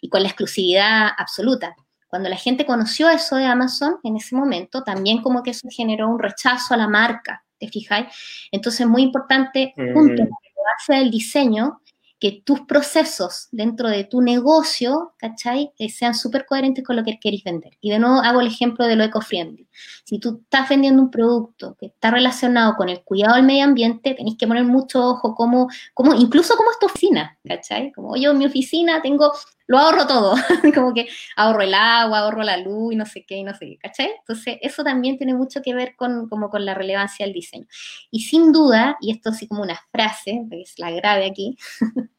y 0.01 0.09
con 0.09 0.23
la 0.23 0.29
exclusividad 0.29 1.09
absoluta. 1.17 1.75
Cuando 2.07 2.29
la 2.29 2.37
gente 2.37 2.65
conoció 2.65 3.09
eso 3.09 3.35
de 3.35 3.45
Amazon 3.45 3.97
en 4.03 4.15
ese 4.15 4.35
momento, 4.35 4.83
también 4.83 5.21
como 5.21 5.43
que 5.43 5.51
eso 5.51 5.67
generó 5.69 6.07
un 6.07 6.19
rechazo 6.19 6.73
a 6.73 6.77
la 6.77 6.87
marca, 6.87 7.43
¿te 7.59 7.67
fijáis? 7.67 8.07
Entonces 8.51 8.81
es 8.81 8.87
muy 8.87 9.01
importante, 9.01 9.73
junto 9.75 10.23
a 10.23 10.25
la 10.25 10.71
base 10.77 10.93
del 10.93 11.11
diseño, 11.11 11.81
que 12.19 12.41
tus 12.43 12.61
procesos 12.61 13.49
dentro 13.51 13.89
de 13.89 14.05
tu 14.05 14.21
negocio, 14.21 15.13
¿cachai? 15.17 15.73
Eh, 15.77 15.89
sean 15.89 16.15
súper 16.15 16.45
coherentes 16.45 16.83
con 16.83 16.95
lo 16.95 17.03
que 17.03 17.19
queréis 17.19 17.43
vender. 17.43 17.77
Y 17.81 17.91
de 17.91 17.99
nuevo 17.99 18.17
hago 18.17 18.41
el 18.41 18.47
ejemplo 18.47 18.85
de 18.85 18.95
lo 18.95 19.03
eco-friendly. 19.03 19.64
Si 20.03 20.19
tú 20.19 20.41
estás 20.43 20.69
vendiendo 20.69 21.01
un 21.01 21.11
producto 21.11 21.75
que 21.79 21.87
está 21.87 22.11
relacionado 22.11 22.75
con 22.75 22.89
el 22.89 23.03
cuidado 23.03 23.35
del 23.35 23.45
medio 23.45 23.63
ambiente, 23.63 24.13
tenéis 24.13 24.37
que 24.37 24.47
poner 24.47 24.63
mucho 24.63 25.03
ojo 25.03 25.35
como, 25.35 25.67
como 25.93 26.13
incluso 26.13 26.55
como 26.55 26.71
es 26.71 26.79
tu 26.79 26.85
oficina, 26.85 27.37
¿cachai? 27.47 27.91
Como 27.91 28.15
yo 28.15 28.31
en 28.31 28.37
mi 28.37 28.45
oficina 28.45 29.01
tengo, 29.01 29.33
lo 29.67 29.77
ahorro 29.77 30.07
todo, 30.07 30.35
como 30.75 30.93
que 30.93 31.07
ahorro 31.35 31.61
el 31.61 31.73
agua, 31.73 32.19
ahorro 32.19 32.43
la 32.43 32.57
luz 32.57 32.93
y 32.93 32.95
no 32.95 33.05
sé 33.05 33.25
qué, 33.25 33.37
y 33.37 33.43
no 33.43 33.53
sé 33.53 33.65
qué, 33.67 33.77
¿cachai? 33.77 34.11
Entonces, 34.19 34.57
eso 34.61 34.83
también 34.83 35.17
tiene 35.17 35.33
mucho 35.33 35.61
que 35.61 35.73
ver 35.73 35.95
con, 35.95 36.29
como 36.29 36.49
con 36.49 36.65
la 36.65 36.73
relevancia 36.73 37.25
del 37.25 37.33
diseño. 37.33 37.65
Y 38.11 38.21
sin 38.21 38.51
duda, 38.51 38.97
y 39.01 39.11
esto 39.11 39.29
así 39.29 39.47
como 39.47 39.61
una 39.63 39.79
frase, 39.91 40.45
es 40.51 40.77
la 40.77 40.91
grave 40.91 41.25
aquí, 41.25 41.57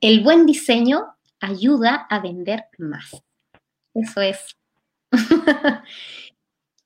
el 0.00 0.22
buen 0.22 0.46
diseño 0.46 1.06
ayuda 1.40 2.06
a 2.08 2.20
vender 2.20 2.64
más. 2.78 3.22
Eso 3.94 4.20
es. 4.20 4.56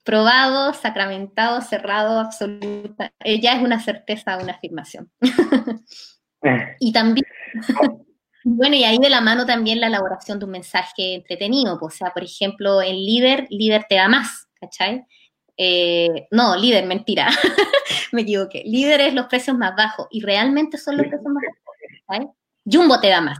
Probado, 0.04 0.74
sacramentado, 0.74 1.62
cerrado, 1.62 2.20
absoluta. 2.20 3.12
Eh, 3.20 3.40
ya 3.40 3.54
es 3.54 3.62
una 3.62 3.80
certeza, 3.80 4.36
una 4.36 4.52
afirmación. 4.52 5.10
y 6.78 6.92
también, 6.92 7.26
bueno, 8.44 8.76
y 8.76 8.84
ahí 8.84 8.98
de 8.98 9.08
la 9.08 9.22
mano 9.22 9.46
también 9.46 9.80
la 9.80 9.86
elaboración 9.86 10.38
de 10.38 10.44
un 10.44 10.50
mensaje 10.50 11.14
entretenido. 11.14 11.78
O 11.80 11.90
sea, 11.90 12.10
por 12.10 12.22
ejemplo, 12.22 12.82
el 12.82 13.04
líder, 13.04 13.46
líder 13.48 13.86
te 13.88 13.94
da 13.94 14.08
más, 14.08 14.46
¿cachai? 14.60 15.06
Eh, 15.56 16.26
no, 16.30 16.54
líder, 16.54 16.84
mentira. 16.84 17.28
Me 18.12 18.22
equivoqué. 18.22 18.62
Líder 18.66 19.00
es 19.00 19.14
los 19.14 19.26
precios 19.26 19.56
más 19.56 19.74
bajos 19.74 20.06
y 20.10 20.20
realmente 20.20 20.76
son 20.76 20.98
los 20.98 21.06
precios 21.06 21.32
más 21.32 21.42
bajos. 21.42 21.64
¿cachai? 22.06 22.28
Jumbo 22.64 23.00
te 23.00 23.08
da 23.08 23.20
más. 23.22 23.38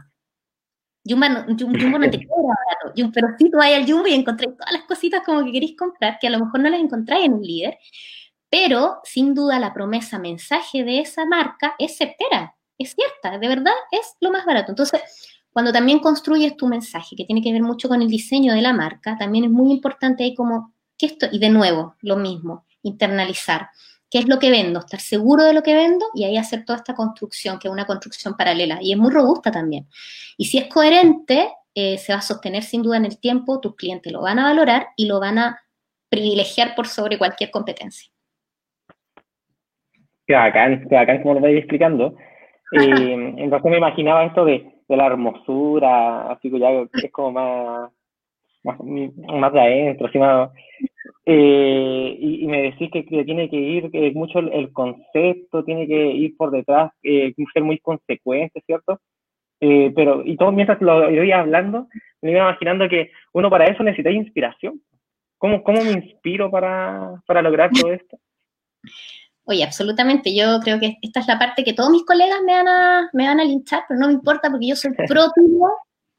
Jumbo 1.07 1.29
no, 1.29 1.45
Jumbo 1.59 1.99
no 1.99 2.11
te 2.11 2.27
cobra 2.27 2.55
barato, 2.67 3.11
pero 3.13 3.29
sí 3.39 3.51
tú 3.51 3.59
vas 3.59 3.73
al 3.73 3.87
Jumbo 3.87 4.07
y 4.07 4.15
encontré 4.15 4.49
todas 4.49 4.73
las 4.73 4.85
cositas 4.85 5.23
como 5.25 5.45
que 5.45 5.53
queréis 5.53 5.77
comprar, 5.77 6.19
que 6.19 6.27
a 6.27 6.31
lo 6.31 6.39
mejor 6.39 6.61
no 6.61 6.71
las 6.71 6.81
encontráis 6.81 7.27
en 7.27 7.35
un 7.35 7.43
líder, 7.43 7.79
pero 8.49 9.01
sin 9.05 9.35
duda 9.35 9.59
la 9.59 9.75
promesa, 9.75 10.19
mensaje 10.19 10.85
de 10.85 11.01
esa 11.01 11.27
marca 11.27 11.75
es 11.79 11.97
certera, 11.97 12.57
es 12.79 12.95
cierta, 12.95 13.39
de 13.39 13.49
verdad 13.49 13.75
es 13.91 14.17
lo 14.21 14.31
más 14.31 14.47
barato. 14.47 14.73
Entonces, 14.73 15.03
cuando 15.53 15.73
también 15.73 16.01
construyes 16.01 16.57
tu 16.57 16.67
mensaje, 16.67 17.17
que 17.17 17.25
tiene 17.25 17.43
que 17.43 17.53
ver 17.53 17.63
mucho 17.63 17.89
con 17.89 18.01
el 18.01 18.09
diseño 18.09 18.55
de 18.55 18.63
la 18.63 18.73
marca, 18.73 19.17
también 19.19 19.45
es 19.45 19.51
muy 19.51 19.73
importante 19.73 20.25
ahí 20.25 20.35
como, 20.35 20.73
que 20.97 21.07
esto, 21.07 21.27
y 21.31 21.39
de 21.39 21.51
nuevo, 21.51 21.97
lo 22.01 22.17
mismo, 22.17 22.65
internalizar 22.83 23.69
qué 24.15 24.21
es 24.21 24.29
lo 24.29 24.39
que 24.39 24.49
vendo, 24.49 24.79
estar 24.79 25.01
seguro 25.01 25.43
de 25.43 25.53
lo 25.53 25.65
que 25.65 25.75
vendo 25.75 26.07
y 26.15 26.23
ahí 26.23 26.37
hacer 26.37 26.65
toda 26.65 26.77
esta 26.77 26.95
construcción, 26.95 27.59
que 27.59 27.67
es 27.67 27.73
una 27.73 27.85
construcción 27.85 28.37
paralela 28.37 28.79
y 28.81 28.93
es 28.93 28.97
muy 28.97 29.11
robusta 29.11 29.51
también. 29.51 29.87
Y 30.37 30.45
si 30.45 30.59
es 30.59 30.69
coherente, 30.73 31.49
eh, 31.75 31.99
se 31.99 32.13
va 32.13 32.21
a 32.21 32.23
sostener 32.23 32.63
sin 32.63 32.85
duda 32.85 32.99
en 32.99 33.07
el 33.07 33.19
tiempo, 33.19 33.59
tus 33.59 33.75
clientes 33.75 34.13
lo 34.13 34.23
van 34.23 34.39
a 34.39 34.45
valorar 34.45 34.87
y 34.97 35.09
lo 35.09 35.19
van 35.19 35.39
a 35.39 35.59
privilegiar 36.09 36.77
por 36.77 36.87
sobre 36.87 37.19
cualquier 37.19 37.51
competencia. 37.51 38.09
Qué 40.29 40.35
bacán, 40.35 40.87
qué 40.89 40.95
bacán 40.95 41.21
como 41.21 41.35
lo 41.35 41.41
vais 41.41 41.59
explicando. 41.59 42.15
Eh, 42.73 43.35
entonces 43.37 43.71
me 43.71 43.77
imaginaba 43.77 44.25
esto 44.25 44.45
de, 44.45 44.69
la 44.89 45.07
hermosura, 45.07 46.33
así 46.33 46.51
que 46.51 46.59
ya 46.59 46.71
es 46.71 47.13
como 47.13 47.31
más, 47.31 47.91
más, 48.65 49.53
de 49.53 49.61
adentro, 49.61 50.09
así 50.09 50.19
más, 50.19 50.51
eh, 51.27 52.17
y, 52.21 52.47
me 52.47 52.63
decís 52.63 52.91
que, 52.93 53.03
tiene 53.03 53.49
que 53.49 53.57
ir 53.57 53.91
que 53.91 54.11
mucho 54.13 54.41
el, 54.41 54.73
concepto, 54.73 55.65
tiene 55.65 55.87
que 55.87 56.11
ir 56.11 56.37
por 56.37 56.51
detrás, 56.51 56.93
eh, 57.03 57.35
ser 57.53 57.63
muy 57.63 57.79
consecuente, 57.79 58.63
¿cierto? 58.67 59.01
Eh, 59.61 59.93
pero, 59.95 60.23
y 60.25 60.37
todo 60.37 60.53
mientras 60.53 60.81
lo 60.83 61.11
iba 61.11 61.39
hablando, 61.39 61.89
me 62.21 62.33
iba 62.33 62.41
imaginando 62.41 62.89
que 62.89 63.11
uno 63.33 63.49
para 63.49 63.67
eso 63.67 63.83
necesita 63.83 64.11
inspiración. 64.11 64.83
¿Cómo, 65.39 65.63
cómo 65.63 65.83
me 65.83 65.93
inspiro 65.93 66.51
para, 66.51 67.23
para 67.27 67.43
lograr 67.43 67.71
todo 67.71 67.93
esto? 67.93 68.19
Oye, 69.45 69.65
absolutamente. 69.65 70.35
Yo 70.35 70.61
creo 70.63 70.81
que 70.81 70.97
esta 71.03 71.21
es 71.21 71.27
la 71.27 71.39
parte 71.39 71.65
que 71.65 71.75
todos 71.75 71.91
mis 71.91 72.05
colegas 72.05 72.41
me 72.45 72.53
van 72.53 72.69
a, 72.69 73.11
me 73.13 73.27
van 73.27 73.41
a 73.41 73.45
linchar, 73.45 73.85
pero 73.89 74.01
no 74.01 74.07
me 74.09 74.15
importa 74.15 74.51
porque 74.51 74.69
yo 74.69 74.77
soy 74.77 74.93
propio. 75.09 75.69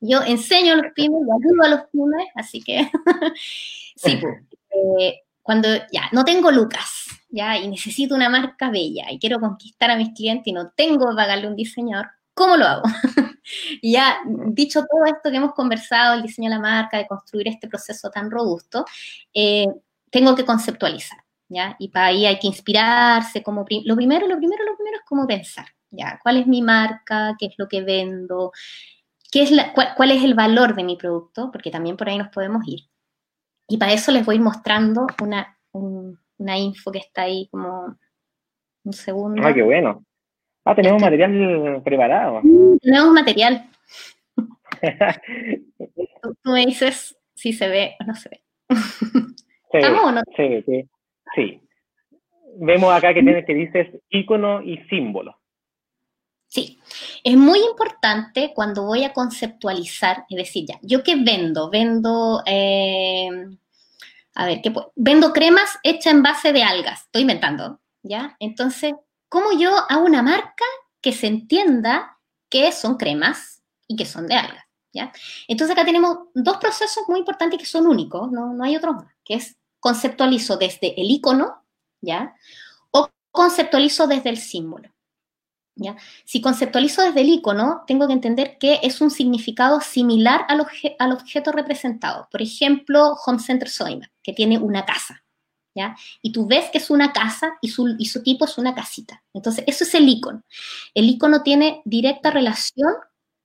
Yo 0.02 0.22
enseño 0.24 0.74
a 0.74 0.76
los 0.78 0.94
pymes 0.94 1.22
y 1.22 1.32
ayudo 1.32 1.64
a 1.64 1.70
los 1.70 1.82
pymes, 1.92 2.28
así 2.36 2.62
que 2.62 2.88
sí, 3.96 4.22
eh, 5.00 5.22
cuando 5.42 5.70
ya 5.92 6.10
no 6.12 6.26
tengo 6.26 6.52
lucas, 6.52 7.06
ya, 7.30 7.58
y 7.58 7.68
necesito 7.68 8.16
una 8.16 8.30
marca 8.30 8.70
bella 8.70 9.12
y 9.12 9.20
quiero 9.20 9.40
conquistar 9.40 9.92
a 9.92 9.98
mis 9.98 10.14
clientes 10.14 10.48
y 10.48 10.54
no 10.54 10.72
tengo 10.76 11.10
que 11.10 11.16
pagarle 11.16 11.48
un 11.48 11.56
diseñador, 11.56 12.08
¿cómo 12.34 12.58
lo 12.58 12.66
hago? 12.66 12.84
ya 13.84 14.20
dicho 14.48 14.82
todo 14.82 15.06
esto 15.06 15.30
que 15.30 15.38
hemos 15.38 15.54
conversado, 15.54 16.16
el 16.16 16.24
diseño 16.24 16.50
de 16.50 16.56
la 16.56 16.62
marca, 16.62 16.98
de 16.98 17.08
construir 17.08 17.48
este 17.48 17.68
proceso 17.68 18.10
tan 18.10 18.32
robusto, 18.32 18.86
eh, 19.34 19.68
tengo 20.10 20.36
que 20.36 20.46
conceptualizar. 20.46 21.26
¿ya? 21.50 21.76
Y 21.80 21.90
para 21.90 22.08
ahí 22.08 22.26
hay 22.26 22.40
que 22.40 22.48
inspirarse, 22.48 23.44
como 23.44 23.62
lo 23.62 23.96
primero, 23.96 24.28
lo 24.28 24.38
primero, 24.38 24.64
lo 24.66 24.76
primero 24.76 24.98
es 24.98 25.04
cómo 25.06 25.28
pensar, 25.28 25.68
¿ya? 25.92 26.20
¿Cuál 26.22 26.38
es 26.38 26.48
mi 26.48 26.62
marca? 26.62 27.36
¿Qué 27.38 27.48
es 27.48 27.54
lo 27.58 27.68
que 27.68 27.82
vendo? 27.82 28.52
¿Qué 29.32 29.44
es 29.44 29.52
la, 29.52 29.74
cuál, 29.74 30.12
es 30.12 30.24
el 30.24 30.34
valor 30.34 30.76
de 30.76 30.84
mi 30.84 30.96
producto? 30.96 31.52
Porque 31.52 31.72
también 31.72 31.98
por 31.98 32.10
ahí 32.10 32.18
nos 32.18 32.30
podemos 32.30 32.68
ir. 32.68 32.82
Y 33.68 33.78
para 33.78 33.94
eso 33.94 34.12
les 34.12 34.26
voy 34.26 34.40
mostrando 34.40 35.08
una, 35.22 35.58
una 35.72 36.58
info 36.58 36.92
que 36.92 37.00
está 37.00 37.24
ahí 37.24 37.48
como 37.50 37.98
un 38.84 38.94
segundo. 38.94 39.42
Ah, 39.46 39.54
qué 39.54 39.64
bueno. 39.64 40.06
Ah, 40.64 40.76
tenemos 40.76 41.02
material 41.02 41.82
preparado. 41.84 42.42
Tenemos 42.82 43.14
material. 43.14 43.70
tú, 46.22 46.52
me 46.52 46.66
dices 46.66 47.18
si 47.34 47.54
se 47.54 47.68
ve 47.68 47.96
o 48.00 48.04
no 48.06 48.16
se 48.16 48.30
ve. 48.30 48.42
¿Estamos 49.74 50.06
o 50.06 50.12
no? 50.12 50.22
Sí, 50.36 50.64
sí. 50.66 50.90
Sí. 51.36 51.62
Vemos 52.58 52.92
acá 52.94 53.14
que, 53.14 53.22
tiene, 53.22 53.46
que 53.46 53.54
dices 53.54 53.88
icono 54.10 54.62
y 54.62 54.78
símbolo. 54.90 55.38
Sí, 56.48 56.80
es 57.26 57.36
muy 57.36 57.60
importante 57.60 58.54
cuando 58.54 58.84
voy 58.84 59.04
a 59.04 59.12
conceptualizar, 59.12 60.26
es 60.30 60.38
decir, 60.38 60.66
ya, 60.68 60.78
¿yo 60.84 61.02
qué 61.02 61.16
vendo? 61.16 61.72
Vendo, 61.72 62.44
eh, 62.46 63.30
a 64.36 64.46
ver, 64.46 64.62
¿qué 64.62 64.72
Vendo 64.96 65.34
cremas 65.34 65.80
hechas 65.82 66.14
en 66.14 66.22
base 66.22 66.54
de 66.54 66.62
algas, 66.62 67.02
estoy 67.02 67.24
inventando, 67.24 67.82
¿ya? 68.04 68.36
Entonces, 68.40 68.94
¿cómo 69.28 69.58
yo 69.58 69.72
hago 69.90 70.06
una 70.06 70.22
marca 70.22 70.66
que 71.02 71.14
se 71.14 71.26
entienda 71.26 72.20
que 72.48 72.72
son 72.72 72.96
cremas 72.96 73.64
y 73.88 73.96
que 73.96 74.06
son 74.06 74.28
de 74.28 74.36
algas? 74.36 74.64
¿ya? 74.94 75.12
Entonces 75.48 75.76
acá 75.76 75.84
tenemos 75.84 76.30
dos 76.36 76.58
procesos 76.58 77.06
muy 77.08 77.20
importantes 77.20 77.60
que 77.60 77.66
son 77.66 77.88
únicos, 77.88 78.32
no, 78.32 78.54
no 78.54 78.64
hay 78.64 78.76
otros 78.76 78.98
más, 78.98 79.14
que 79.24 79.34
es 79.34 79.58
conceptualizo 79.80 80.58
desde 80.58 81.00
el 81.02 81.10
icono, 81.10 81.66
¿ya? 82.02 82.36
O 82.92 83.10
conceptualizo 83.32 84.06
desde 84.06 84.30
el 84.30 84.38
símbolo. 84.38 84.95
Si 86.24 86.42
conceptualizo 86.42 87.02
desde 87.02 87.22
el 87.22 87.30
icono, 87.30 87.84
tengo 87.86 88.08
que 88.08 88.14
entender 88.14 88.58
que 88.60 88.80
es 88.82 89.02
un 89.02 89.12
significado 89.12 89.82
similar 89.82 90.46
al, 90.48 90.66
al 91.00 91.12
objeto 91.12 91.52
representado. 91.52 92.28
Por 92.32 92.42
ejemplo, 92.42 93.16
Home 93.26 93.40
Center 93.40 93.70
Soima, 93.70 94.10
que 94.24 94.34
tiene 94.34 94.58
una 94.58 94.86
casa. 94.86 95.22
¿Ya? 95.78 95.94
Y 96.22 96.32
tú 96.32 96.48
ves 96.48 96.70
que 96.72 96.78
es 96.78 96.90
una 96.90 97.12
casa 97.12 97.58
y 97.60 97.68
su, 97.68 97.96
y 98.00 98.06
su 98.06 98.24
tipo 98.24 98.46
es 98.46 98.58
una 98.58 98.74
casita. 98.74 99.22
Entonces, 99.34 99.66
eso 99.68 99.84
es 99.84 99.94
el 99.94 100.08
icono. 100.08 100.42
El 100.94 101.10
icono 101.10 101.44
tiene 101.44 101.82
directa 101.84 102.32
relación 102.32 102.94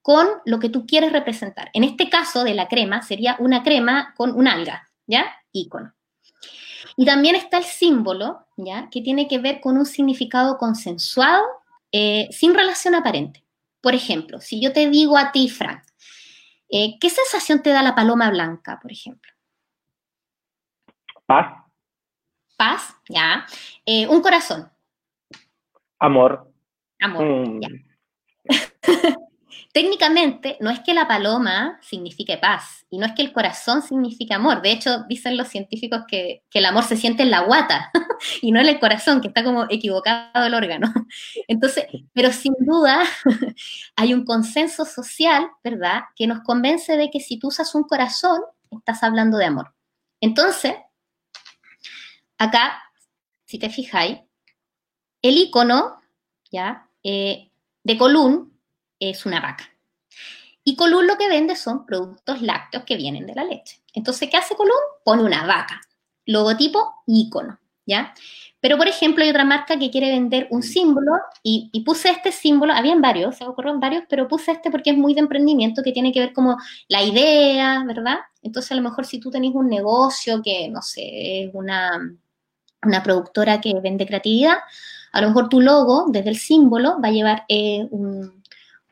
con 0.01 0.29
lo 0.45 0.61
que 0.61 0.69
tú 0.69 0.87
quieres 0.87 1.12
representar. 1.12 1.71
En 1.73 1.83
este 1.83 2.09
caso 2.09 2.45
de 2.45 2.55
la 2.55 2.69
crema, 2.69 3.03
sería 3.03 3.35
una 3.40 3.64
crema 3.64 4.14
con 4.16 4.31
un 4.31 4.47
alga, 4.47 4.88
¿ya? 5.09 5.25
Icono. 5.51 5.93
Y 6.97 7.05
también 7.05 7.35
está 7.35 7.59
el 7.59 7.64
símbolo, 7.64 8.47
¿ya? 8.57 8.88
Que 8.90 9.01
tiene 9.01 9.27
que 9.27 9.38
ver 9.38 9.61
con 9.61 9.77
un 9.77 9.87
significado 9.87 10.57
consensuado 10.57 11.43
eh, 11.92 12.29
sin 12.31 12.55
relación 12.55 12.94
aparente. 12.94 13.44
Por 13.81 13.94
ejemplo, 13.94 14.40
si 14.40 14.61
yo 14.61 14.72
te 14.72 14.88
digo 14.90 15.16
a 15.16 15.33
ti, 15.33 15.48
Frank, 15.48 15.83
eh, 16.68 16.98
¿qué 17.00 17.11
sensación 17.11 17.62
te 17.62 17.70
da 17.70 17.83
la 17.83 17.94
paloma 17.94 18.31
blanca, 18.31 18.79
por 18.81 18.92
ejemplo? 18.92 19.33
Paz. 21.26 21.64
Paz, 22.57 22.94
ya. 23.09 23.46
Eh, 23.87 24.07
un 24.07 24.20
corazón. 24.20 24.70
Amor. 25.98 26.53
Amor, 27.00 27.24
mm. 27.24 27.61
ya. 27.61 27.68
Técnicamente, 29.72 30.56
no 30.59 30.68
es 30.68 30.80
que 30.80 30.94
la 30.94 31.06
paloma 31.06 31.78
signifique 31.80 32.37
paz 32.38 32.85
y 32.90 32.98
no 32.98 33.06
es 33.06 33.12
que 33.12 33.22
el 33.22 33.33
corazón 33.33 33.83
signifique 33.83 34.35
amor. 34.35 34.62
De 34.62 34.72
hecho, 34.72 35.04
dicen 35.09 35.37
los 35.37 35.46
científicos 35.46 36.02
que, 36.09 36.42
el 36.52 36.64
amor 36.64 36.83
se 36.83 36.96
siente 36.96 37.22
en 37.22 37.30
la 37.30 37.42
guata 37.42 37.92
y 38.42 38.50
no 38.50 38.59
en 38.59 38.66
el 38.66 38.80
corazón, 38.80 39.20
que 39.20 39.28
está 39.28 39.44
como 39.44 39.66
equivocado 39.70 40.44
el 40.44 40.54
órgano. 40.54 40.92
Entonces, 41.48 41.87
pero 42.12 42.33
sin 42.33 42.52
duda 42.59 43.04
hay 43.96 44.12
un 44.12 44.24
consenso 44.24 44.85
social, 44.85 45.48
¿verdad?, 45.62 46.02
que 46.16 46.26
nos 46.26 46.40
convence 46.40 46.96
de 46.96 47.09
que 47.09 47.20
si 47.20 47.38
tú 47.38 47.48
usas 47.48 47.72
un 47.76 47.85
corazón, 47.85 48.40
estás 48.72 49.04
hablando 49.04 49.38
de 49.38 49.44
amor. 49.44 49.72
Entonces, 50.20 50.74
acá, 52.38 52.83
si 53.44 53.61
te 53.61 53.70
fijáis, 53.70 54.18
el 55.22 55.38
icono, 55.38 56.00
¿ya?, 56.50 56.88
eh, 57.04 57.52
de 57.85 57.96
Colún 57.96 58.49
es 59.00 59.26
una 59.26 59.40
vaca. 59.40 59.64
Y 60.62 60.76
Colún 60.76 61.06
lo 61.06 61.16
que 61.16 61.28
vende 61.28 61.56
son 61.56 61.86
productos 61.86 62.42
lácteos 62.42 62.84
que 62.84 62.96
vienen 62.96 63.26
de 63.26 63.34
la 63.34 63.44
leche. 63.44 63.82
Entonces, 63.94 64.28
¿qué 64.30 64.36
hace 64.36 64.54
Colún? 64.54 64.76
Pone 65.04 65.22
una 65.22 65.46
vaca. 65.46 65.80
Logotipo, 66.26 67.02
icono, 67.06 67.58
¿ya? 67.86 68.14
Pero, 68.60 68.76
por 68.76 68.86
ejemplo, 68.86 69.24
hay 69.24 69.30
otra 69.30 69.44
marca 69.44 69.78
que 69.78 69.90
quiere 69.90 70.10
vender 70.10 70.46
un 70.50 70.62
símbolo 70.62 71.12
y, 71.42 71.70
puse 71.84 72.10
este 72.10 72.30
símbolo, 72.30 72.74
habían 72.74 73.00
varios, 73.00 73.36
se 73.36 73.44
ocurrieron 73.44 73.80
varios, 73.80 74.04
pero 74.08 74.28
puse 74.28 74.52
este 74.52 74.70
porque 74.70 74.90
es 74.90 74.98
muy 74.98 75.14
de 75.14 75.20
emprendimiento, 75.20 75.82
que 75.82 75.92
tiene 75.92 76.12
que 76.12 76.20
ver 76.20 76.32
como 76.34 76.58
la 76.88 77.02
idea, 77.02 77.82
¿verdad? 77.86 78.18
Entonces, 78.42 78.70
a 78.72 78.74
lo 78.74 78.82
mejor 78.82 79.06
si 79.06 79.18
tú 79.18 79.30
tenés 79.30 79.54
un 79.54 79.68
negocio 79.68 80.42
que, 80.42 80.68
no 80.68 80.82
sé, 80.82 81.44
es 81.44 81.50
una, 81.54 81.98
una 82.82 83.02
productora 83.02 83.62
que 83.62 83.72
vende 83.80 84.06
creatividad, 84.06 84.58
a 85.12 85.20
lo 85.22 85.28
mejor 85.28 85.48
tu 85.48 85.60
logo, 85.60 86.06
desde 86.08 86.28
el 86.28 86.36
símbolo, 86.36 87.00
va 87.02 87.08
a 87.08 87.12
llevar 87.12 87.44
eh, 87.48 87.86
un, 87.90 88.39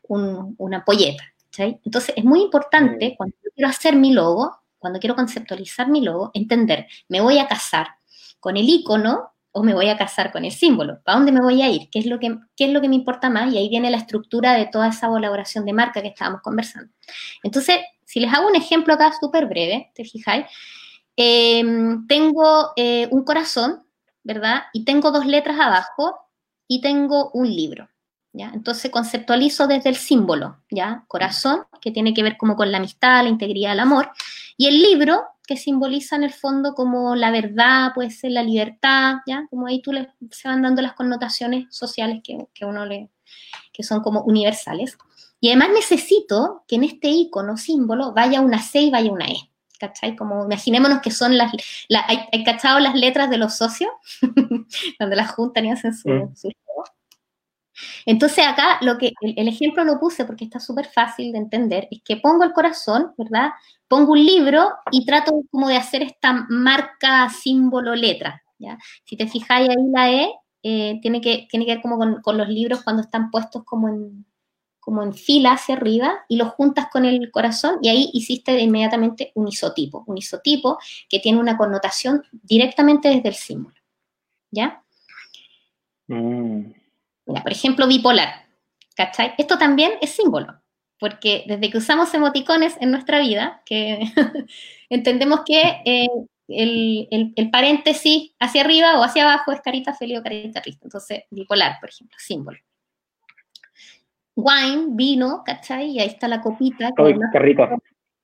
una 0.09 0.83
polleta. 0.83 1.23
Entonces 1.57 2.13
es 2.15 2.23
muy 2.23 2.41
importante 2.41 3.15
cuando 3.17 3.35
quiero 3.55 3.69
hacer 3.69 3.95
mi 3.95 4.13
logo, 4.13 4.55
cuando 4.77 4.99
quiero 4.99 5.15
conceptualizar 5.15 5.89
mi 5.89 6.01
logo, 6.01 6.31
entender, 6.33 6.87
¿me 7.09 7.21
voy 7.21 7.37
a 7.37 7.47
casar 7.47 7.87
con 8.39 8.55
el 8.55 8.67
icono 8.69 9.31
o 9.51 9.63
me 9.63 9.73
voy 9.73 9.89
a 9.89 9.97
casar 9.97 10.31
con 10.31 10.45
el 10.45 10.51
símbolo? 10.51 11.01
¿Para 11.03 11.17
dónde 11.17 11.31
me 11.31 11.41
voy 11.41 11.61
a 11.61 11.69
ir? 11.69 11.89
¿Qué 11.91 11.99
es 11.99 12.05
lo 12.05 12.19
que, 12.19 12.37
qué 12.55 12.65
es 12.65 12.71
lo 12.71 12.81
que 12.81 12.87
me 12.87 12.95
importa 12.95 13.29
más? 13.29 13.53
Y 13.53 13.57
ahí 13.57 13.67
viene 13.67 13.91
la 13.91 13.97
estructura 13.97 14.53
de 14.53 14.67
toda 14.67 14.87
esa 14.89 15.07
colaboración 15.07 15.65
de 15.65 15.73
marca 15.73 16.01
que 16.01 16.09
estábamos 16.09 16.41
conversando. 16.41 16.93
Entonces, 17.43 17.79
si 18.05 18.19
les 18.19 18.33
hago 18.33 18.47
un 18.47 18.55
ejemplo 18.55 18.93
acá 18.93 19.11
súper 19.19 19.47
breve, 19.47 19.91
¿te 19.93 20.05
fijáis? 20.05 20.45
Em, 21.15 22.07
tengo 22.07 22.71
eh, 22.77 23.07
un 23.11 23.23
corazón, 23.25 23.83
¿verdad? 24.23 24.63
Y 24.71 24.85
tengo 24.85 25.11
dos 25.11 25.25
letras 25.25 25.59
abajo 25.59 26.17
y 26.67 26.79
tengo 26.81 27.31
un 27.33 27.47
libro. 27.47 27.89
Entonces 28.33 28.91
conceptualizo 28.91 29.67
desde 29.67 29.89
el 29.89 29.95
símbolo, 29.95 30.57
¿ya? 30.69 31.03
Corazón, 31.07 31.65
que 31.81 31.91
tiene 31.91 32.13
que 32.13 32.23
ver 32.23 32.37
como 32.37 32.55
con 32.55 32.71
la 32.71 32.77
amistad, 32.77 33.23
la 33.23 33.29
integridad, 33.29 33.73
el 33.73 33.79
amor, 33.79 34.11
y 34.55 34.67
el 34.67 34.81
libro, 34.81 35.23
que 35.47 35.57
simboliza 35.57 36.15
en 36.15 36.23
el 36.23 36.31
fondo 36.31 36.75
como 36.75 37.15
la 37.15 37.31
verdad, 37.31 37.91
puede 37.95 38.11
ser 38.11 38.31
la 38.31 38.43
libertad, 38.43 39.15
¿ya? 39.25 39.47
Como 39.49 39.65
ahí 39.65 39.81
tú 39.81 39.91
le, 39.91 40.09
se 40.31 40.47
van 40.47 40.61
dando 40.61 40.81
las 40.81 40.93
connotaciones 40.93 41.75
sociales 41.75 42.21
que, 42.23 42.65
uno 42.65 42.85
le, 42.85 43.09
que 43.73 43.83
son 43.83 44.01
como 44.01 44.21
universales. 44.21 44.97
Y 45.41 45.49
además 45.49 45.69
necesito 45.73 46.63
que 46.67 46.75
en 46.75 46.83
este 46.83 47.07
icono, 47.07 47.57
símbolo, 47.57 48.13
vaya 48.13 48.41
una 48.41 48.61
C 48.61 48.81
y 48.81 48.91
vaya 48.91 49.11
una 49.11 49.25
E. 49.25 49.37
¿Cachai? 49.79 50.15
Como 50.17 50.43
imaginémonos 50.43 50.99
que 50.99 51.09
son 51.09 51.37
las, 51.37 51.53
hay, 52.05 52.43
cachado 52.43 52.79
las 52.79 52.95
letras 52.95 53.29
de 53.29 53.37
los 53.37 53.55
socios, 53.55 53.89
cuando 54.97 55.15
las 55.15 55.31
juntan 55.31 55.65
y 55.65 55.71
hacen 55.71 55.95
su, 55.95 56.09
mm. 56.09 56.35
su 56.35 56.51
entonces 58.05 58.45
acá 58.45 58.77
lo 58.81 58.97
que 58.97 59.13
el, 59.21 59.47
ejemplo 59.47 59.83
lo 59.83 59.99
puse 59.99 60.25
porque 60.25 60.45
está 60.45 60.59
súper 60.59 60.87
fácil 60.87 61.31
de 61.31 61.37
entender, 61.37 61.87
es 61.91 62.01
que 62.03 62.17
pongo 62.17 62.43
el 62.43 62.53
corazón, 62.53 63.13
¿verdad? 63.17 63.51
Pongo 63.87 64.13
un 64.13 64.25
libro 64.25 64.69
y 64.91 65.05
trato 65.05 65.43
como 65.51 65.67
de 65.67 65.77
hacer 65.77 66.01
esta 66.01 66.45
marca, 66.49 67.29
símbolo, 67.29 67.95
letra, 67.95 68.43
¿ya? 68.57 68.77
Si 69.05 69.15
te 69.15 69.27
fijáis 69.27 69.69
ahí 69.69 69.75
la 69.91 70.11
E, 70.11 70.33
eh, 70.63 70.99
tiene, 71.01 71.21
que, 71.21 71.47
tiene 71.49 71.65
que 71.65 71.75
ver 71.75 71.81
como 71.81 71.97
con, 72.21 72.37
los 72.37 72.49
libros 72.49 72.83
cuando 72.83 73.01
están 73.01 73.31
puestos 73.31 73.63
como 73.63 73.87
en, 73.87 74.25
como 74.79 75.03
en 75.03 75.13
fila 75.13 75.53
hacia 75.53 75.75
arriba 75.75 76.25
y 76.27 76.35
los 76.35 76.49
juntas 76.49 76.87
con 76.91 77.05
el 77.05 77.31
corazón 77.31 77.77
y 77.81 77.89
ahí 77.89 78.09
hiciste 78.13 78.59
inmediatamente 78.59 79.31
un 79.35 79.47
isotipo, 79.47 80.03
un 80.07 80.17
isotipo 80.17 80.77
que 81.07 81.19
tiene 81.19 81.39
una 81.39 81.57
connotación 81.57 82.23
directamente 82.31 83.07
desde 83.09 83.29
el 83.29 83.35
símbolo, 83.35 83.75
¿ya? 84.51 84.83
Mm 86.07 86.78
por 87.33 87.51
ejemplo, 87.51 87.87
bipolar. 87.87 88.47
¿Cachai? 88.95 89.33
Esto 89.37 89.57
también 89.57 89.93
es 90.01 90.11
símbolo. 90.11 90.61
porque 90.99 91.45
desde 91.47 91.69
que 91.69 91.77
usamos 91.77 92.13
emoticones 92.13 92.75
en 92.81 92.91
nuestra 92.91 93.19
vida, 93.19 93.61
que 93.65 94.01
entendemos 94.89 95.41
que 95.45 95.81
eh, 95.85 96.07
el, 96.49 97.49
paréntesis 97.51 98.33
hacia 98.37 98.61
arriba 98.61 98.99
o 98.99 99.03
hacia 99.03 99.23
abajo 99.23 99.53
es 99.53 99.61
carita 99.61 99.93
feliz 99.93 100.19
o 100.19 100.23
carita 100.23 100.61
triste. 100.61 100.83
Entonces, 100.83 101.23
bipolar, 101.29 101.79
por 101.79 101.89
ejemplo, 101.89 102.17
símbolo. 102.19 102.57
Wine, 104.35 104.87
vino, 104.89 105.43
¿cachai? 105.45 105.91
Y 105.91 105.99
ahí 105.99 106.07
está 106.07 106.27
la 106.27 106.41
copita. 106.41 106.89
Uy, 106.97 107.17
qué 107.31 107.39
rico. 107.39 107.67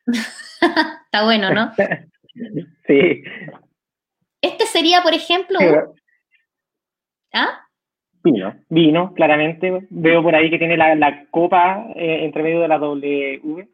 está 1.05 1.23
bueno, 1.23 1.53
¿no? 1.53 1.71
sí. 2.87 3.23
Este 4.41 4.65
sería, 4.65 5.01
por 5.01 5.13
ejemplo, 5.13 5.59
¿Ah? 7.35 7.64
Vino, 8.25 8.55
vino, 8.69 9.13
claramente. 9.13 9.85
Veo 9.91 10.23
por 10.23 10.33
ahí 10.33 10.49
que 10.49 10.57
tiene 10.57 10.75
la, 10.75 11.27
copa 11.29 11.85
eh, 11.95 12.25
entre 12.25 12.41
medio 12.41 12.61
de 12.61 12.67
la 12.67 12.79
W. 12.79 13.69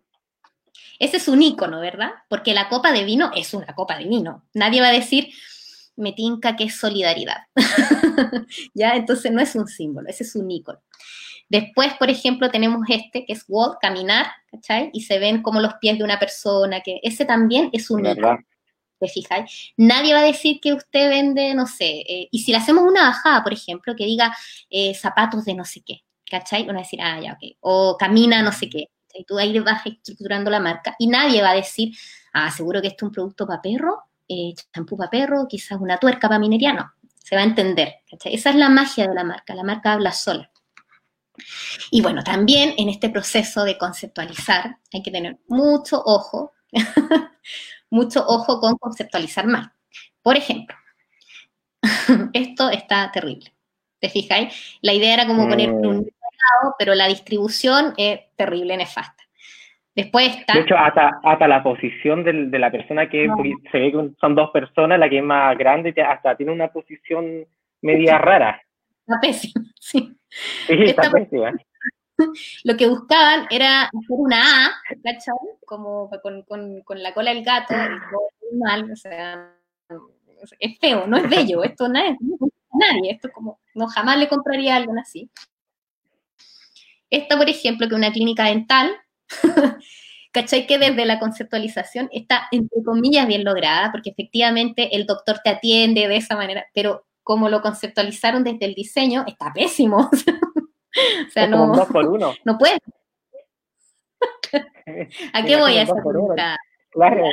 Ese 0.99 1.17
es 1.17 1.29
un 1.29 1.41
icono, 1.41 1.79
¿verdad? 1.79 2.11
Porque 2.27 2.53
la 2.53 2.67
copa 2.67 2.91
de 2.91 3.05
vino 3.05 3.31
es 3.33 3.53
una 3.53 3.73
copa 3.73 3.97
de 3.97 4.09
vino. 4.09 4.43
Nadie 4.53 4.81
va 4.81 4.89
a 4.89 4.91
decir, 4.91 5.29
me 5.95 6.11
tinca 6.11 6.57
que 6.57 6.65
es 6.65 6.75
solidaridad. 6.75 7.37
¿Ya? 8.73 8.95
Entonces 8.95 9.31
no 9.31 9.39
es 9.39 9.55
un 9.55 9.67
símbolo, 9.67 10.09
ese 10.09 10.23
es 10.25 10.35
un 10.35 10.51
icono. 10.51 10.79
Después, 11.47 11.93
por 11.93 12.09
ejemplo, 12.09 12.49
tenemos 12.49 12.81
este 12.89 13.25
que 13.25 13.31
es 13.31 13.45
walk, 13.47 13.77
caminar, 13.79 14.25
¿cachai? 14.51 14.89
Y 14.91 15.03
se 15.03 15.17
ven 15.17 15.41
como 15.41 15.61
los 15.61 15.75
pies 15.75 15.97
de 15.97 16.03
una 16.03 16.19
persona, 16.19 16.81
que 16.81 16.99
ese 17.03 17.23
también 17.23 17.69
es 17.71 17.89
un 17.89 18.05
icono. 18.05 18.37
¿Te 19.01 19.07
fijáis? 19.07 19.73
Nadie 19.77 20.13
va 20.13 20.19
a 20.19 20.23
decir 20.23 20.59
que 20.61 20.73
usted 20.73 21.09
vende, 21.09 21.55
no 21.55 21.65
sé, 21.65 22.03
eh, 22.07 22.27
y 22.29 22.39
si 22.43 22.51
le 22.51 22.59
hacemos 22.59 22.83
una 22.83 23.01
bajada, 23.01 23.41
por 23.41 23.51
ejemplo, 23.51 23.95
que 23.95 24.05
diga 24.05 24.37
eh, 24.69 24.93
zapatos 24.93 25.43
de 25.43 25.55
no 25.55 25.65
sé 25.65 25.81
qué, 25.83 26.03
¿cachai? 26.29 26.67
Van 26.67 26.75
a 26.75 26.81
decir, 26.81 27.01
ah, 27.01 27.19
ya, 27.19 27.33
ok, 27.33 27.57
o 27.61 27.97
camina 27.97 28.43
no 28.43 28.51
sé 28.51 28.69
qué, 28.69 28.89
y 29.15 29.23
tú 29.25 29.39
ahí 29.39 29.57
vas 29.57 29.83
estructurando 29.87 30.51
la 30.51 30.59
marca, 30.59 30.95
y 30.99 31.07
nadie 31.07 31.41
va 31.41 31.49
a 31.49 31.55
decir, 31.55 31.97
ah, 32.33 32.51
seguro 32.51 32.79
que 32.79 32.89
esto 32.89 33.05
es 33.05 33.07
un 33.07 33.11
producto 33.11 33.47
para 33.47 33.59
perro, 33.59 34.03
eh, 34.27 34.53
champú 34.71 34.95
para 34.95 35.09
perro, 35.09 35.47
quizás 35.49 35.81
una 35.81 35.97
tuerca 35.97 36.27
para 36.27 36.37
minería, 36.37 36.73
no, 36.73 36.93
se 37.17 37.35
va 37.35 37.41
a 37.41 37.45
entender, 37.45 38.01
¿cachai? 38.07 38.35
Esa 38.35 38.51
es 38.51 38.55
la 38.55 38.69
magia 38.69 39.07
de 39.07 39.15
la 39.15 39.23
marca, 39.23 39.55
la 39.55 39.63
marca 39.63 39.93
habla 39.93 40.11
sola. 40.11 40.51
Y 41.89 42.01
bueno, 42.01 42.23
también 42.23 42.75
en 42.77 42.89
este 42.89 43.09
proceso 43.09 43.63
de 43.63 43.79
conceptualizar 43.79 44.77
hay 44.93 45.01
que 45.01 45.09
tener 45.09 45.39
mucho 45.47 46.03
ojo 46.05 46.53
mucho 47.91 48.25
ojo 48.25 48.59
con 48.59 48.77
conceptualizar 48.77 49.45
mal. 49.45 49.71
Por 50.23 50.37
ejemplo, 50.37 50.75
esto 52.33 52.69
está 52.69 53.11
terrible. 53.11 53.53
¿Te 53.99 54.09
fijáis? 54.09 54.79
La 54.81 54.93
idea 54.93 55.13
era 55.13 55.27
como 55.27 55.47
poner 55.47 55.71
un 55.71 55.97
mm. 55.97 56.01
lado, 56.01 56.75
pero 56.79 56.95
la 56.95 57.07
distribución 57.07 57.93
es 57.97 58.21
terrible, 58.35 58.75
nefasta. 58.77 59.23
Después 59.93 60.35
está... 60.37 60.53
De 60.53 60.61
hecho, 60.61 60.77
hasta, 60.77 61.19
hasta 61.23 61.47
la 61.47 61.61
posición 61.61 62.23
de 62.23 62.59
la 62.59 62.71
persona 62.71 63.09
que 63.09 63.27
se 63.71 63.77
ve 63.77 63.91
que 63.91 64.09
son 64.19 64.35
dos 64.35 64.49
personas, 64.51 64.97
la 64.97 65.09
que 65.09 65.17
es 65.17 65.23
más 65.23 65.57
grande, 65.57 65.93
hasta 66.01 66.35
tiene 66.35 66.51
una 66.51 66.69
posición 66.69 67.45
media 67.81 68.17
rara. 68.17 68.61
Está 69.01 69.19
pésima, 69.19 69.65
sí. 69.79 70.15
Sí, 70.29 70.83
está 70.85 71.11
pésima. 71.11 71.51
lo 72.63 72.77
que 72.77 72.87
buscaban 72.87 73.47
era 73.49 73.83
hacer 73.83 74.07
una 74.09 74.67
A, 74.67 74.71
¿cachai? 75.03 75.35
Como 75.65 76.09
con, 76.21 77.03
la 77.03 77.13
cola 77.13 77.33
del 77.33 77.43
gato, 77.43 77.73
y 77.73 78.55
mal, 78.57 78.91
o 78.91 78.95
sea, 78.95 79.55
es 80.59 80.79
feo, 80.79 81.07
no 81.07 81.17
es 81.17 81.29
bello, 81.29 81.63
esto 81.63 81.87
nadie, 81.87 82.17
nadie, 82.73 83.11
esto 83.11 83.29
como, 83.31 83.59
no 83.75 83.87
jamás 83.87 84.17
le 84.17 84.27
compraría 84.27 84.75
algo 84.75 84.93
así. 84.99 85.29
Esta, 87.09 87.37
por 87.37 87.49
ejemplo, 87.49 87.89
que 87.89 87.95
una 87.95 88.11
clínica 88.11 88.45
dental, 88.45 88.91
¿cachai? 90.31 90.65
Que 90.65 90.77
desde 90.77 91.05
la 91.05 91.19
conceptualización 91.19 92.09
está, 92.13 92.47
entre 92.51 92.83
comillas, 92.83 93.27
bien 93.27 93.43
lograda, 93.43 93.91
porque 93.91 94.11
efectivamente 94.11 94.95
el 94.95 95.05
doctor 95.05 95.39
te 95.43 95.49
atiende 95.49 96.07
de 96.07 96.15
esa 96.15 96.37
manera, 96.37 96.65
pero 96.73 97.05
como 97.23 97.49
lo 97.49 97.61
conceptualizaron 97.61 98.43
desde 98.43 98.65
el 98.65 98.73
diseño, 98.73 99.25
está 99.27 99.51
pésimo. 99.53 100.09
o 101.27 101.31
sea, 101.31 101.47
no, 101.47 101.73
no 102.45 102.57
puede. 102.57 102.77
¿A 105.33 105.45
qué 105.45 105.55
voy 105.55 105.77
a 105.77 105.83
hacer? 105.83 105.95
Claro. 106.91 107.23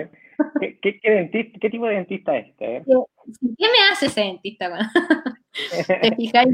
¿Qué, 0.61 0.79
qué, 0.81 1.71
tipo 1.71 1.87
de 1.87 1.95
dentista 1.95 2.37
es 2.37 2.49
este? 2.49 2.77
Eh? 2.77 2.85
¿Qué 2.87 3.67
me 3.67 3.93
hace 3.93 4.07
ese 4.07 4.21
dentista? 4.21 4.71
¿Te 6.01 6.15
fijáis? 6.15 6.49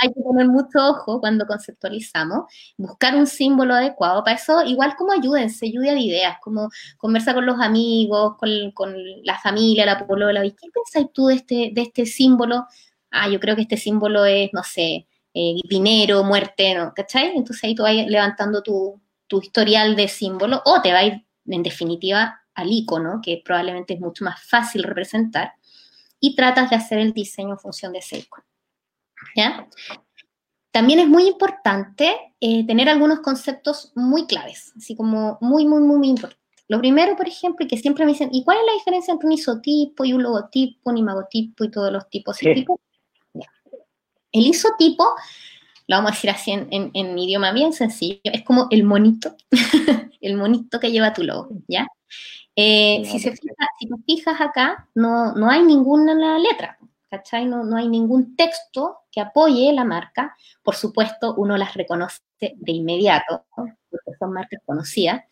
Hay 0.00 0.08
que 0.08 0.20
tener 0.20 0.48
mucho 0.48 0.78
ojo 0.80 1.20
cuando 1.20 1.46
conceptualizamos, 1.46 2.46
buscar 2.76 3.14
un 3.14 3.28
símbolo 3.28 3.74
adecuado. 3.74 4.24
Para 4.24 4.36
eso, 4.36 4.64
igual 4.64 4.96
como 4.96 5.12
ayúdense, 5.12 5.70
lluvia 5.70 5.94
de 5.94 6.00
ideas, 6.00 6.36
como 6.42 6.68
conversa 6.98 7.32
con 7.32 7.46
los 7.46 7.60
amigos, 7.60 8.36
con, 8.38 8.50
con 8.72 8.92
la 9.22 9.38
familia, 9.38 9.86
la 9.86 10.04
polola. 10.04 10.42
¿Qué 10.42 10.68
pensáis 10.74 11.06
tú 11.12 11.28
de 11.28 11.34
este, 11.36 11.70
de 11.72 11.82
este 11.82 12.06
símbolo? 12.06 12.66
Ah, 13.12 13.28
yo 13.28 13.38
creo 13.38 13.54
que 13.54 13.62
este 13.62 13.76
símbolo 13.76 14.24
es, 14.24 14.50
no 14.52 14.64
sé, 14.64 15.06
eh, 15.34 15.54
dinero, 15.68 16.24
muerte, 16.24 16.74
¿no? 16.74 16.92
¿cachai? 16.94 17.32
Entonces 17.36 17.64
ahí 17.64 17.74
tú 17.74 17.82
vas 17.82 17.94
levantando 17.94 18.62
tu, 18.62 19.00
historial 19.42 19.96
de 19.96 20.08
símbolo 20.08 20.60
o 20.66 20.82
te 20.82 20.92
va 20.92 20.98
a 20.98 21.04
ir 21.04 21.26
en 21.46 21.62
definitiva 21.62 22.42
al 22.52 22.70
icono, 22.70 23.20
que 23.22 23.40
probablemente 23.42 23.94
es 23.94 24.00
mucho 24.00 24.26
más 24.26 24.42
fácil 24.44 24.82
representar, 24.82 25.54
y 26.20 26.36
tratas 26.36 26.68
de 26.68 26.76
hacer 26.76 26.98
el 26.98 27.14
diseño 27.14 27.52
en 27.52 27.58
función 27.58 27.92
de 27.92 28.00
ese 28.00 28.18
icono. 28.18 28.44
¿Ya? 29.34 29.66
También 30.70 30.98
es 30.98 31.08
muy 31.08 31.26
importante 31.28 32.14
eh, 32.40 32.66
tener 32.66 32.90
algunos 32.90 33.20
conceptos 33.20 33.92
muy 33.94 34.26
claves, 34.26 34.74
así 34.76 34.94
como 34.94 35.38
muy, 35.40 35.66
muy, 35.66 35.80
muy, 35.80 35.96
muy 35.96 36.08
importantes. 36.08 36.42
Lo 36.68 36.78
primero, 36.78 37.16
por 37.16 37.28
ejemplo, 37.28 37.64
y 37.64 37.68
que 37.68 37.76
siempre 37.76 38.04
me 38.04 38.12
dicen, 38.12 38.30
¿y 38.32 38.44
cuál 38.44 38.58
es 38.58 38.66
la 38.66 38.72
diferencia 38.72 39.12
entre 39.12 39.26
un 39.26 39.32
isotipo 39.32 40.04
y 40.04 40.12
un 40.12 40.22
logotipo, 40.22 40.90
un 40.90 40.98
imagotipo 40.98 41.64
y 41.64 41.70
todos 41.70 41.92
los 41.92 42.08
tipos 42.08 42.42
y 42.42 42.54
tipos? 42.54 42.80
El 44.32 44.46
isotipo, 44.46 45.04
lo 45.86 45.96
vamos 45.96 46.12
a 46.12 46.14
decir 46.14 46.30
así 46.30 46.52
en, 46.52 47.18
idioma 47.18 47.52
bien 47.52 47.72
sencillo, 47.72 48.20
es 48.24 48.42
como 48.42 48.66
el 48.70 48.84
monito, 48.84 49.36
el 50.20 50.36
monito 50.36 50.80
que 50.80 50.90
lleva 50.90 51.12
tu 51.12 51.22
logo, 51.22 51.50
¿ya? 51.68 51.86
Eh, 52.54 53.02
si, 53.04 53.18
se 53.18 53.32
fija, 53.32 53.66
si 53.78 53.88
te 53.88 53.94
fijas 54.04 54.40
acá, 54.40 54.88
no, 54.94 55.32
no 55.34 55.50
hay 55.50 55.62
ninguna 55.62 56.38
letra, 56.38 56.78
¿cachai? 57.10 57.46
No, 57.46 57.64
no, 57.64 57.76
hay 57.76 57.88
ningún 57.88 58.36
texto 58.36 59.00
que 59.10 59.20
apoye 59.20 59.72
la 59.72 59.84
marca. 59.84 60.36
Por 60.62 60.74
supuesto, 60.74 61.34
uno 61.36 61.56
las 61.56 61.74
reconoce 61.74 62.20
de 62.40 62.72
inmediato, 62.72 63.44
porque 63.54 64.12
son 64.18 64.32
marcas 64.32 64.60
conocidas. 64.64 65.22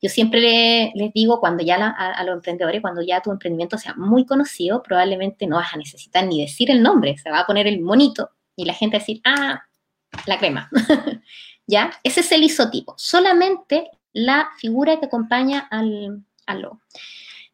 Yo 0.00 0.08
siempre 0.08 0.92
les 0.94 1.12
digo, 1.14 1.40
cuando 1.40 1.62
ya 1.62 1.76
a, 1.76 2.24
los 2.24 2.34
emprendedores, 2.34 2.82
cuando 2.82 3.02
ya 3.02 3.20
tu 3.20 3.30
emprendimiento 3.30 3.78
sea 3.78 3.94
muy 3.94 4.26
conocido, 4.26 4.82
probablemente 4.82 5.46
no 5.46 5.56
vas 5.56 5.72
a 5.72 5.76
necesitar 5.76 6.26
ni 6.26 6.40
decir 6.40 6.70
el 6.70 6.82
nombre, 6.82 7.16
se 7.18 7.30
va 7.30 7.40
a 7.40 7.46
poner 7.46 7.68
el 7.68 7.80
monito 7.80 8.30
y 8.56 8.64
la 8.64 8.74
gente 8.74 8.98
decir, 8.98 9.20
ah, 9.24 9.62
la 10.26 10.38
crema. 10.38 10.70
¿Ya? 11.66 11.92
Ese 12.02 12.20
es 12.20 12.32
el 12.32 12.42
isotipo. 12.42 12.94
Solamente 12.96 13.90
la 14.12 14.50
figura 14.58 14.98
que 14.98 15.06
acompaña 15.06 15.60
al, 15.70 16.24
logo. 16.60 16.80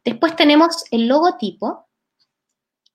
Después 0.05 0.35
tenemos 0.37 0.85
el 0.91 1.07
logotipo. 1.07 1.89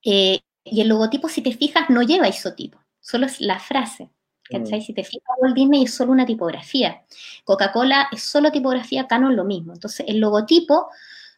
Eh, 0.03 0.41
y 0.65 0.81
el 0.81 0.87
logotipo, 0.87 1.29
si 1.29 1.41
te 1.41 1.53
fijas, 1.53 1.89
no 1.89 2.01
lleva 2.01 2.27
isotipo. 2.27 2.79
Solo 2.99 3.25
es 3.25 3.39
la 3.41 3.59
frase. 3.59 4.09
¿Cachai? 4.49 4.79
Mm. 4.79 4.83
Si 4.83 4.93
te 4.93 5.03
fijas, 5.03 5.29
Walt 5.39 5.55
Disney 5.55 5.83
es 5.83 5.93
solo 5.93 6.11
una 6.11 6.25
tipografía. 6.25 7.03
Coca-Cola 7.43 8.09
es 8.11 8.23
solo 8.23 8.51
tipografía, 8.51 9.07
Canon 9.07 9.35
lo 9.35 9.45
mismo. 9.45 9.73
Entonces, 9.73 10.05
el 10.07 10.19
logotipo 10.19 10.89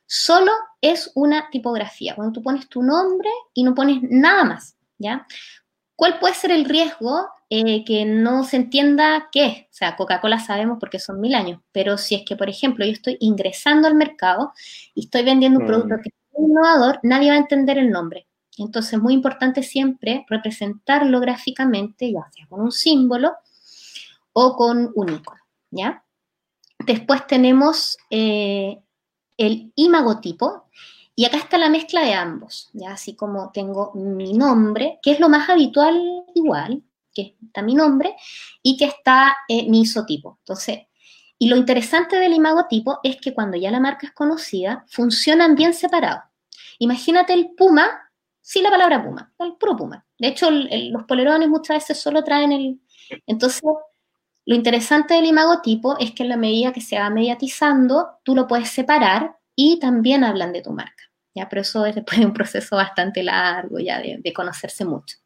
solo 0.06 0.52
es 0.82 1.12
una 1.16 1.50
tipografía. 1.50 2.16
Cuando 2.16 2.34
tú 2.34 2.42
pones 2.42 2.68
tu 2.68 2.82
nombre 2.82 3.30
y 3.54 3.64
no 3.64 3.76
pones 3.76 4.00
nada 4.02 4.44
más, 4.44 4.76
¿ya? 4.98 5.26
¿Cuál 5.96 6.20
puede 6.20 6.34
ser 6.34 6.52
el 6.52 6.66
riesgo 6.66 7.28
eh, 7.50 7.86
que 7.86 8.06
no 8.06 8.44
se 8.44 8.58
entienda 8.58 9.30
qué 9.32 9.46
es? 9.46 9.62
O 9.64 9.74
sea, 9.74 9.96
Coca-Cola 9.96 10.40
sabemos 10.40 10.78
porque 10.80 11.00
son 11.00 11.22
mil 11.22 11.36
años, 11.36 11.62
pero 11.72 11.98
si 11.98 12.16
es 12.16 12.24
que, 12.26 12.36
por 12.36 12.50
ejemplo, 12.50 12.86
yo 12.86 12.92
estoy 12.92 13.18
ingresando 13.22 13.88
al 13.88 13.96
mercado 13.96 14.52
y 14.94 15.06
estoy 15.06 15.24
vendiendo 15.24 15.60
un 15.60 15.68
producto 15.68 15.96
mm. 15.96 16.02
que 16.02 16.10
es 16.10 16.40
innovador, 16.40 17.00
nadie 17.04 17.30
va 17.30 17.36
a 17.36 17.40
entender 17.40 17.78
el 17.78 17.92
nombre. 17.92 18.28
Entonces, 18.58 18.94
es 18.94 19.00
muy 19.00 19.14
importante 19.14 19.64
siempre 19.64 20.26
representarlo 20.30 21.20
gráficamente, 21.20 22.12
ya 22.12 22.30
sea 22.32 22.48
con 22.48 22.62
un 22.62 22.72
símbolo 22.72 23.34
o 24.34 24.56
con 24.56 24.92
un 24.96 25.10
icono, 25.10 25.42
¿ya? 25.72 26.04
Después 26.80 27.26
tenemos 27.26 27.98
eh, 28.10 28.80
el 29.38 29.72
imagotipo, 29.76 30.70
y 31.16 31.26
acá 31.26 31.38
está 31.38 31.58
la 31.58 31.70
mezcla 31.70 32.02
de 32.02 32.14
ambos, 32.14 32.70
ya 32.74 32.92
así 32.92 33.16
como 33.16 33.52
tengo 33.52 33.94
mi 33.94 34.34
nombre, 34.34 35.00
que 35.02 35.12
es 35.12 35.20
lo 35.20 35.30
más 35.30 35.50
habitual 35.50 36.26
igual, 36.36 36.84
que 37.14 37.38
está 37.42 37.62
mi 37.62 37.74
nombre, 37.74 38.16
y 38.62 38.76
que 38.76 38.86
está 38.86 39.38
eh, 39.48 39.70
mi 39.70 39.82
isotipo. 39.82 40.38
Entonces, 40.42 40.80
y 41.40 41.48
lo 41.48 41.56
interesante 41.56 42.18
del 42.18 42.34
imagotipo 42.34 43.00
es 43.04 43.18
que 43.18 43.34
cuando 43.34 43.58
ya 43.58 43.72
la 43.72 43.80
marca 43.80 44.08
es 44.08 44.14
conocida, 44.14 44.86
funcionan 44.90 45.56
bien 45.56 45.74
separados. 45.74 46.24
Imagínate 46.80 47.34
el 47.34 47.52
puma 47.56 48.12
sin 48.42 48.64
la 48.64 48.70
palabra 48.70 49.04
puma, 49.04 49.34
el 49.40 49.54
puro 49.54 49.76
puma. 49.76 50.06
De 50.20 50.28
hecho, 50.28 50.50
los 50.52 51.04
polerones 51.06 51.50
muchas 51.50 51.78
veces 51.78 52.00
solo 52.00 52.24
traen 52.24 52.52
el... 52.52 52.80
Entonces, 53.26 53.62
Lo 54.46 54.56
interesante 54.56 55.16
del 55.16 55.26
imagotipo 55.26 55.98
es 55.98 56.12
que 56.12 56.24
en 56.24 56.30
la 56.30 56.38
medida 56.38 56.72
que 56.72 56.82
se 56.82 57.00
va 57.00 57.10
mediatizando, 57.10 58.20
tú 58.24 58.36
lo 58.36 58.48
puedes 58.48 58.70
separar 58.70 59.38
y 59.56 59.80
también 59.80 60.24
hablan 60.24 60.54
de 60.54 60.62
tu 60.62 60.72
marca. 60.72 61.04
¿ya? 61.34 61.48
Pero 61.50 61.62
eso 61.62 61.86
es 61.86 61.96
después 61.96 62.20
de 62.20 62.26
un 62.26 62.34
proceso 62.34 62.76
bastante 62.76 63.24
largo 63.24 63.80
ya 63.80 64.02
de, 64.02 64.34
conocerse 64.34 64.86
mucho. 64.86 65.18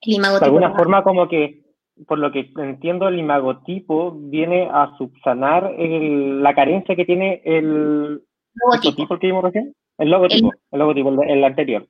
El 0.00 0.14
imagotipo, 0.14 0.44
de 0.44 0.46
alguna 0.46 0.74
forma 0.76 1.02
como 1.02 1.28
que, 1.28 1.64
por 2.06 2.18
lo 2.18 2.30
que 2.30 2.50
entiendo, 2.56 3.08
el 3.08 3.18
imagotipo 3.18 4.12
viene 4.12 4.68
a 4.70 4.96
subsanar 4.96 5.72
la 5.76 6.54
carencia 6.54 6.94
que 6.94 7.04
tiene 7.04 7.42
el 7.44 8.22
logotipo 8.54 9.18
que 9.18 9.26
vimos 9.26 9.44
recién. 9.44 9.74
El 9.98 10.10
logotipo, 10.10 10.52
el, 10.70 10.78
logotipo, 10.78 11.22
el, 11.22 11.42
anterior. 11.42 11.88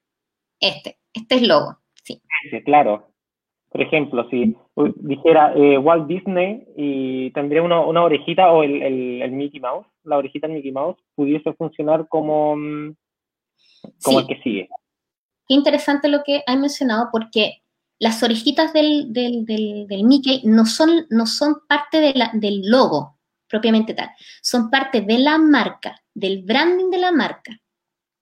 Este, 0.61 0.99
este 1.13 1.35
es 1.35 1.43
logo, 1.47 1.77
sí. 2.03 2.23
Sí, 2.51 2.63
claro. 2.65 3.11
Por 3.71 3.83
ejemplo, 3.83 4.27
si 4.31 4.57
dijera 4.97 5.53
eh, 5.55 5.77
Walt 5.77 6.07
Disney 6.07 6.67
y 6.77 7.31
tendría 7.33 7.63
una, 7.63 7.81
una 7.81 8.03
orejita 8.03 8.51
o 8.51 8.63
el, 8.63 8.83
el, 9.23 9.33
Mickey 9.33 9.61
Mouse, 9.61 9.87
la 10.05 10.17
orejita 10.17 10.47
del 10.47 10.57
Mickey 10.57 10.73
Mouse, 10.73 10.97
pudiese 11.15 11.53
funcionar 11.53 12.09
como, 12.09 12.57
mm, 12.57 12.95
como 14.03 14.21
el 14.21 14.27
que 14.27 14.41
sigue. 14.43 14.69
Qué 15.47 15.55
interesante 15.55 16.09
lo 16.09 16.23
que 16.25 16.43
has 16.47 16.59
mencionado 16.59 17.09
porque 17.13 17.63
las 17.99 18.23
orejitas 18.23 18.73
del, 18.73 19.13
del, 19.13 19.45
del, 19.45 20.05
Mickey 20.05 20.43
no 20.45 20.65
son, 20.65 21.07
no 21.11 21.27
son 21.27 21.57
parte 21.69 22.01
de 22.01 22.15
la, 22.15 22.31
del 22.33 22.63
logo 22.63 23.19
propiamente 23.49 23.95
tal, 23.95 24.11
son 24.43 24.71
parte 24.71 25.01
de 25.01 25.19
la 25.19 25.39
marca, 25.39 26.01
del 26.15 26.43
branding 26.43 26.91
de 26.91 26.99
la 26.99 27.13
marca. 27.13 27.59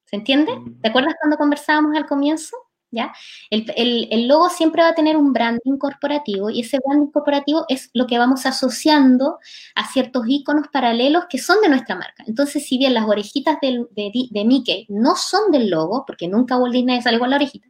¿Se 0.04 0.16
entiende? 0.16 0.56
Mm. 0.56 0.80
¿Te 0.80 0.88
acuerdas 0.88 1.14
cuando 1.20 1.36
conversábamos 1.36 1.96
al 1.96 2.06
comienzo? 2.06 2.56
¿Ya? 2.92 3.12
El, 3.50 3.70
el, 3.76 4.08
el, 4.10 4.28
logo 4.28 4.48
siempre 4.48 4.82
va 4.82 4.90
a 4.90 4.94
tener 4.94 5.16
un 5.16 5.32
branding 5.32 5.76
corporativo 5.76 6.50
y 6.50 6.60
ese 6.60 6.78
branding 6.84 7.10
corporativo 7.10 7.64
es 7.68 7.90
lo 7.94 8.06
que 8.06 8.16
vamos 8.16 8.46
asociando 8.46 9.38
a 9.74 9.86
ciertos 9.88 10.24
iconos 10.28 10.68
paralelos 10.72 11.24
que 11.28 11.38
son 11.38 11.60
de 11.60 11.68
nuestra 11.68 11.96
marca. 11.96 12.24
Entonces, 12.26 12.64
si 12.64 12.78
bien 12.78 12.94
las 12.94 13.04
orejitas 13.04 13.58
de, 13.60 13.86
de, 13.90 14.44
Mickey 14.44 14.86
no 14.88 15.16
son 15.16 15.50
del 15.50 15.68
logo, 15.68 16.04
porque 16.06 16.28
nunca 16.28 16.56
Walt 16.56 16.74
Disney 16.74 17.02
sale 17.02 17.18
con 17.18 17.28
la 17.28 17.36
orejita, 17.36 17.66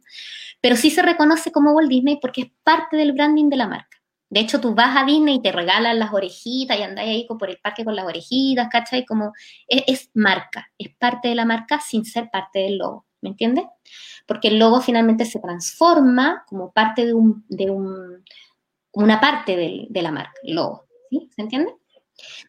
pero 0.61 0.75
sí 0.75 0.91
se 0.91 1.01
reconoce 1.01 1.51
como 1.51 1.71
Walt 1.71 1.89
Disney 1.89 2.19
porque 2.21 2.41
es 2.41 2.47
parte 2.63 2.95
del 2.97 3.13
branding 3.13 3.49
de 3.49 3.57
la 3.57 3.67
marca. 3.67 3.97
De 4.29 4.41
hecho, 4.41 4.59
tú 4.59 4.75
vas 4.75 4.95
a 4.97 5.05
Disney 5.05 5.35
y 5.35 5.41
te 5.41 5.51
regalan 5.51 5.99
las 5.99 6.13
orejitas 6.13 6.77
y 6.77 6.83
andáis 6.83 7.09
ahí 7.09 7.27
por 7.27 7.49
el 7.49 7.57
parque 7.59 7.85
con 7.85 7.95
las 7.95 8.05
orejitas, 8.05 8.67
¿cachai? 8.69 9.05
Como 9.05 9.31
es, 9.67 10.09
marca, 10.13 10.69
es 10.77 10.93
parte 10.97 11.29
de 11.29 11.35
la 11.35 11.45
marca 11.45 11.79
sin 11.79 12.03
ser 12.03 12.29
parte 12.29 12.59
del 12.59 12.77
logo, 12.77 13.05
¿me 13.21 13.29
entiendes? 13.29 13.65
Porque 14.25 14.49
el 14.49 14.59
logo 14.59 14.81
finalmente 14.81 15.25
se 15.25 15.39
transforma 15.39 16.43
como 16.47 16.71
parte 16.71 17.05
de, 17.05 17.13
un, 17.13 17.45
de 17.49 17.69
un, 17.69 18.23
una 18.93 19.19
parte 19.19 19.87
de 19.89 20.01
la 20.01 20.11
marca, 20.11 20.33
el 20.43 20.55
logo, 20.55 20.85
¿sí? 21.09 21.29
¿Se 21.35 21.41
entiende? 21.41 21.73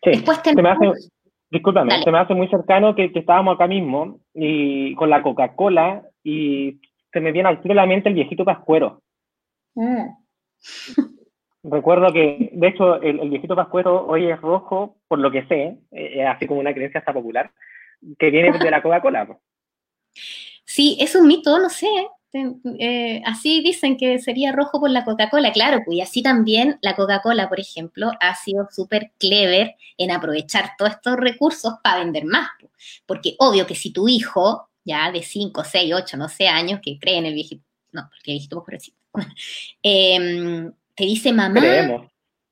Sí, 0.03 0.11
Después 0.11 0.41
se 0.43 0.55
me 0.55 0.71
hace, 0.71 0.91
discúlpame, 1.51 2.03
se 2.03 2.11
me 2.11 2.19
hace 2.19 2.35
muy 2.35 2.49
cercano 2.49 2.95
que, 2.95 3.11
estábamos 3.15 3.55
acá 3.55 3.67
mismo 3.67 4.21
y 4.35 4.95
con 4.95 5.11
la 5.11 5.23
Coca-Cola 5.23 6.03
y 6.23 6.81
se 7.13 7.21
me 7.21 7.33
viene 7.33 7.49
al 7.49 7.61
tiro 7.63 7.75
la 7.75 7.87
mente 7.87 8.09
el 8.09 8.15
viejito 8.15 8.45
pascuero. 8.45 9.03
Mm. 9.75 10.09
Recuerdo 11.65 12.13
que, 12.13 12.51
de 12.53 12.69
hecho, 12.69 13.01
el, 13.03 13.29
viejito 13.29 13.57
pascuero 13.57 14.07
hoy 14.07 14.31
es 14.31 14.41
rojo, 14.41 14.97
por 15.09 15.19
lo 15.19 15.31
que 15.31 15.45
sé, 15.47 15.79
eh, 15.91 16.25
así 16.25 16.47
como 16.47 16.61
una 16.61 16.73
creencia 16.73 17.01
hasta 17.01 17.13
popular, 17.13 17.51
que 18.19 18.31
viene 18.31 18.57
de 18.57 18.71
la 18.71 18.83
Coca-Cola. 18.83 19.39
Sí, 20.79 20.97
es 21.01 21.17
un 21.17 21.27
mito, 21.27 21.59
no 21.59 21.71
sé. 21.71 21.89
Eh, 22.79 23.21
así 23.27 23.63
dicen 23.63 23.97
que 23.97 24.21
sería 24.21 24.53
rojo 24.53 24.79
por 24.79 24.91
la 24.91 25.05
Coca-Cola, 25.05 25.51
claro, 25.51 25.83
pues, 25.85 25.99
y 25.99 26.01
así 26.01 26.23
también 26.23 26.79
la 26.83 26.95
Coca-Cola, 26.95 27.49
por 27.49 27.59
ejemplo, 27.59 28.13
ha 28.21 28.37
sido 28.37 28.69
súper 28.71 29.11
clever 29.19 29.75
en 29.97 30.13
aprovechar 30.13 30.75
todos 30.79 30.93
estos 30.93 31.17
recursos 31.17 31.75
para 31.83 31.99
vender 31.99 32.27
más, 32.27 32.49
pues. 32.61 32.71
porque 33.07 33.35
obvio 33.41 33.67
que 33.67 33.75
si 33.75 33.91
tu 33.91 34.07
hijo, 34.07 34.71
ya 34.85 35.11
de 35.11 35.25
5, 35.25 35.65
6, 35.65 35.95
8, 35.97 36.17
no 36.17 36.29
sé, 36.29 36.47
años, 36.47 36.79
que 36.81 36.97
cree 37.01 37.17
en 37.17 37.27
el 37.27 37.35
viejito, 37.35 37.65
no, 37.91 38.03
porque 38.03 38.31
el 38.31 38.39
viejito 38.39 38.65
sí, 38.79 38.95
eh, 39.83 40.71
te 40.95 41.05
dice 41.05 41.33
mamá. 41.33 41.59
Creemos. 41.59 42.07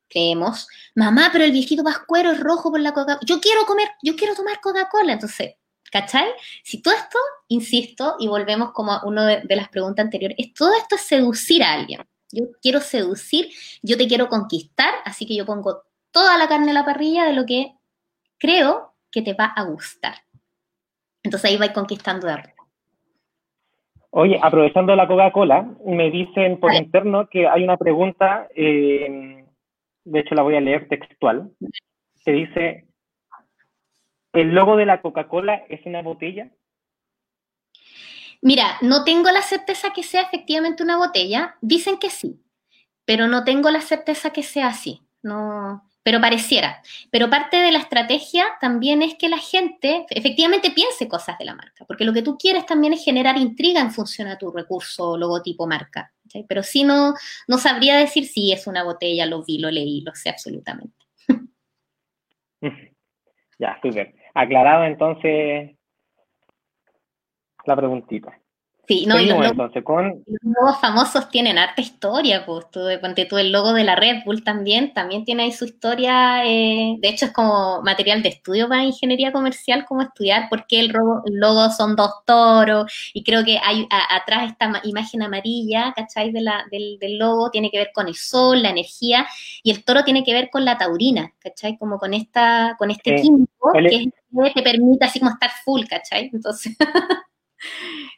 Creemos. 0.09 0.69
Mamá, 0.97 1.29
pero 1.31 1.45
el 1.45 1.53
viejito 1.53 1.85
pascuero 1.85 2.33
es 2.33 2.41
rojo 2.41 2.73
por 2.73 2.81
la 2.81 2.93
Coca-Cola. 2.93 3.21
Yo 3.25 3.41
quiero 3.41 3.65
comer, 3.67 3.87
yo 4.03 4.17
quiero 4.17 4.35
tomar 4.35 4.61
Coca-Cola. 4.61 5.13
Entonces, 5.13 5.55
¿cachai? 5.91 6.29
Si 6.63 6.83
todo 6.83 6.95
esto, 6.95 7.19
insisto, 7.49 8.17
y 8.19 8.29
volvemos 8.29 8.73
como 8.73 8.93
a 8.93 9.05
una 9.05 9.27
de, 9.27 9.57
las 9.57 9.69
preguntas 9.69 10.05
anteriores, 10.05 10.37
es, 10.39 10.55
todo 10.55 10.75
esto 10.75 10.97
es 10.97 11.03
seducir 11.03 11.63
a 11.63 11.73
alguien. 11.73 12.01
Yo 12.33 12.47
quiero 12.61 12.81
seducir, 12.81 13.49
yo 13.83 13.97
te 13.97 14.07
quiero 14.07 14.29
conquistar, 14.29 14.95
así 15.05 15.27
que 15.27 15.37
yo 15.37 15.47
pongo 15.47 15.83
toda 16.11 16.39
la 16.39 16.49
carne 16.49 16.71
a 16.71 16.75
la 16.75 16.85
parrilla 16.85 17.25
de 17.25 17.33
lo 17.33 17.47
que 17.47 17.73
creo 18.39 18.95
que 19.11 19.23
te 19.23 19.35
va 19.35 19.47
a 19.47 19.65
gustar. 19.65 20.15
Entonces 21.23 21.51
ahí 21.51 21.57
vais 21.57 21.73
conquistando 21.73 22.27
de 22.27 22.35
Oye, 24.11 24.39
aprovechando 24.43 24.97
la 24.97 25.07
Coca-Cola, 25.07 25.69
me 25.85 26.11
dicen 26.11 26.59
por 26.59 26.73
interno 26.73 27.29
que 27.29 27.47
hay 27.47 27.65
una 27.65 27.77
pregunta, 27.77 28.49
eh, 28.55 29.45
de 30.05 30.21
hecho 30.21 30.35
la 30.35 30.43
voy 30.43 30.57
a 30.57 30.61
leer 30.61 30.89
textual, 30.89 31.51
que 32.25 32.33
dice, 32.33 32.86
¿el 34.37 34.55
logo 34.55 34.77
de 34.77 34.87
la 34.87 35.01
Coca-Cola 35.01 35.65
es 35.69 35.85
una 35.87 36.03
botella? 36.03 36.51
Mira, 38.43 38.77
no 38.83 39.03
tengo 39.03 39.31
la 39.31 39.43
certeza 39.43 39.93
que 39.95 40.03
sea 40.03 40.23
efectivamente 40.23 40.83
una 40.83 40.99
botella, 40.99 41.57
dicen 41.63 41.99
que 41.99 42.11
sí, 42.11 42.43
pero 43.05 43.29
no 43.29 43.45
tengo 43.45 43.71
la 43.71 43.81
certeza 43.81 44.31
que 44.31 44.43
sea 44.43 44.69
así. 44.69 45.03
No, 45.23 45.83
pero 46.03 46.21
pareciera. 46.21 46.83
Pero 47.11 47.31
parte 47.31 47.57
de 47.57 47.73
la 47.73 47.79
estrategia 47.79 48.47
también 48.61 49.03
es 49.03 49.15
que 49.15 49.29
la 49.29 49.39
gente 49.39 50.07
efectivamente 50.11 50.71
piense 50.71 51.09
cosas 51.09 51.39
de 51.39 51.47
la 51.47 51.55
marca, 51.55 51.85
porque 51.87 52.05
lo 52.05 52.13
que 52.13 52.23
tú 52.23 52.37
quieres 52.39 52.67
también 52.67 52.93
es 52.93 53.03
generar 53.03 53.39
intriga 53.39 53.81
en 53.81 53.91
función 53.91 54.29
a 54.29 54.39
tu 54.39 54.53
recurso, 54.53 55.17
logotipo, 55.17 55.67
marca. 55.67 56.13
Pero 56.47 56.63
si 56.63 56.85
no, 56.85 57.15
no 57.49 57.59
sabría 57.59 57.97
decir 57.97 58.27
si 58.27 58.53
es 58.53 58.67
una 58.67 58.85
botella, 58.85 59.25
lo 59.25 59.43
vi, 59.43 59.59
lo 59.59 59.71
leí, 59.71 60.03
lo 60.03 60.15
sé 60.15 60.29
absolutamente. 60.29 60.95
Ya, 63.59 63.79
súper. 63.83 64.15
Aclarado 64.37 64.85
entonces 64.85 65.79
la 67.65 67.75
preguntita. 67.75 68.39
Sí, 68.89 69.05
no, 69.05 69.19
y 69.19 69.27
los, 69.27 69.39
logos, 69.39 70.81
famosos 70.81 71.29
tienen 71.29 71.59
harta 71.59 71.81
historia, 71.81 72.47
pues 72.47 72.71
tú, 72.71 72.81
ponte 73.01 73.27
tú 73.27 73.37
el 73.37 73.51
logo 73.51 73.73
de 73.73 73.83
la 73.83 73.97
Red 73.97 74.23
Bull 74.25 74.45
también, 74.45 74.95
también 74.95 75.25
tiene 75.25 75.43
ahí 75.43 75.53
su 75.53 75.65
historia, 75.65 76.45
eh, 76.47 76.95
de 77.01 77.09
hecho 77.09 77.27
es 77.27 77.33
como 77.33 77.83
material 77.83 78.23
de 78.23 78.29
estudio 78.29 78.69
para 78.69 78.85
ingeniería 78.85 79.33
comercial, 79.33 79.85
como 79.87 80.03
estudiar 80.03 80.49
por 80.49 80.69
qué 80.69 80.79
el, 80.79 80.93
logo, 80.93 81.71
son 81.71 81.97
dos 81.97 82.13
toros, 82.25 83.11
y 83.13 83.25
creo 83.25 83.45
que 83.45 83.59
hay 83.61 83.89
atrás 83.91 84.53
esta 84.53 84.81
imagen 84.85 85.23
amarilla, 85.23 85.93
¿cachai? 85.97 86.31
De 86.31 86.41
la, 86.41 86.65
del, 86.71 86.99
del, 87.01 87.19
logo, 87.19 87.51
tiene 87.51 87.73
que 87.73 87.79
ver 87.79 87.91
con 87.93 88.07
el 88.07 88.15
sol, 88.15 88.63
la 88.63 88.71
energía, 88.71 89.27
y 89.65 89.73
el 89.73 89.85
toro 89.85 90.05
tiene 90.05 90.23
que 90.23 90.33
ver 90.33 90.49
con 90.49 90.65
la 90.65 90.79
taurina, 90.79 91.35
¿cachai? 91.41 91.77
Como 91.77 91.99
con 91.99 92.15
esta, 92.15 92.77
con 92.79 92.93
este 92.93 93.17
químico 93.17 93.73
que, 93.73 94.11
que 94.45 94.51
te 94.55 94.63
permite 94.63 95.07
así 95.07 95.19
como 95.19 95.33
estar 95.33 95.51
full, 95.65 95.87
¿cachai? 95.89 96.31
Entonces... 96.33 96.77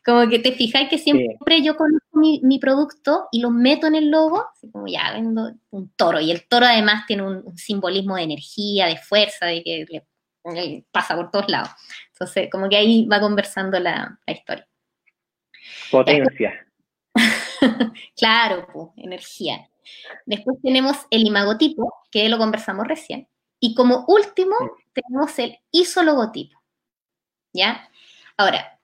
Como 0.09 0.27
que 0.31 0.39
te 0.39 0.53
fijáis 0.53 0.89
que 0.89 0.97
siempre 0.97 1.63
yo 1.63 1.77
conozco 1.77 2.19
mi, 2.19 2.59
producto 2.59 3.29
y 3.31 3.43
lo 3.43 3.51
meto 3.51 3.87
en 3.87 3.95
el 3.95 4.11
logo, 4.11 4.43
así 4.55 4.71
como 4.71 4.87
ya 4.87 5.13
vendo 5.13 5.53
un 5.69 5.91
toro. 5.97 6.19
Y 6.19 6.31
el 6.31 6.49
toro 6.49 6.65
además 6.65 7.05
tiene 7.07 7.25
un, 7.25 7.59
simbolismo 7.59 8.17
de 8.17 8.23
energía, 8.23 8.87
de 8.87 8.97
fuerza, 8.97 9.45
de 9.45 9.63
que 9.63 9.85
le, 9.91 10.87
pasa 10.93 11.15
por 11.15 11.31
todos 11.31 11.51
lados. 11.51 11.69
Entonces, 12.15 12.49
como 12.51 12.71
que 12.71 12.79
ahí 12.79 13.05
va 13.05 13.21
conversando 13.21 13.79
la, 13.79 14.19
historia. 14.27 14.67
Potencia. 15.91 16.67
claro, 18.17 18.67
pues, 18.73 18.89
energía. 18.97 19.69
Después 20.25 20.57
tenemos 20.63 20.97
el 21.11 21.27
imagotipo, 21.27 21.93
que 22.11 22.31
lo 22.31 22.39
conversamos 22.39 22.89
recién. 22.89 23.29
Y 23.61 23.75
como 23.75 24.07
último, 24.09 24.57
tenemos 24.95 25.39
el 25.39 25.59
isologotipo. 25.71 26.59
¿Ya? 27.53 27.91
Ahora, 28.39 28.78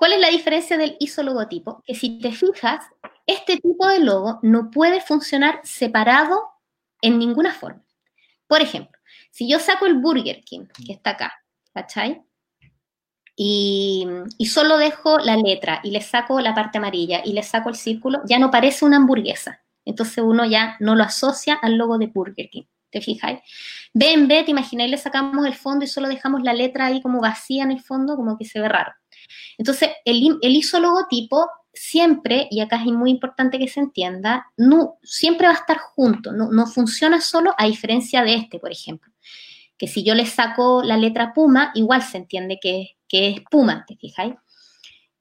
¿Cuál 0.00 0.14
es 0.14 0.20
la 0.20 0.30
diferencia 0.30 0.78
del 0.78 0.96
isologotipo? 0.98 1.82
Que 1.86 1.94
si 1.94 2.18
te 2.20 2.32
fijas, 2.32 2.86
este 3.26 3.58
tipo 3.58 3.86
de 3.86 4.00
logo 4.00 4.38
no 4.40 4.70
puede 4.70 5.02
funcionar 5.02 5.60
separado 5.62 6.40
en 7.02 7.18
ninguna 7.18 7.52
forma. 7.52 7.84
Por 8.46 8.62
ejemplo, 8.62 8.98
si 9.30 9.46
yo 9.46 9.58
saco 9.58 9.84
el 9.84 9.98
Burger 9.98 10.40
King, 10.42 10.64
que 10.86 10.94
está 10.94 11.10
acá, 11.10 11.34
¿cachai? 11.74 12.22
Y, 13.36 14.08
solo 14.46 14.78
dejo 14.78 15.18
la 15.18 15.36
letra 15.36 15.82
y 15.84 15.90
le 15.90 16.00
saco 16.00 16.40
la 16.40 16.54
parte 16.54 16.78
amarilla 16.78 17.20
y 17.22 17.34
le 17.34 17.42
saco 17.42 17.68
el 17.68 17.74
círculo, 17.74 18.22
ya 18.24 18.38
no 18.38 18.50
parece 18.50 18.86
una 18.86 18.96
hamburguesa. 18.96 19.60
Entonces 19.84 20.24
uno 20.26 20.46
ya 20.46 20.76
no 20.80 20.96
lo 20.96 21.04
asocia 21.04 21.58
al 21.60 21.76
logo 21.76 21.98
de 21.98 22.06
Burger 22.06 22.48
King. 22.48 22.64
¿Te 22.90 23.02
fijáis? 23.02 23.40
B 23.92 24.14
en 24.14 24.28
B, 24.28 24.44
te 24.44 24.88
le 24.88 24.96
sacamos 24.96 25.44
el 25.46 25.54
fondo 25.54 25.84
y 25.84 25.88
solo 25.88 26.08
dejamos 26.08 26.42
la 26.42 26.54
letra 26.54 26.86
ahí 26.86 27.02
como 27.02 27.20
vacía 27.20 27.64
en 27.64 27.72
el 27.72 27.82
fondo, 27.82 28.16
como 28.16 28.38
que 28.38 28.46
se 28.46 28.60
ve 28.60 28.68
raro. 28.70 28.92
Entonces, 29.58 29.90
el, 30.04 30.38
el 30.42 30.56
isologotipo 30.56 31.46
siempre, 31.72 32.48
y 32.50 32.60
acá 32.60 32.76
es 32.76 32.86
muy 32.86 33.10
importante 33.10 33.58
que 33.58 33.68
se 33.68 33.80
entienda, 33.80 34.46
no, 34.56 34.98
siempre 35.02 35.46
va 35.46 35.52
a 35.52 35.56
estar 35.56 35.78
junto, 35.78 36.32
no, 36.32 36.66
funciona 36.66 37.20
solo 37.20 37.54
a 37.56 37.66
diferencia 37.66 38.22
de 38.22 38.34
este, 38.34 38.58
por 38.58 38.72
ejemplo, 38.72 39.12
que 39.78 39.86
si 39.86 40.02
yo 40.02 40.14
le 40.14 40.26
saco 40.26 40.82
la 40.82 40.96
letra 40.96 41.32
Puma, 41.32 41.72
igual 41.74 42.02
se 42.02 42.18
entiende 42.18 42.58
que, 42.60 42.96
es 43.10 43.40
Puma, 43.50 43.84
¿te 43.86 43.96
fijáis? 43.96 44.34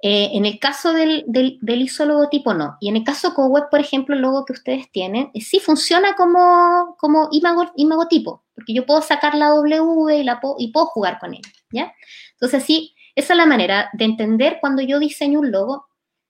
Eh, 0.01 0.30
en 0.34 0.45
el 0.45 0.60
caso 0.60 0.93
del, 0.93 1.26
del, 1.28 1.82
ISO 1.82 2.05
logotipo, 2.05 2.53
no. 2.53 2.78
Y 2.80 2.88
en 2.88 2.95
el 2.95 3.03
caso 3.03 3.34
CoWeb, 3.34 3.70
por 3.70 3.82
ejemplo, 3.82 4.16
el 4.16 4.22
logo 4.22 4.45
que 4.45 4.53
ustedes 4.53 4.89
tienen, 4.91 5.30
eh, 5.34 5.41
sí 5.41 5.60
funciona 5.60 6.16
como, 6.16 6.95
como 6.97 7.28
imago, 7.32 7.72
imagotipo, 7.76 8.43
porque 8.55 8.74
yo 8.74 8.86
puedo 8.86 9.01
sacar 9.01 9.36
la 9.36 9.49
W 9.49 10.18
y, 10.18 10.24
la, 10.24 10.39
y 10.57 10.72
puedo 10.72 10.86
jugar 10.86 11.20
con 11.20 11.34
ella, 11.34 11.51
¿ya? 11.72 11.93
Entonces, 12.34 12.64
sí, 12.64 12.95
esa 13.20 13.34
es 13.34 13.38
la 13.38 13.45
manera 13.45 13.89
de 13.93 14.05
entender 14.05 14.57
cuando 14.61 14.82
yo 14.82 14.99
diseño 14.99 15.39
un 15.39 15.51
logo, 15.51 15.88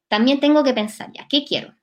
también 0.07 0.39
tengo 0.39 0.63
que 0.63 0.73
pensar, 0.73 1.11
ya, 1.13 1.27
¿qué 1.29 1.45
quiero? 1.45 1.73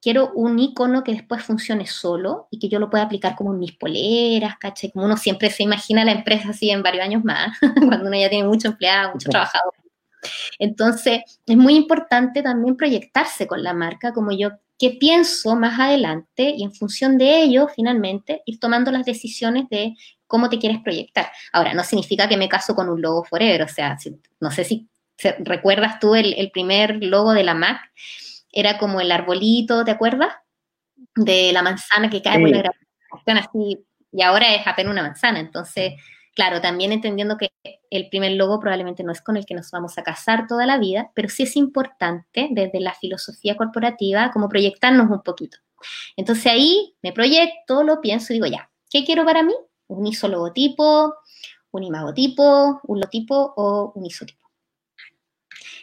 Quiero 0.00 0.32
un 0.34 0.58
icono 0.58 1.02
que 1.02 1.12
después 1.12 1.42
funcione 1.42 1.86
solo 1.86 2.46
y 2.50 2.58
que 2.58 2.68
yo 2.68 2.78
lo 2.78 2.90
pueda 2.90 3.04
aplicar 3.04 3.34
como 3.36 3.54
en 3.54 3.58
mis 3.58 3.72
poleras, 3.72 4.56
¿caché? 4.58 4.92
Como 4.92 5.06
uno 5.06 5.16
siempre 5.16 5.50
se 5.50 5.62
imagina 5.62 6.04
la 6.04 6.12
empresa 6.12 6.50
así 6.50 6.70
en 6.70 6.82
varios 6.82 7.04
años 7.04 7.24
más, 7.24 7.58
cuando 7.88 8.06
uno 8.06 8.18
ya 8.18 8.28
tiene 8.28 8.46
mucho 8.46 8.68
empleado, 8.68 9.12
mucho 9.12 9.30
trabajador. 9.30 9.72
Entonces, 10.58 11.22
es 11.46 11.56
muy 11.56 11.74
importante 11.74 12.42
también 12.42 12.76
proyectarse 12.76 13.46
con 13.46 13.62
la 13.62 13.72
marca, 13.72 14.12
como 14.12 14.32
yo 14.32 14.50
qué 14.78 14.90
pienso 14.90 15.56
más 15.56 15.78
adelante 15.78 16.54
y 16.56 16.64
en 16.64 16.74
función 16.74 17.16
de 17.16 17.42
ello, 17.42 17.68
finalmente, 17.74 18.42
ir 18.44 18.58
tomando 18.58 18.90
las 18.90 19.06
decisiones 19.06 19.68
de 19.70 19.94
cómo 20.34 20.48
te 20.48 20.58
quieres 20.58 20.80
proyectar. 20.82 21.30
Ahora, 21.52 21.74
no 21.74 21.84
significa 21.84 22.26
que 22.28 22.36
me 22.36 22.48
caso 22.48 22.74
con 22.74 22.88
un 22.88 23.00
logo 23.00 23.22
forever, 23.22 23.62
o 23.62 23.68
sea, 23.68 23.96
no 24.40 24.50
sé 24.50 24.64
si 24.64 24.88
recuerdas 25.38 26.00
tú 26.00 26.16
el, 26.16 26.50
primer 26.52 26.96
logo 27.04 27.34
de 27.34 27.44
la 27.44 27.54
Mac, 27.54 27.80
era 28.50 28.76
como 28.76 29.00
el 29.00 29.12
arbolito, 29.12 29.84
¿te 29.84 29.92
acuerdas? 29.92 30.34
De 31.14 31.52
la 31.52 31.62
manzana 31.62 32.10
que 32.10 32.20
cae 32.20 32.40
por 32.40 32.50
la 32.50 32.58
grabación 32.58 33.38
así, 33.38 33.86
y 34.10 34.22
ahora 34.22 34.56
es 34.56 34.66
apenas 34.66 34.90
una 34.90 35.04
manzana, 35.04 35.38
entonces, 35.38 35.92
claro, 36.34 36.60
también 36.60 36.90
entendiendo 36.90 37.36
que 37.38 37.52
el 37.90 38.08
primer 38.08 38.32
logo 38.32 38.58
probablemente 38.58 39.04
no 39.04 39.12
es 39.12 39.22
con 39.22 39.36
el 39.36 39.46
que 39.46 39.54
nos 39.54 39.70
vamos 39.70 39.98
a 39.98 40.02
casar 40.02 40.48
toda 40.48 40.66
la 40.66 40.78
vida, 40.78 41.12
pero 41.14 41.28
sí 41.28 41.44
es 41.44 41.54
importante 41.54 42.48
desde 42.50 42.80
la 42.80 42.94
filosofía 42.94 43.56
corporativa 43.56 44.32
como 44.32 44.48
proyectarnos 44.48 45.08
un 45.12 45.22
poquito. 45.22 45.58
Entonces 46.16 46.46
ahí 46.46 46.96
me 47.02 47.12
proyecto, 47.12 47.84
lo 47.84 48.00
pienso 48.00 48.32
y 48.32 48.36
digo, 48.38 48.46
ya, 48.46 48.68
¿qué 48.90 49.04
quiero 49.04 49.24
para 49.24 49.44
mí? 49.44 49.54
Un 49.94 50.06
isologotipo, 50.06 51.14
un 51.70 51.82
imagotipo, 51.82 52.80
un 52.84 53.00
lotipo 53.00 53.54
o 53.56 53.92
un 53.94 54.06
isotipo. 54.06 54.48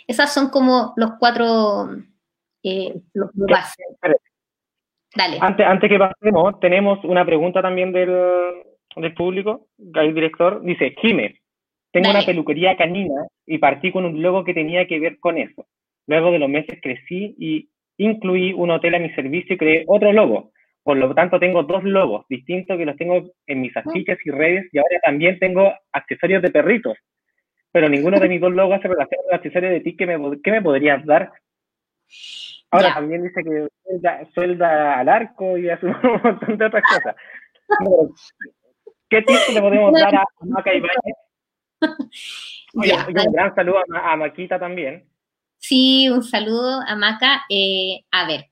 Esas 0.07 0.34
son 0.34 0.49
como 0.49 0.93
los 0.97 1.12
cuatro 1.20 1.89
eh, 2.64 2.93
los 3.14 3.30
bases. 3.34 3.86
Dale. 5.16 5.38
Antes, 5.41 5.66
antes 5.66 5.89
que 5.89 5.99
pasemos, 5.99 6.59
tenemos 6.59 7.03
una 7.03 7.26
pregunta 7.26 7.62
también 7.62 7.91
del, 7.91 8.09
del 8.95 9.14
público, 9.14 9.68
el 9.78 10.14
director. 10.14 10.62
Dice, 10.62 10.95
Jime, 11.01 11.41
tengo 11.91 12.09
una 12.09 12.22
peluquería 12.22 12.78
canina 12.78 13.28
y 13.45 13.57
partí 13.57 13.91
con 13.91 14.05
un 14.05 14.22
logo 14.22 14.43
que 14.43 14.53
tenía 14.53 14.88
que 14.88 14.99
ver 14.99 15.20
con 15.20 15.38
eso. 15.38 15.66
Luego 16.07 16.32
de 16.32 16.39
los 16.39 16.49
meses 16.49 16.80
crecí 16.82 17.36
y 17.38 17.70
incluí 17.97 18.53
un 18.53 18.72
hotel 18.72 18.95
a 18.95 18.99
mi 18.99 19.09
servicio 19.12 19.55
y 19.55 19.57
creé 19.57 19.84
otro 19.88 20.14
logo. 20.14 20.51
Por 20.84 20.97
lo 20.97 21.13
tanto, 21.13 21.39
tengo 21.39 21.63
dos 21.63 21.84
logos 21.84 22.25
distintos 22.27 22.77
que 22.77 22.86
los 22.86 22.97
tengo 22.97 23.32
en 23.45 23.61
mis 23.61 23.75
afiches 23.77 24.17
y 24.25 24.32
redes 24.32 24.67
y 24.71 24.79
ahora 24.79 24.99
también 25.03 25.38
tengo 25.38 25.71
accesorios 25.91 26.41
de 26.41 26.49
perritos. 26.49 26.97
Pero 27.71 27.88
ninguno 27.88 28.19
de 28.19 28.29
mis 28.29 28.41
dos 28.41 28.51
logos 28.51 28.82
se 28.82 28.88
relaciona 28.88 29.23
con 29.23 29.36
accesorios 29.36 29.71
de 29.73 29.82
ti 29.82 29.95
que 29.95 30.07
me, 30.07 30.17
me 30.17 30.61
podrías 30.61 31.05
dar. 31.05 31.32
Ahora 32.71 32.93
también 32.93 33.23
dice 33.23 33.43
que 33.43 33.67
suelda, 34.34 34.99
al 34.99 35.09
arco 35.09 35.57
y 35.57 35.69
hace 35.69 35.86
un 35.88 36.21
montón 36.23 36.57
de 36.57 36.65
otras 36.65 36.84
cosas. 36.84 37.15
¿Qué 39.09 39.21
tips 39.21 39.53
le 39.53 39.61
podemos 39.61 39.91
dar 39.99 40.15
a 40.15 40.25
Maca 40.41 40.73
y 40.73 40.82
Oye, 42.73 42.93
un 43.07 43.34
gran 43.34 43.53
saludo 43.53 43.79
a, 43.93 44.15
Maquita 44.15 44.57
también. 44.57 45.05
Sí, 45.57 46.07
un 46.09 46.23
saludo 46.23 46.79
a 46.88 46.95
Maca. 46.95 47.43
Eh, 47.49 48.05
a 48.11 48.25
ver, 48.25 48.45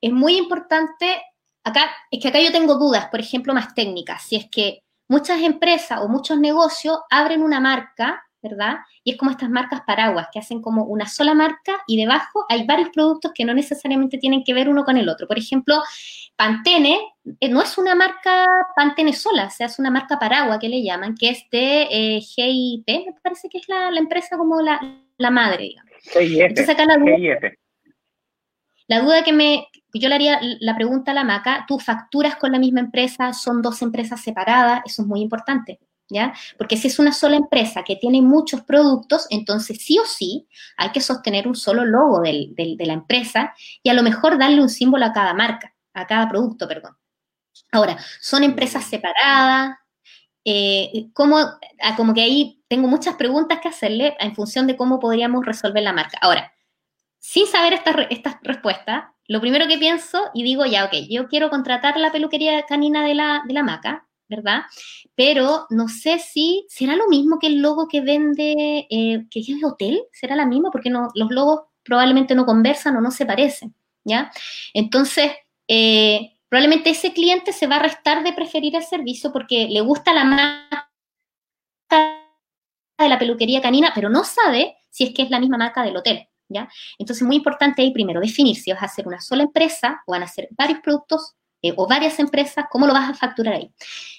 es 0.00 0.12
muy 0.12 0.36
importante 0.36 1.22
Acá, 1.64 1.90
es 2.10 2.20
que 2.20 2.28
acá 2.28 2.40
yo 2.40 2.52
tengo 2.52 2.76
dudas, 2.76 3.06
por 3.06 3.20
ejemplo, 3.20 3.54
más 3.54 3.74
técnicas. 3.74 4.22
Si 4.22 4.36
es 4.36 4.46
que 4.50 4.82
muchas 5.08 5.40
empresas 5.40 6.00
o 6.02 6.08
muchos 6.08 6.38
negocios 6.38 6.98
abren 7.10 7.42
una 7.42 7.60
marca, 7.60 8.22
¿verdad? 8.42 8.76
Y 9.02 9.12
es 9.12 9.16
como 9.16 9.30
estas 9.30 9.48
marcas 9.48 9.80
paraguas 9.86 10.28
que 10.30 10.38
hacen 10.38 10.60
como 10.60 10.84
una 10.84 11.06
sola 11.06 11.32
marca 11.32 11.82
y 11.86 11.96
debajo 11.96 12.44
hay 12.50 12.66
varios 12.66 12.90
productos 12.90 13.32
que 13.34 13.44
no 13.46 13.54
necesariamente 13.54 14.18
tienen 14.18 14.44
que 14.44 14.52
ver 14.52 14.68
uno 14.68 14.84
con 14.84 14.98
el 14.98 15.08
otro. 15.08 15.26
Por 15.26 15.38
ejemplo, 15.38 15.82
Pantene 16.36 17.00
eh, 17.40 17.48
no 17.48 17.62
es 17.62 17.78
una 17.78 17.94
marca 17.94 18.46
Pantene 18.76 19.14
sola, 19.14 19.46
o 19.46 19.50
sea, 19.50 19.66
es 19.66 19.78
una 19.78 19.90
marca 19.90 20.18
paraguas 20.18 20.58
que 20.58 20.68
le 20.68 20.82
llaman, 20.82 21.14
que 21.14 21.30
es 21.30 21.44
de 21.50 21.88
eh, 21.90 22.20
GIP, 22.20 22.86
me 22.86 23.14
parece 23.22 23.48
que 23.48 23.58
es 23.58 23.68
la, 23.68 23.88
empresa 23.96 24.36
como 24.36 24.60
la, 24.60 24.78
madre, 25.30 25.64
digamos. 25.64 25.92
Entonces 26.14 26.68
acá 26.68 26.84
la 26.84 26.98
la 28.86 29.00
duda 29.00 29.24
que 29.24 29.32
me, 29.32 29.68
yo 29.92 30.08
le 30.08 30.14
haría 30.14 30.40
la 30.60 30.74
pregunta 30.74 31.12
a 31.12 31.14
la 31.14 31.24
Maca, 31.24 31.64
tú 31.66 31.78
facturas 31.78 32.36
con 32.36 32.52
la 32.52 32.58
misma 32.58 32.80
empresa, 32.80 33.32
son 33.32 33.62
dos 33.62 33.82
empresas 33.82 34.20
separadas, 34.20 34.82
eso 34.84 35.02
es 35.02 35.08
muy 35.08 35.20
importante, 35.20 35.80
¿ya? 36.08 36.34
Porque 36.58 36.76
si 36.76 36.88
es 36.88 36.98
una 36.98 37.12
sola 37.12 37.36
empresa 37.36 37.82
que 37.82 37.96
tiene 37.96 38.20
muchos 38.20 38.62
productos, 38.62 39.26
entonces 39.30 39.78
sí 39.80 39.98
o 39.98 40.04
sí 40.06 40.46
hay 40.76 40.90
que 40.90 41.00
sostener 41.00 41.48
un 41.48 41.54
solo 41.54 41.84
logo 41.84 42.20
de 42.20 42.76
la 42.78 42.92
empresa 42.92 43.54
y 43.82 43.90
a 43.90 43.94
lo 43.94 44.02
mejor 44.02 44.38
darle 44.38 44.60
un 44.60 44.68
símbolo 44.68 45.06
a 45.06 45.12
cada 45.12 45.34
marca, 45.34 45.74
a 45.94 46.06
cada 46.06 46.28
producto, 46.28 46.68
perdón. 46.68 46.96
Ahora, 47.72 47.98
son 48.20 48.44
empresas 48.44 48.84
separadas, 48.84 49.76
eh, 50.44 51.08
como, 51.12 51.38
ah, 51.38 51.96
como 51.96 52.14
que 52.14 52.22
ahí 52.22 52.62
tengo 52.68 52.86
muchas 52.86 53.16
preguntas 53.16 53.60
que 53.60 53.68
hacerle 53.68 54.16
en 54.20 54.34
función 54.34 54.66
de 54.66 54.76
cómo 54.76 55.00
podríamos 55.00 55.44
resolver 55.44 55.82
la 55.82 55.92
marca. 55.92 56.18
Ahora, 56.20 56.53
sin 57.26 57.46
saber 57.46 57.72
estas 57.72 57.96
esta 58.10 58.38
respuestas, 58.42 59.04
lo 59.28 59.40
primero 59.40 59.66
que 59.66 59.78
pienso 59.78 60.24
y 60.34 60.42
digo, 60.42 60.66
ya, 60.66 60.84
ok, 60.84 60.92
yo 61.08 61.26
quiero 61.26 61.48
contratar 61.48 61.96
la 61.96 62.12
peluquería 62.12 62.64
canina 62.66 63.02
de 63.02 63.14
la, 63.14 63.42
de 63.46 63.54
la 63.54 63.62
maca, 63.62 64.06
¿verdad? 64.28 64.64
Pero 65.14 65.66
no 65.70 65.88
sé 65.88 66.18
si 66.18 66.66
será 66.68 66.96
lo 66.96 67.08
mismo 67.08 67.38
que 67.38 67.46
el 67.46 67.62
logo 67.62 67.88
que 67.88 68.02
vende, 68.02 68.86
eh, 68.90 69.24
que 69.30 69.40
es 69.40 69.48
el 69.48 69.64
hotel, 69.64 70.02
será 70.12 70.36
la 70.36 70.44
misma, 70.44 70.70
porque 70.70 70.90
no, 70.90 71.08
los 71.14 71.30
logos 71.30 71.62
probablemente 71.82 72.34
no 72.34 72.44
conversan 72.44 72.94
o 72.96 73.00
no 73.00 73.10
se 73.10 73.24
parecen, 73.24 73.74
¿ya? 74.04 74.30
Entonces, 74.74 75.32
eh, 75.66 76.36
probablemente 76.50 76.90
ese 76.90 77.14
cliente 77.14 77.54
se 77.54 77.66
va 77.66 77.76
a 77.76 77.84
restar 77.84 78.22
de 78.22 78.34
preferir 78.34 78.76
el 78.76 78.84
servicio 78.84 79.32
porque 79.32 79.66
le 79.70 79.80
gusta 79.80 80.12
la 80.12 80.24
marca 80.24 80.90
de 82.98 83.08
la 83.08 83.18
peluquería 83.18 83.62
canina, 83.62 83.92
pero 83.94 84.10
no 84.10 84.24
sabe 84.24 84.76
si 84.90 85.04
es 85.04 85.14
que 85.14 85.22
es 85.22 85.30
la 85.30 85.40
misma 85.40 85.56
marca 85.56 85.82
del 85.82 85.96
hotel. 85.96 86.28
¿Ya? 86.54 86.68
Entonces, 86.98 87.26
muy 87.26 87.36
importante 87.36 87.82
ahí 87.82 87.92
primero 87.92 88.20
definir 88.20 88.56
si 88.56 88.72
vas 88.72 88.82
a 88.82 88.86
hacer 88.86 89.06
una 89.06 89.20
sola 89.20 89.42
empresa 89.42 90.02
o 90.06 90.12
van 90.12 90.22
a 90.22 90.26
hacer 90.26 90.48
varios 90.52 90.80
productos 90.80 91.34
eh, 91.64 91.72
o 91.78 91.88
varias 91.88 92.18
empresas, 92.20 92.66
cómo 92.70 92.86
lo 92.86 92.92
vas 92.92 93.08
a 93.08 93.14
facturar 93.14 93.54
ahí. 93.54 93.72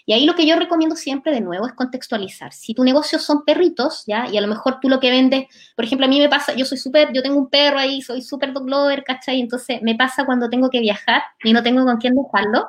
Y 0.07 0.13
ahí 0.13 0.25
lo 0.25 0.33
que 0.33 0.47
yo 0.47 0.55
recomiendo 0.55 0.95
siempre, 0.95 1.31
de 1.31 1.41
nuevo, 1.41 1.67
es 1.67 1.73
contextualizar. 1.73 2.51
Si 2.51 2.73
tu 2.73 2.83
negocio 2.83 3.19
son 3.19 3.45
perritos, 3.45 4.03
¿ya? 4.07 4.27
Y 4.31 4.37
a 4.37 4.41
lo 4.41 4.47
mejor 4.47 4.79
tú 4.81 4.89
lo 4.89 4.99
que 4.99 5.11
vendes, 5.11 5.45
por 5.75 5.85
ejemplo, 5.85 6.07
a 6.07 6.09
mí 6.09 6.19
me 6.19 6.27
pasa, 6.27 6.55
yo 6.55 6.65
soy 6.65 6.79
súper, 6.79 7.13
yo 7.13 7.21
tengo 7.21 7.37
un 7.37 7.49
perro 7.49 7.77
ahí, 7.77 8.01
soy 8.01 8.23
súper 8.23 8.51
dog 8.51 8.67
lover, 8.67 9.03
¿cachai? 9.03 9.39
Entonces, 9.39 9.79
me 9.83 9.93
pasa 9.93 10.25
cuando 10.25 10.49
tengo 10.49 10.71
que 10.71 10.79
viajar 10.79 11.21
y 11.43 11.53
no 11.53 11.61
tengo 11.61 11.85
con 11.85 11.97
quién 11.97 12.15
dejarlo, 12.15 12.67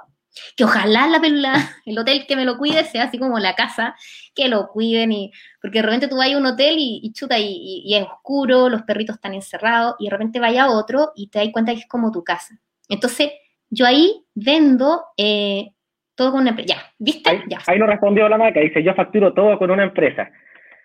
que 0.57 0.65
ojalá 0.65 1.07
la, 1.07 1.21
el 1.87 1.99
hotel 1.99 2.27
que 2.27 2.37
me 2.37 2.45
lo 2.45 2.57
cuide 2.59 2.85
sea 2.85 3.05
así 3.05 3.19
como 3.19 3.39
la 3.39 3.55
casa, 3.55 3.95
que 4.35 4.49
lo 4.49 4.69
cuiden 4.69 5.13
y 5.13 5.33
porque 5.61 5.79
de 5.79 5.83
repente 5.83 6.09
tú 6.09 6.17
vas 6.17 6.33
a 6.33 6.37
un 6.37 6.47
hotel 6.47 6.77
y, 6.79 7.13
chuta 7.13 7.39
y, 7.39 7.95
es 7.95 8.05
oscuro, 8.05 8.69
los 8.69 8.83
perritos 8.83 9.17
están 9.17 9.35
encerrados 9.35 9.97
y 9.99 10.05
de 10.07 10.11
repente 10.11 10.41
vaya 10.41 10.65
a 10.65 10.71
otro 10.71 11.13
y 11.17 11.29
te 11.29 11.39
das 11.39 11.49
cuenta 11.53 11.73
que 11.73 11.81
es 11.81 11.89
como 11.89 12.13
tu 12.13 12.23
casa. 12.23 12.59
Entonces, 12.89 13.33
yo 13.69 13.87
ahí 13.87 14.25
vendo 14.35 15.03
eh, 15.17 15.71
todo 16.15 16.33
con 16.33 16.43
una 16.43 16.51
empresa. 16.51 16.75
Ya, 16.75 16.83
¿viste? 16.99 17.31
Ahí, 17.31 17.43
ya. 17.49 17.59
ahí 17.67 17.79
lo 17.79 17.87
respondió 17.87 18.29
la 18.29 18.39
marca, 18.39 18.61
dice, 18.61 18.83
yo 18.83 18.95
facturo 18.95 19.35
todo 19.35 19.59
con 19.59 19.71
una 19.71 19.85
empresa. 19.85 20.31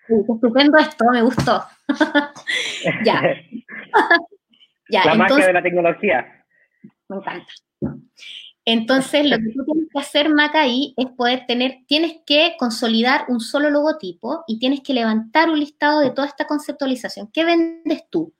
estupendo 0.08 0.78
esto, 0.78 1.04
me 1.12 1.22
gustó. 1.22 1.62
ya. 3.04 3.22
ya. 4.90 5.04
La 5.04 5.14
magia 5.14 5.46
de 5.46 5.52
la 5.52 5.62
tecnología. 5.62 6.44
Me 7.08 7.16
encanta. 7.16 7.52
Entonces, 8.64 9.28
lo 9.28 9.36
que 9.38 9.52
tú 9.54 9.64
tienes 9.64 9.88
que 9.92 9.98
hacer, 9.98 10.28
Maca, 10.28 10.62
ahí 10.62 10.94
es 10.96 11.06
poder 11.16 11.46
tener, 11.46 11.78
tienes 11.86 12.16
que 12.24 12.54
consolidar 12.58 13.24
un 13.28 13.40
solo 13.40 13.70
logotipo 13.70 14.44
y 14.46 14.58
tienes 14.58 14.80
que 14.82 14.94
levantar 14.94 15.50
un 15.50 15.58
listado 15.58 16.00
de 16.00 16.10
toda 16.10 16.28
esta 16.28 16.46
conceptualización. 16.46 17.28
¿Qué 17.32 17.44
vendes 17.44 18.04
tú? 18.10 18.34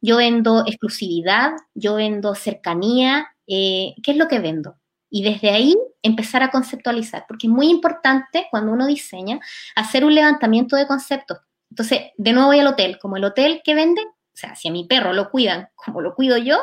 Yo 0.00 0.16
vendo 0.16 0.64
exclusividad, 0.66 1.52
yo 1.74 1.94
vendo 1.94 2.34
cercanía, 2.34 3.28
eh, 3.46 3.94
¿qué 4.02 4.12
es 4.12 4.16
lo 4.16 4.28
que 4.28 4.40
vendo? 4.40 4.76
Y 5.08 5.22
desde 5.22 5.50
ahí 5.50 5.76
empezar 6.02 6.42
a 6.42 6.50
conceptualizar, 6.50 7.26
porque 7.28 7.46
es 7.46 7.52
muy 7.52 7.68
importante 7.68 8.46
cuando 8.50 8.72
uno 8.72 8.86
diseña 8.86 9.38
hacer 9.76 10.04
un 10.04 10.14
levantamiento 10.14 10.76
de 10.76 10.86
conceptos. 10.86 11.38
Entonces, 11.70 12.10
de 12.16 12.32
nuevo 12.32 12.48
voy 12.48 12.58
al 12.58 12.66
hotel, 12.66 12.98
como 12.98 13.16
el 13.16 13.24
hotel 13.24 13.60
que 13.64 13.74
vende 13.74 14.02
sea, 14.40 14.56
si 14.56 14.68
a 14.68 14.72
mi 14.72 14.84
perro 14.84 15.12
lo 15.12 15.30
cuidan 15.30 15.68
como 15.74 16.00
lo 16.00 16.14
cuido 16.14 16.36
yo, 16.38 16.58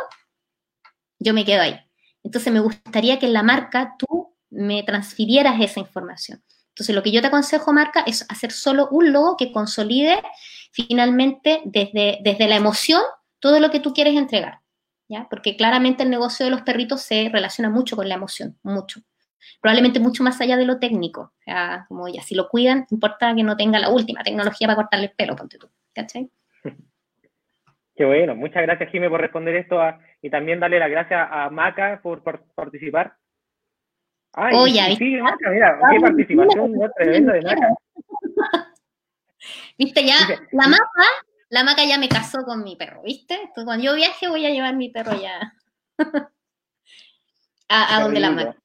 yo 1.19 1.33
me 1.33 1.45
quedo 1.45 1.61
ahí. 1.61 1.79
Entonces 2.27 2.51
me 2.51 2.59
gustaría 2.59 3.19
que 3.19 3.25
en 3.25 3.31
la 3.31 3.41
marca 3.41 3.95
tú 3.97 4.35
me 4.49 4.83
transfirieras 4.83 5.61
esa 5.61 5.79
información. 5.79 6.43
Entonces 6.71 6.93
lo 6.93 7.01
que 7.01 7.13
yo 7.13 7.21
te 7.21 7.27
aconsejo, 7.27 7.71
marca, 7.71 8.03
es 8.05 8.25
hacer 8.27 8.51
solo 8.51 8.89
un 8.91 9.13
logo 9.13 9.37
que 9.37 9.53
consolide 9.53 10.21
finalmente 10.73 11.61
desde, 11.63 12.19
desde 12.21 12.49
la 12.49 12.57
emoción 12.57 13.01
todo 13.39 13.61
lo 13.61 13.71
que 13.71 13.79
tú 13.79 13.93
quieres 13.93 14.17
entregar. 14.17 14.59
¿ya? 15.07 15.25
Porque 15.29 15.55
claramente 15.55 16.03
el 16.03 16.09
negocio 16.09 16.45
de 16.45 16.51
los 16.51 16.63
perritos 16.63 17.01
se 17.01 17.29
relaciona 17.29 17.69
mucho 17.69 17.95
con 17.95 18.09
la 18.09 18.15
emoción, 18.15 18.59
mucho. 18.61 18.99
Probablemente 19.61 20.01
mucho 20.01 20.21
más 20.21 20.41
allá 20.41 20.57
de 20.57 20.65
lo 20.65 20.79
técnico. 20.79 21.33
O 21.47 21.87
como 21.87 22.09
ya, 22.09 22.23
si 22.23 22.35
lo 22.35 22.49
cuidan, 22.49 22.87
importa 22.91 23.33
que 23.33 23.43
no 23.43 23.55
tenga 23.55 23.79
la 23.79 23.87
última 23.87 24.21
tecnología 24.21 24.67
para 24.67 24.75
cortarle 24.75 25.05
el 25.05 25.11
pelo, 25.13 25.37
ponte 25.37 25.57
tú. 25.57 25.69
¿Cachai? 25.93 26.29
Qué 27.97 28.05
bueno, 28.05 28.35
muchas 28.35 28.61
gracias 28.61 28.91
Jimé 28.91 29.09
por 29.09 29.19
responder 29.19 29.55
esto 29.55 29.81
y 30.21 30.29
también 30.29 30.59
darle 30.59 30.77
las 30.77 30.91
gracias 30.91 31.27
a 31.31 31.49
Maca 31.49 31.99
por, 32.03 32.21
participar. 32.53 33.15
Ay, 34.33 34.95
sí, 34.95 35.15
Maca, 35.15 35.49
mira, 35.49 35.79
qué 35.91 35.99
participación 35.99 36.73
tremenda 36.95 37.33
de 37.33 37.41
Maca. 37.41 37.69
Viste, 39.79 40.05
ya, 40.05 40.15
la 40.51 40.67
Maca, 40.67 41.07
la 41.49 41.63
Maca 41.63 41.85
ya 41.85 41.97
me 41.97 42.07
casó 42.07 42.43
con 42.45 42.63
mi 42.63 42.75
perro, 42.75 43.01
¿viste? 43.01 43.33
Entonces, 43.33 43.65
cuando 43.65 43.85
yo 43.85 43.95
viaje 43.95 44.27
voy 44.27 44.45
a 44.45 44.51
llevar 44.51 44.75
mi 44.75 44.89
perro 44.89 45.13
ya 45.19 45.53
a, 47.69 48.01
donde 48.01 48.19
la 48.19 48.29
Maca. 48.29 48.55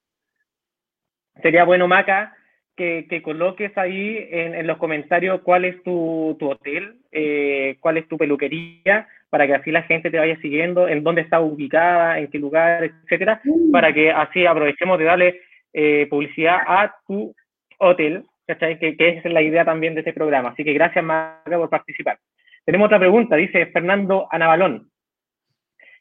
Sería 1.40 1.64
bueno, 1.64 1.88
Maca, 1.88 2.36
que, 2.76 3.22
coloques 3.22 3.76
ahí 3.78 4.28
en, 4.30 4.66
los 4.66 4.76
comentarios 4.76 5.40
cuál 5.40 5.64
es 5.64 5.82
tu, 5.82 6.36
hotel, 6.38 6.98
eh, 7.10 7.78
cuál 7.80 7.96
es 7.96 8.06
tu 8.08 8.18
peluquería, 8.18 9.08
para 9.32 9.46
que 9.46 9.54
así 9.54 9.70
la 9.70 9.82
gente 9.84 10.10
te 10.10 10.18
vaya 10.18 10.38
siguiendo, 10.42 10.86
en 10.86 11.02
dónde 11.02 11.22
está 11.22 11.40
ubicada, 11.40 12.18
en 12.18 12.28
qué 12.28 12.38
lugar, 12.38 12.84
etcétera, 12.84 13.40
para 13.72 13.90
que 13.90 14.10
así 14.10 14.44
aprovechemos 14.44 14.98
de 14.98 15.04
darle 15.06 15.40
eh, 15.72 16.06
publicidad 16.10 16.58
a 16.66 16.94
tu 17.06 17.34
hotel, 17.78 18.26
¿cachai? 18.46 18.78
Que, 18.78 18.94
que 18.94 19.08
es 19.08 19.24
la 19.24 19.40
idea 19.40 19.64
también 19.64 19.94
de 19.94 20.00
este 20.00 20.12
programa. 20.12 20.50
Así 20.50 20.62
que 20.62 20.74
gracias, 20.74 21.02
Maca, 21.02 21.56
por 21.56 21.70
participar. 21.70 22.18
Tenemos 22.66 22.84
otra 22.84 22.98
pregunta, 22.98 23.36
dice 23.36 23.64
Fernando 23.68 24.28
Anabalón. 24.30 24.90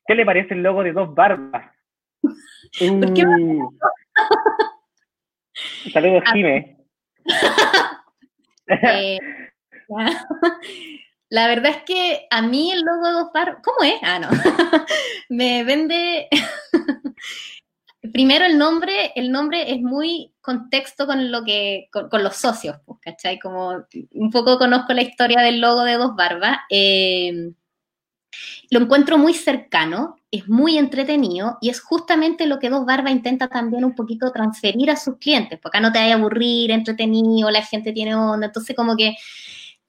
¿Qué 0.05 0.13
le 0.13 0.25
parece 0.25 0.53
el 0.53 0.63
logo 0.63 0.83
de 0.83 0.91
dos 0.91 1.15
barbas? 1.15 1.71
Saludos, 5.93 6.23
ah. 6.25 6.33
Jime. 6.33 6.75
Eh, 8.67 9.17
la 11.31 11.47
verdad 11.47 11.71
es 11.71 11.83
que 11.83 12.27
a 12.29 12.41
mí 12.41 12.73
el 12.73 12.81
logo 12.81 13.07
de 13.07 13.13
dos 13.13 13.27
barbas, 13.33 13.63
¿cómo 13.63 13.83
es? 13.83 13.95
Ah, 14.03 14.19
no. 14.19 14.27
Me 15.29 15.63
vende. 15.63 16.27
Primero 18.13 18.43
el 18.43 18.57
nombre, 18.57 19.13
el 19.15 19.31
nombre 19.31 19.71
es 19.71 19.79
muy 19.79 20.33
contexto 20.41 21.07
con 21.07 21.31
lo 21.31 21.45
que, 21.45 21.87
con, 21.89 22.21
los 22.21 22.35
socios, 22.35 22.75
pues, 22.85 22.99
¿cachai? 23.01 23.39
Como 23.39 23.85
un 24.13 24.29
poco 24.29 24.57
conozco 24.57 24.91
la 24.91 25.03
historia 25.03 25.39
del 25.39 25.61
logo 25.61 25.85
de 25.85 25.93
Dos 25.93 26.17
Barbas. 26.17 26.57
Eh, 26.69 27.53
lo 28.69 28.79
encuentro 28.81 29.17
muy 29.17 29.33
cercano, 29.33 30.17
es 30.31 30.49
muy 30.49 30.77
entretenido 30.77 31.57
y 31.61 31.69
es 31.69 31.79
justamente 31.79 32.45
lo 32.45 32.59
que 32.59 32.69
Dos 32.69 32.85
Barbas 32.85 33.13
intenta 33.13 33.47
también 33.47 33.85
un 33.85 33.95
poquito 33.95 34.33
transferir 34.33 34.91
a 34.91 34.97
sus 34.97 35.15
clientes, 35.17 35.59
porque 35.61 35.77
acá 35.77 35.87
no 35.87 35.93
te 35.93 35.99
vaya 35.99 36.15
a 36.15 36.17
aburrir, 36.17 36.71
entretenido, 36.71 37.49
la 37.49 37.63
gente 37.63 37.93
tiene 37.93 38.15
onda, 38.15 38.47
entonces 38.47 38.75
como 38.75 38.97
que 38.97 39.15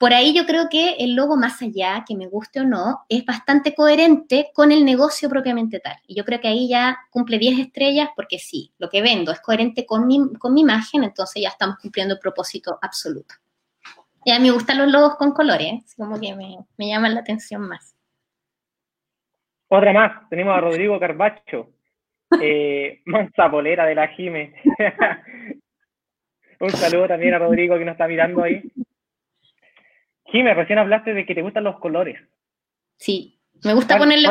por 0.02 0.12
ahí 0.12 0.34
yo 0.34 0.46
creo 0.46 0.68
que 0.68 0.96
el 0.98 1.14
logo, 1.14 1.36
más 1.36 1.62
allá, 1.62 2.02
que 2.04 2.16
me 2.16 2.26
guste 2.26 2.60
o 2.60 2.64
no, 2.64 3.02
es 3.08 3.24
bastante 3.24 3.72
coherente 3.72 4.48
con 4.52 4.72
el 4.72 4.84
negocio 4.84 5.28
propiamente 5.28 5.78
tal. 5.78 5.94
Y 6.08 6.16
yo 6.16 6.24
creo 6.24 6.40
que 6.40 6.48
ahí 6.48 6.68
ya 6.68 6.98
cumple 7.08 7.38
10 7.38 7.60
estrellas 7.60 8.08
porque 8.16 8.40
sí, 8.40 8.72
lo 8.78 8.88
que 8.88 9.00
vendo 9.00 9.30
es 9.30 9.40
coherente 9.40 9.86
con 9.86 10.08
mi, 10.08 10.18
con 10.40 10.54
mi 10.54 10.62
imagen, 10.62 11.04
entonces 11.04 11.40
ya 11.40 11.50
estamos 11.50 11.76
cumpliendo 11.80 12.14
el 12.14 12.20
propósito 12.20 12.80
absoluto. 12.82 13.36
Y 14.24 14.32
a 14.32 14.40
mí 14.40 14.48
me 14.48 14.50
gustan 14.50 14.78
los 14.78 14.90
logos 14.90 15.14
con 15.14 15.30
colores, 15.30 15.94
como 15.96 16.18
que 16.18 16.34
me, 16.34 16.56
me 16.76 16.88
llaman 16.88 17.14
la 17.14 17.20
atención 17.20 17.62
más. 17.68 17.94
Otra 19.68 19.92
más, 19.92 20.28
tenemos 20.28 20.52
a 20.56 20.60
Rodrigo 20.62 20.98
Carbacho, 20.98 21.74
eh, 22.40 23.02
mansa 23.06 23.48
polera 23.48 23.86
de 23.86 23.94
la 23.94 24.08
Jime. 24.08 24.52
Un 26.58 26.70
saludo 26.70 27.06
también 27.06 27.34
a 27.34 27.38
Rodrigo 27.38 27.78
que 27.78 27.84
nos 27.84 27.92
está 27.92 28.08
mirando 28.08 28.42
ahí. 28.42 28.64
Jime, 30.32 30.54
recién 30.54 30.78
hablaste 30.78 31.14
de 31.14 31.24
que 31.24 31.34
te 31.34 31.42
gustan 31.42 31.64
los 31.64 31.78
colores. 31.78 32.18
Sí, 32.96 33.38
me 33.62 33.74
gusta 33.74 33.98
ponerle... 33.98 34.28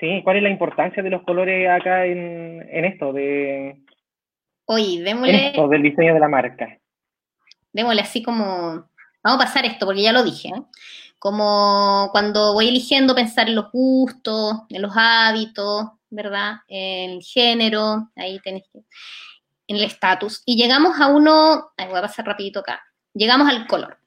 sí, 0.00 0.20
¿cuál 0.24 0.38
es 0.38 0.42
la 0.42 0.50
importancia 0.50 1.02
de 1.02 1.10
los 1.10 1.22
colores 1.22 1.68
acá 1.68 2.06
en, 2.06 2.84
esto? 2.84 3.12
De, 3.12 3.76
Oye, 4.64 5.02
démosle... 5.02 5.48
Esto, 5.48 5.68
del 5.68 5.82
diseño 5.82 6.14
de 6.14 6.20
la 6.20 6.28
marca. 6.28 6.78
Démosle 7.72 8.00
así 8.00 8.22
como... 8.22 8.90
Vamos 9.24 9.40
a 9.40 9.44
pasar 9.44 9.64
esto, 9.64 9.86
porque 9.86 10.02
ya 10.02 10.12
lo 10.12 10.24
dije. 10.24 10.48
¿eh? 10.48 10.62
como 11.22 12.08
cuando 12.10 12.52
voy 12.52 12.66
eligiendo 12.66 13.14
pensar 13.14 13.48
en 13.48 13.54
los 13.54 13.70
gustos, 13.70 14.62
en 14.68 14.82
los 14.82 14.90
hábitos, 14.96 15.90
¿verdad? 16.10 16.56
En 16.66 17.10
el 17.12 17.22
género, 17.22 18.10
ahí 18.16 18.40
tenés 18.40 18.64
que, 18.72 18.80
en 19.68 19.76
el 19.76 19.84
estatus. 19.84 20.42
Y 20.44 20.56
llegamos 20.56 21.00
a 21.00 21.06
uno, 21.06 21.70
voy 21.78 21.96
a 21.96 22.02
pasar 22.02 22.26
rapidito 22.26 22.58
acá, 22.58 22.82
llegamos 23.14 23.48
al 23.48 23.66
color. 23.66 23.98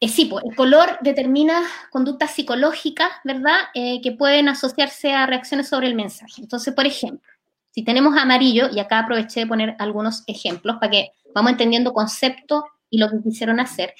Eh, 0.00 0.08
sí, 0.08 0.26
pues 0.26 0.44
el 0.44 0.54
color 0.54 0.98
determina 1.00 1.62
conductas 1.90 2.32
psicológicas, 2.32 3.10
¿verdad? 3.24 3.56
Eh, 3.74 4.00
que 4.02 4.12
pueden 4.12 4.48
asociarse 4.48 5.12
a 5.12 5.26
reacciones 5.26 5.68
sobre 5.68 5.86
el 5.86 5.94
mensaje. 5.94 6.42
Entonces, 6.42 6.74
por 6.74 6.86
ejemplo, 6.86 7.30
si 7.70 7.82
tenemos 7.82 8.16
amarillo, 8.16 8.68
y 8.72 8.78
acá 8.78 9.00
aproveché 9.00 9.40
de 9.40 9.46
poner 9.46 9.76
algunos 9.78 10.24
ejemplos 10.26 10.76
para 10.80 10.90
que 10.90 11.10
vamos 11.34 11.52
entendiendo 11.52 11.92
concepto 11.92 12.64
y 12.90 12.98
lo 12.98 13.10
que 13.10 13.22
quisieron 13.22 13.60
hacer 13.60 13.94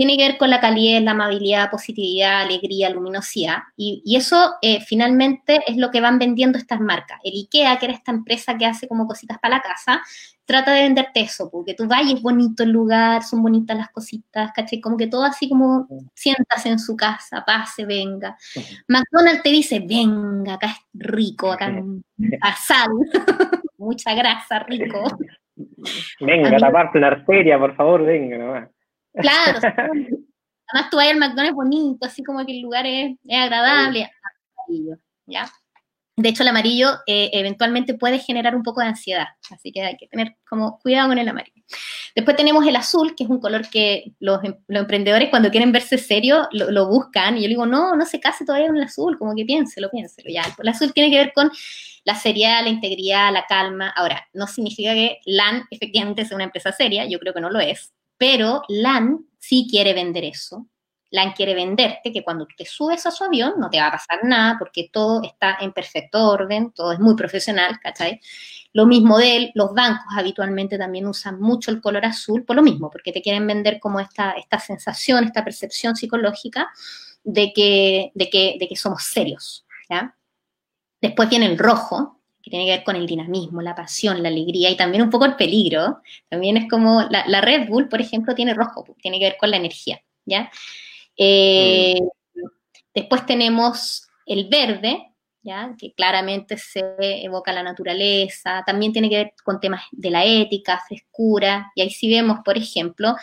tiene 0.00 0.16
que 0.16 0.28
ver 0.28 0.38
con 0.38 0.48
la 0.48 0.60
calidez, 0.60 1.02
la 1.02 1.10
amabilidad, 1.10 1.70
positividad, 1.70 2.40
alegría, 2.40 2.88
luminosidad. 2.88 3.58
Y, 3.76 4.02
eso 4.16 4.54
eh, 4.62 4.80
finalmente 4.80 5.60
es 5.66 5.76
lo 5.76 5.90
que 5.90 6.00
van 6.00 6.18
vendiendo 6.18 6.56
estas 6.56 6.80
marcas. 6.80 7.20
El 7.22 7.34
IKEA, 7.34 7.78
que 7.78 7.84
era 7.84 7.94
esta 7.94 8.10
empresa 8.10 8.56
que 8.56 8.64
hace 8.64 8.88
como 8.88 9.06
cositas 9.06 9.38
para 9.40 9.56
la 9.56 9.62
casa, 9.62 10.00
trata 10.50 10.72
de 10.72 10.82
venderte 10.82 11.20
eso, 11.20 11.48
porque 11.48 11.74
tú 11.74 11.86
vayas 11.86 12.20
bonito 12.20 12.64
el 12.64 12.70
lugar, 12.70 13.22
son 13.22 13.40
bonitas 13.40 13.76
las 13.76 13.90
cositas, 13.90 14.50
¿cachai? 14.52 14.80
Como 14.80 14.96
que 14.96 15.06
todo 15.06 15.22
así 15.22 15.48
como 15.48 15.86
sientas 16.12 16.66
en 16.66 16.80
su 16.80 16.96
casa, 16.96 17.44
pase, 17.46 17.86
venga. 17.86 18.36
McDonald's 18.88 19.44
te 19.44 19.50
dice, 19.50 19.78
venga, 19.78 20.54
acá 20.54 20.66
es 20.66 20.76
rico, 20.92 21.52
acá 21.52 21.72
sal, 22.58 22.90
mucha 23.78 24.12
grasa, 24.14 24.58
rico. 24.60 25.04
Venga, 26.18 26.58
taparte 26.58 26.98
una 26.98 27.08
arteria, 27.08 27.56
por 27.56 27.76
favor, 27.76 28.04
venga 28.04 28.36
nomás. 28.36 28.68
Claro, 29.12 29.58
además 29.62 30.90
tú 30.90 30.96
vas 30.96 31.10
al 31.10 31.18
McDonald's 31.18 31.54
bonito, 31.54 32.06
así 32.06 32.24
como 32.24 32.44
que 32.44 32.52
el 32.52 32.62
lugar 32.62 32.86
es, 32.86 33.16
agradable, 33.30 34.10
amarillo, 34.66 34.96
¿ya? 35.26 35.48
De 36.16 36.28
hecho, 36.28 36.42
el 36.42 36.48
amarillo 36.48 36.98
eh, 37.06 37.30
eventualmente 37.32 37.94
puede 37.94 38.18
generar 38.18 38.54
un 38.54 38.62
poco 38.62 38.80
de 38.80 38.88
ansiedad, 38.88 39.28
así 39.50 39.72
que 39.72 39.82
hay 39.82 39.96
que 39.96 40.06
tener 40.06 40.36
como 40.48 40.78
cuidado 40.80 41.08
con 41.08 41.18
el 41.18 41.28
amarillo. 41.28 41.62
Después 42.14 42.36
tenemos 42.36 42.66
el 42.66 42.76
azul, 42.76 43.14
que 43.16 43.24
es 43.24 43.30
un 43.30 43.40
color 43.40 43.68
que 43.70 44.12
los, 44.18 44.42
em, 44.44 44.54
emprendedores 44.68 45.30
cuando 45.30 45.50
quieren 45.50 45.72
verse 45.72 45.98
serios 45.98 46.46
lo, 46.52 46.88
buscan, 46.88 47.38
y 47.38 47.42
yo 47.42 47.48
digo, 47.48 47.66
no, 47.66 47.94
no 47.94 48.04
se 48.04 48.20
case 48.20 48.44
todavía 48.44 48.66
con 48.66 48.76
el 48.76 48.82
azul, 48.82 49.18
como 49.18 49.34
que 49.34 49.44
piénselo, 49.44 49.90
piénselo, 49.90 50.30
ya. 50.30 50.42
El 50.58 50.68
azul 50.68 50.92
tiene 50.92 51.10
que 51.10 51.16
ver 51.16 51.32
con 51.32 51.50
la 52.04 52.14
seriedad, 52.14 52.62
la 52.62 52.70
integridad, 52.70 53.32
la 53.32 53.46
calma. 53.46 53.90
Ahora, 53.90 54.26
no 54.32 54.46
significa 54.46 54.92
que 54.94 55.20
LAN 55.24 55.64
efectivamente 55.70 56.24
sea 56.24 56.34
una 56.34 56.44
empresa 56.44 56.72
seria, 56.72 57.06
yo 57.06 57.18
creo 57.18 57.32
que 57.32 57.40
no 57.40 57.50
lo 57.50 57.60
es, 57.60 57.92
pero 58.18 58.62
LAN 58.68 59.26
sí 59.38 59.66
quiere 59.70 59.94
vender 59.94 60.24
eso. 60.24 60.66
LAN 61.10 61.32
quiere 61.32 61.54
venderte 61.54 62.12
que 62.12 62.22
cuando 62.22 62.46
te 62.46 62.64
subes 62.64 63.04
a 63.06 63.10
su 63.10 63.24
avión 63.24 63.54
no 63.58 63.68
te 63.68 63.80
va 63.80 63.88
a 63.88 63.92
pasar 63.92 64.20
nada 64.22 64.56
porque 64.58 64.90
todo 64.92 65.22
está 65.22 65.58
en 65.60 65.72
perfecto 65.72 66.28
orden, 66.28 66.72
todo 66.72 66.92
es 66.92 67.00
muy 67.00 67.14
profesional, 67.14 67.78
¿cachai? 67.82 68.20
Lo 68.72 68.86
mismo 68.86 69.18
de 69.18 69.36
él, 69.36 69.52
los 69.54 69.74
bancos 69.74 70.06
habitualmente 70.16 70.78
también 70.78 71.06
usan 71.06 71.40
mucho 71.40 71.70
el 71.70 71.80
color 71.80 72.04
azul 72.04 72.44
por 72.44 72.56
lo 72.56 72.62
mismo, 72.62 72.90
porque 72.90 73.12
te 73.12 73.22
quieren 73.22 73.46
vender 73.46 73.80
como 73.80 73.98
esta, 73.98 74.32
esta 74.32 74.60
sensación, 74.60 75.24
esta 75.24 75.44
percepción 75.44 75.96
psicológica 75.96 76.70
de 77.24 77.52
que, 77.52 78.12
de 78.14 78.30
que, 78.30 78.56
de 78.60 78.68
que 78.68 78.76
somos 78.76 79.02
serios, 79.02 79.66
¿ya? 79.88 80.16
Después 81.00 81.28
viene 81.28 81.46
el 81.46 81.58
rojo, 81.58 82.20
que 82.42 82.50
tiene 82.50 82.66
que 82.66 82.72
ver 82.72 82.84
con 82.84 82.96
el 82.96 83.06
dinamismo, 83.06 83.62
la 83.62 83.74
pasión, 83.74 84.22
la 84.22 84.28
alegría 84.28 84.70
y 84.70 84.76
también 84.76 85.02
un 85.02 85.10
poco 85.10 85.24
el 85.24 85.36
peligro. 85.36 86.00
También 86.28 86.56
es 86.56 86.70
como 86.70 87.02
la, 87.10 87.40
Red 87.40 87.68
Bull, 87.68 87.88
por 87.88 88.00
ejemplo, 88.00 88.34
tiene 88.34 88.54
rojo, 88.54 88.84
tiene 89.00 89.18
que 89.18 89.26
ver 89.26 89.36
con 89.38 89.50
la 89.50 89.56
energía, 89.56 90.00
¿ya? 90.24 90.50
Eh, 91.22 92.00
después 92.94 93.26
tenemos 93.26 94.08
el 94.24 94.48
verde, 94.48 95.12
¿ya? 95.42 95.74
Que 95.78 95.92
claramente 95.92 96.56
se 96.56 96.94
evoca 96.98 97.52
la 97.52 97.62
naturaleza, 97.62 98.62
también 98.64 98.94
tiene 98.94 99.10
que 99.10 99.16
ver 99.16 99.34
con 99.44 99.60
temas 99.60 99.82
de 99.92 100.10
la 100.10 100.24
ética, 100.24 100.82
frescura, 100.88 101.70
y 101.74 101.82
ahí 101.82 101.90
sí 101.90 102.08
vemos, 102.08 102.38
por 102.42 102.56
ejemplo, 102.56 103.16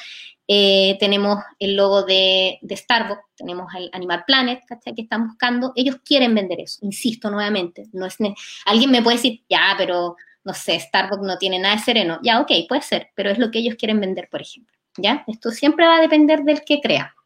eh, 0.48 0.95
tenemos 1.00 1.39
el 1.58 1.76
logo 1.76 2.04
de, 2.04 2.60
Starbucks, 2.70 3.36
tenemos 3.36 3.74
el 3.76 3.89
Animal 3.93 4.24
Planet, 4.28 4.62
¿cachai? 4.68 4.93
Que 4.93 5.02
están 5.02 5.28
buscando, 5.28 5.74
ellos 5.76 5.98
quieren 6.06 6.36
vender 6.36 6.60
eso, 6.60 6.78
insisto 6.84 7.32
nuevamente, 7.32 7.88
no 7.93 8.06
es 8.06 8.18
alguien 8.66 8.91
me 8.91 9.02
puede 9.02 9.18
decir, 9.18 9.43
ya, 9.50 9.74
pero 9.76 10.16
no 10.43 10.54
sé, 10.54 10.80
Starbucks 10.80 11.26
no 11.26 11.38
tiene 11.39 11.58
nada 11.58 11.76
de 11.76 11.82
sereno, 11.82 12.20
ya, 12.22 12.41
ok, 12.41 12.52
puede 12.70 12.84
ser, 12.84 13.10
pero 13.16 13.32
es 13.32 13.39
lo 13.39 13.50
que 13.50 13.58
ellos 13.60 13.76
quieren 13.76 14.00
vender, 14.00 14.30
por 14.30 14.41
ejemplo, 14.41 14.78
¿ya? 14.98 15.24
Esto 15.26 15.50
siempre 15.50 15.88
va 15.88 15.98
a 15.98 16.02
depender 16.02 16.43
del 16.43 16.64
que 16.64 16.80
crea. 16.80 17.16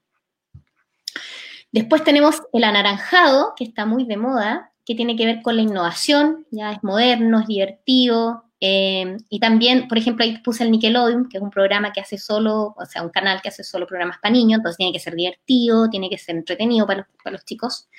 Después 1.72 2.04
tenemos 2.04 2.42
el 2.54 2.64
anaranjado, 2.64 3.54
que 3.56 3.64
está 3.64 3.86
muy 3.86 4.06
de 4.06 4.18
moda, 4.18 4.72
que 4.86 4.96
tiene 4.96 5.16
que 5.16 5.26
ver 5.26 5.42
con 5.42 5.56
la 5.56 5.62
innovación, 5.62 6.46
ya 6.52 6.72
es 6.72 6.84
moderno, 6.84 7.40
es 7.40 7.48
divertido, 7.48 8.44
eh, 8.64 9.18
y 9.28 9.40
también, 9.40 9.88
por 9.88 9.98
ejemplo, 9.98 10.24
ahí 10.24 10.38
puse 10.38 10.64
el 10.64 10.70
Nickelodeon, 10.70 11.28
que 11.28 11.38
es 11.38 11.44
un 11.44 11.50
programa 11.50 11.92
que 11.92 12.00
hace 12.00 12.20
solo, 12.20 12.76
o 12.78 12.86
sea, 12.86 13.02
un 13.02 13.10
canal 13.10 13.42
que 13.42 13.50
hace 13.50 13.64
solo 13.64 13.88
programas 13.88 14.20
para 14.20 14.34
niños, 14.34 14.60
entonces 14.60 14.78
tiene 14.78 14.94
que 14.94 15.00
ser 15.00 15.16
divertido, 15.16 15.90
tiene 15.90 16.10
que 16.10 16.20
ser 16.20 16.36
entretenido 16.36 16.86
para 16.86 17.08
los, 17.26 17.44
chicos. 17.44 17.90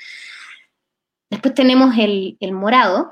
Después 1.31 1.55
tenemos 1.55 1.95
el, 1.99 2.37
morado. 2.53 3.11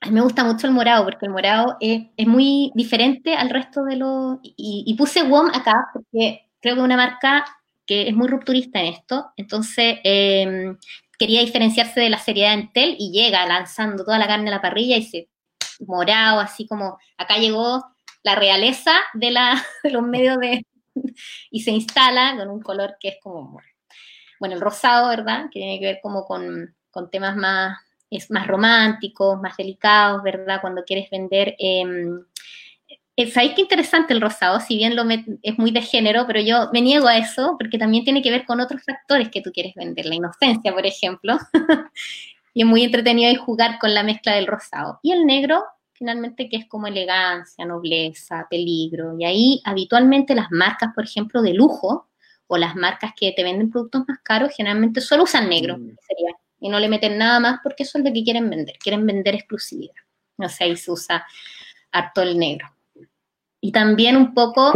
A 0.00 0.06
mí 0.06 0.12
me 0.12 0.22
gusta 0.22 0.44
mucho 0.44 0.66
el 0.66 0.72
morado, 0.72 1.04
porque 1.04 1.26
el 1.26 1.32
morado 1.32 1.76
es, 1.78 2.06
muy 2.26 2.72
diferente 2.74 3.34
al 3.36 3.50
resto 3.50 3.84
de 3.84 3.96
los... 3.96 4.38
Y, 4.42 4.94
puse 4.96 5.22
WOM 5.22 5.48
acá, 5.48 5.90
porque 5.92 6.48
creo 6.60 6.74
que 6.74 6.80
es 6.80 6.84
una 6.84 6.96
marca 6.96 7.44
que 7.90 8.08
es 8.08 8.14
muy 8.14 8.28
rupturista 8.28 8.78
en 8.78 8.86
esto, 8.86 9.32
entonces 9.36 9.98
eh, 10.04 10.76
quería 11.18 11.40
diferenciarse 11.40 11.98
de 11.98 12.08
la 12.08 12.20
seriedad 12.20 12.50
de 12.50 12.60
Entel 12.60 12.94
y 13.00 13.10
llega 13.10 13.44
lanzando 13.46 14.04
toda 14.04 14.16
la 14.16 14.28
carne 14.28 14.46
a 14.46 14.52
la 14.52 14.62
parrilla 14.62 14.96
y 14.96 15.02
se 15.02 15.28
morado, 15.80 16.38
así 16.38 16.68
como 16.68 17.00
acá 17.18 17.38
llegó 17.38 17.84
la 18.22 18.36
realeza 18.36 18.92
de, 19.14 19.34
los 19.90 20.02
medios 20.04 20.38
de... 20.38 20.64
y 21.50 21.62
se 21.62 21.72
instala 21.72 22.36
con 22.38 22.48
un 22.50 22.60
color 22.60 22.94
que 23.00 23.08
es 23.08 23.16
como, 23.20 23.60
bueno, 24.38 24.54
el 24.54 24.60
rosado, 24.60 25.08
¿verdad? 25.08 25.46
Que 25.46 25.58
tiene 25.58 25.80
que 25.80 25.86
ver 25.86 25.98
como 26.00 26.24
con, 26.24 26.76
temas 27.10 27.34
más, 27.34 27.76
es 28.08 28.30
más 28.30 28.46
románticos, 28.46 29.40
más 29.40 29.56
delicados, 29.56 30.22
¿verdad? 30.22 30.60
Cuando 30.60 30.84
quieres 30.84 31.10
vender... 31.10 31.56
Eh, 31.58 31.82
¿Sabéis 33.26 33.54
qué 33.54 33.62
interesante 33.62 34.14
el 34.14 34.20
rosado? 34.20 34.60
Si 34.60 34.76
bien 34.76 34.96
lo 34.96 35.04
es 35.42 35.58
muy 35.58 35.70
de 35.70 35.82
género, 35.82 36.26
pero 36.26 36.40
yo 36.40 36.70
me 36.72 36.80
niego 36.80 37.08
a 37.08 37.18
eso 37.18 37.56
porque 37.58 37.78
también 37.78 38.04
tiene 38.04 38.22
que 38.22 38.30
ver 38.30 38.44
con 38.44 38.60
otros 38.60 38.82
factores 38.84 39.28
que 39.30 39.40
tú 39.40 39.50
quieres 39.52 39.74
vender. 39.74 40.06
La 40.06 40.14
inocencia, 40.14 40.72
por 40.72 40.86
ejemplo. 40.86 41.38
y 42.54 42.62
es 42.62 42.66
muy 42.66 42.84
entretenido 42.84 43.34
jugar 43.42 43.78
con 43.78 43.94
la 43.94 44.02
mezcla 44.02 44.34
del 44.34 44.46
rosado. 44.46 45.00
Y 45.02 45.12
el 45.12 45.26
negro, 45.26 45.64
finalmente, 45.92 46.48
que 46.48 46.56
es 46.56 46.66
como 46.66 46.86
elegancia, 46.86 47.64
nobleza, 47.64 48.46
peligro. 48.48 49.16
Y 49.18 49.24
ahí 49.24 49.62
habitualmente 49.64 50.34
las 50.34 50.50
marcas, 50.50 50.90
por 50.94 51.04
ejemplo, 51.04 51.42
de 51.42 51.54
lujo 51.54 52.08
o 52.46 52.56
las 52.58 52.74
marcas 52.74 53.12
que 53.16 53.32
te 53.32 53.44
venden 53.44 53.70
productos 53.70 54.02
más 54.08 54.18
caros, 54.24 54.52
generalmente 54.56 55.00
solo 55.00 55.22
usan 55.22 55.48
negro, 55.48 55.78
mm. 55.78 55.96
sería, 56.06 56.32
y 56.58 56.68
no 56.68 56.80
le 56.80 56.88
meten 56.88 57.16
nada 57.16 57.38
más 57.38 57.60
porque 57.62 57.84
eso 57.84 57.98
es 57.98 58.04
lo 58.04 58.12
que 58.12 58.24
quieren 58.24 58.50
vender, 58.50 58.76
quieren 58.78 59.06
vender 59.06 59.36
exclusividad. 59.36 59.94
O 60.36 60.48
sea, 60.48 60.66
ahí 60.66 60.76
se 60.76 60.90
usa 60.90 61.24
harto 61.92 62.22
el 62.22 62.36
negro. 62.36 62.66
Y 63.60 63.72
también 63.72 64.16
un 64.16 64.34
poco... 64.34 64.72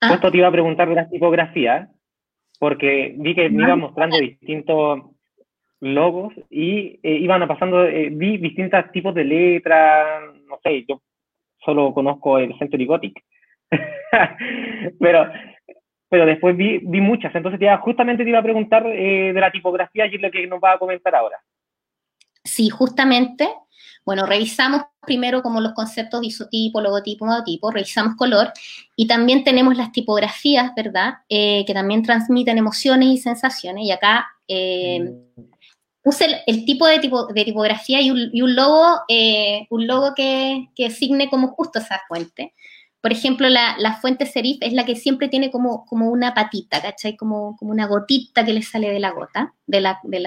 ¿Ah? 0.00 0.10
Justo 0.10 0.30
te 0.30 0.38
iba 0.38 0.48
a 0.48 0.52
preguntar 0.52 0.88
de 0.88 0.94
las 0.94 1.10
tipografías, 1.10 1.88
porque 2.58 3.14
vi 3.16 3.34
que 3.34 3.50
me 3.50 3.64
iba 3.64 3.76
mostrando 3.76 4.16
distintos 4.18 5.00
logos 5.80 6.34
y 6.50 6.98
eh, 7.02 7.18
iban 7.20 7.46
pasando, 7.46 7.84
eh, 7.84 8.08
vi 8.10 8.38
distintos 8.38 8.90
tipos 8.92 9.14
de 9.14 9.24
letras, 9.24 10.22
no 10.46 10.58
sé, 10.62 10.84
yo 10.88 11.02
solo 11.64 11.92
conozco 11.92 12.38
el 12.38 12.56
Century 12.58 12.86
Gothic, 12.86 13.24
pero, 15.00 15.30
pero 16.08 16.26
después 16.26 16.56
vi, 16.56 16.78
vi 16.78 17.00
muchas, 17.00 17.34
entonces 17.34 17.60
te 17.60 17.76
justamente 17.76 18.24
te 18.24 18.30
iba 18.30 18.40
a 18.40 18.44
preguntar 18.44 18.86
eh, 18.86 19.32
de 19.32 19.40
la 19.40 19.52
tipografía 19.52 20.06
y 20.06 20.16
es 20.16 20.20
lo 20.20 20.30
que 20.30 20.46
nos 20.46 20.60
va 20.60 20.72
a 20.72 20.78
comentar 20.78 21.14
ahora. 21.14 21.38
Sí, 22.42 22.70
justamente, 22.70 23.48
bueno, 24.08 24.24
revisamos 24.24 24.82
primero 25.04 25.42
como 25.42 25.60
los 25.60 25.74
conceptos 25.74 26.22
de 26.22 26.28
isotipo, 26.28 26.80
logotipo, 26.80 27.26
modotipo, 27.26 27.70
revisamos 27.70 28.16
color 28.16 28.52
y 28.96 29.06
también 29.06 29.44
tenemos 29.44 29.76
las 29.76 29.92
tipografías, 29.92 30.74
¿verdad? 30.74 31.18
que 31.28 31.70
también 31.74 32.02
transmiten 32.02 32.56
emociones 32.56 33.08
y 33.10 33.18
sensaciones 33.18 33.84
y 33.84 33.90
acá 33.90 34.26
mm 34.48 35.28
puse 36.08 36.42
el, 36.46 36.64
tipo 36.64 36.86
de, 36.86 37.00
tipo 37.00 37.26
de 37.26 37.44
tipografía 37.44 38.00
y 38.00 38.10
un, 38.10 38.54
logo, 38.56 39.02
eh, 39.08 39.66
un 39.68 39.86
logo 39.86 40.14
que, 40.14 40.70
que 40.74 40.90
signe 40.90 41.28
como 41.28 41.48
justo 41.48 41.80
esa 41.80 42.00
fuente. 42.08 42.54
Por 43.00 43.12
ejemplo, 43.12 43.48
la, 43.48 43.98
fuente 44.00 44.26
serif 44.26 44.58
es 44.60 44.72
la 44.72 44.84
que 44.84 44.96
siempre 44.96 45.28
tiene 45.28 45.50
como, 45.52 45.86
como 45.86 46.10
una 46.10 46.34
patita, 46.34 46.82
¿cachai? 46.82 47.16
Como, 47.16 47.56
como 47.56 47.70
una 47.70 47.86
gotita 47.86 48.44
que 48.44 48.52
le 48.52 48.62
sale 48.62 48.90
de 48.90 48.98
la 48.98 49.12
gota, 49.12 49.54
de 49.66 49.80
la, 49.80 50.00
de 50.02 50.18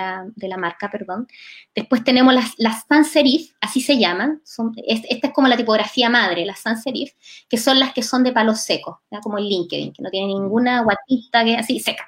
la, 0.48 0.58
marca, 0.58 0.90
perdón. 0.90 1.28
Después 1.76 2.04
tenemos 2.04 2.34
las, 2.34 2.54
las 2.58 2.86
sans 2.88 3.10
serif, 3.10 3.54
así 3.60 3.82
se 3.82 3.98
llaman. 3.98 4.42
Son, 4.46 4.72
esta 4.88 5.28
es 5.28 5.34
como 5.34 5.50
la 5.50 5.58
tipografía 5.58 6.10
madre, 6.10 6.46
las 6.46 6.60
sans 6.60 6.82
serif, 6.82 7.12
que 7.50 7.58
son 7.58 7.78
las 7.78 7.94
que 7.94 8.04
son 8.04 8.24
de 8.24 8.32
palo 8.32 8.56
seco, 8.56 9.02
como 9.22 9.38
el 9.38 9.50
LinkedIn, 9.50 9.92
que 9.92 10.02
no 10.02 10.10
tiene 10.10 10.28
ninguna 10.28 10.82
guatita 10.82 11.44
que 11.44 11.58
así 11.58 11.80
seca. 11.82 12.08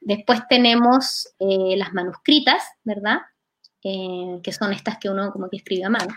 Después 0.00 0.42
tenemos 0.48 1.34
eh, 1.38 1.76
las 1.76 1.92
manuscritas, 1.92 2.62
¿verdad? 2.82 3.18
Eh, 3.82 4.40
que 4.42 4.52
son 4.52 4.72
estas 4.72 4.98
que 4.98 5.08
uno 5.08 5.30
como 5.30 5.48
que 5.48 5.58
escribe 5.58 5.84
a 5.84 5.90
mano. 5.90 6.14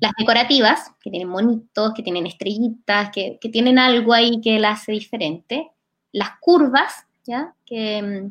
Las 0.00 0.12
decorativas, 0.18 0.92
que 1.00 1.10
tienen 1.10 1.28
monitos, 1.28 1.92
que 1.94 2.02
tienen 2.02 2.26
estrellitas, 2.26 3.10
que, 3.10 3.38
tienen 3.52 3.78
algo 3.78 4.12
ahí 4.12 4.40
que 4.40 4.58
la 4.58 4.72
hace 4.72 4.92
diferente. 4.92 5.70
Las 6.12 6.30
curvas, 6.40 7.06
¿ya? 7.24 7.54
Que, 7.64 8.30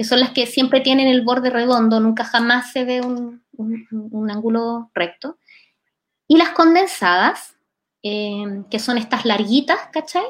son 0.00 0.20
las 0.20 0.30
que 0.30 0.46
siempre 0.46 0.80
tienen 0.80 1.08
el 1.08 1.22
borde 1.22 1.50
redondo, 1.50 2.00
nunca 2.00 2.24
jamás 2.24 2.72
se 2.72 2.84
ve 2.84 3.00
un, 3.00 4.30
ángulo 4.30 4.90
recto. 4.94 5.38
Y 6.26 6.36
las 6.36 6.50
condensadas, 6.50 7.56
eh, 8.02 8.62
que 8.70 8.78
son 8.78 8.98
estas 8.98 9.24
larguitas, 9.24 9.78
¿cachai? 9.92 10.24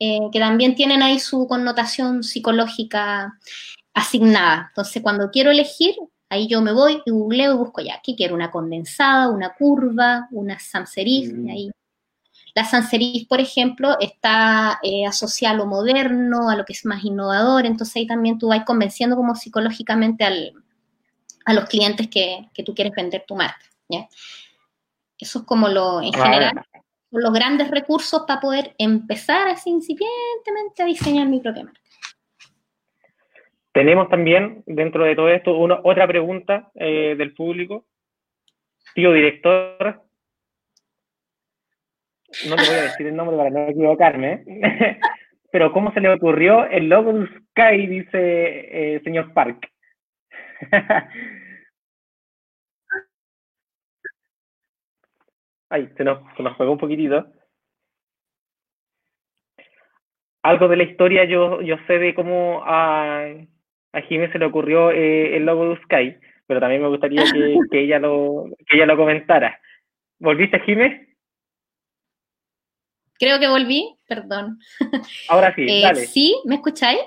Eh, 0.00 0.20
que 0.32 0.38
también 0.38 0.76
tienen 0.76 1.02
ahí 1.02 1.18
su 1.18 1.48
connotación 1.48 2.22
psicológica 2.22 3.38
asignada. 3.94 4.66
Entonces, 4.68 5.02
cuando 5.02 5.30
quiero 5.30 5.50
elegir, 5.50 5.96
ahí 6.28 6.48
yo 6.48 6.60
me 6.60 6.72
voy 6.72 7.02
y 7.04 7.10
googleo 7.10 7.54
y 7.54 7.56
busco 7.56 7.80
ya, 7.80 8.00
¿qué 8.02 8.14
quiero? 8.14 8.34
Una 8.34 8.50
condensada, 8.50 9.28
una 9.28 9.54
curva, 9.54 10.28
una 10.30 10.58
sans 10.58 10.90
serif, 10.90 11.32
mm. 11.32 11.50
ahí. 11.50 11.70
La 12.54 12.64
sans 12.64 12.88
serif, 12.88 13.28
por 13.28 13.40
ejemplo, 13.40 13.96
está 14.00 14.78
eh, 14.82 15.06
asociada 15.06 15.54
a 15.54 15.58
lo 15.58 15.66
moderno, 15.66 16.50
a 16.50 16.56
lo 16.56 16.64
que 16.64 16.72
es 16.72 16.84
más 16.84 17.04
innovador, 17.04 17.66
entonces 17.66 17.96
ahí 17.96 18.06
también 18.06 18.38
tú 18.38 18.48
vas 18.48 18.64
convenciendo 18.64 19.16
como 19.16 19.34
psicológicamente 19.34 20.24
a 20.24 21.52
los 21.52 21.64
clientes 21.66 22.08
que, 22.08 22.48
tú 22.64 22.74
quieres 22.74 22.94
vender 22.94 23.24
tu 23.26 23.36
marca. 23.36 23.64
Eso 25.18 25.40
es 25.40 25.44
como 25.44 25.68
lo 25.68 26.00
en 26.00 26.12
general 26.12 26.64
los 27.10 27.32
grandes 27.32 27.70
recursos 27.70 28.24
para 28.26 28.40
poder 28.40 28.74
empezar 28.78 29.48
así 29.48 29.70
incipientemente 29.70 30.82
a 30.82 30.86
diseñar 30.86 31.26
mi 31.26 31.40
propia 31.40 31.64
marca. 31.64 31.80
Tenemos 33.78 34.08
también, 34.08 34.64
dentro 34.66 35.04
de 35.04 35.14
todo 35.14 35.28
esto, 35.28 35.56
una, 35.56 35.78
otra 35.84 36.04
pregunta 36.08 36.68
eh, 36.74 37.14
del 37.16 37.32
público. 37.32 37.86
Tío 38.92 39.12
director, 39.12 40.02
no 42.48 42.56
te 42.56 42.62
voy 42.66 42.74
a 42.74 42.82
decir 42.82 43.06
el 43.06 43.14
nombre 43.14 43.36
para 43.36 43.50
no 43.50 43.68
equivocarme, 43.68 44.42
pero 45.52 45.70
¿cómo 45.72 45.92
se 45.92 46.00
le 46.00 46.12
ocurrió 46.12 46.64
el 46.64 46.88
logo 46.88 47.12
de 47.12 47.28
Sky, 47.28 47.86
dice 47.86 48.96
eh, 48.96 49.00
señor 49.04 49.32
Park? 49.32 49.70
Ay, 55.70 55.88
se 55.96 56.02
nos, 56.02 56.18
se 56.36 56.42
nos 56.42 56.56
juega 56.56 56.72
un 56.72 56.78
poquitito. 56.78 57.32
Algo 60.42 60.66
de 60.66 60.76
la 60.78 60.82
historia 60.82 61.26
yo, 61.26 61.62
yo 61.62 61.76
sé 61.86 62.00
de 62.00 62.12
cómo 62.16 62.64
a 63.92 64.00
Jiménez 64.02 64.32
se 64.32 64.38
le 64.38 64.46
ocurrió 64.46 64.90
eh, 64.90 65.36
el 65.36 65.44
logo 65.44 65.70
de 65.70 65.82
Sky, 65.82 66.16
pero 66.46 66.60
también 66.60 66.82
me 66.82 66.88
gustaría 66.88 67.22
que, 67.24 67.58
que, 67.70 67.80
ella, 67.80 67.98
lo, 67.98 68.46
que 68.66 68.76
ella 68.76 68.86
lo 68.86 68.96
comentara. 68.96 69.60
¿Volviste, 70.18 70.60
Jiménez? 70.60 71.08
Creo 73.18 73.40
que 73.40 73.48
volví, 73.48 73.96
perdón. 74.06 74.58
Ahora 75.28 75.54
sí, 75.54 75.66
eh, 75.68 75.82
dale. 75.82 76.06
¿Sí? 76.06 76.40
¿Me 76.44 76.56
escucháis? 76.56 77.00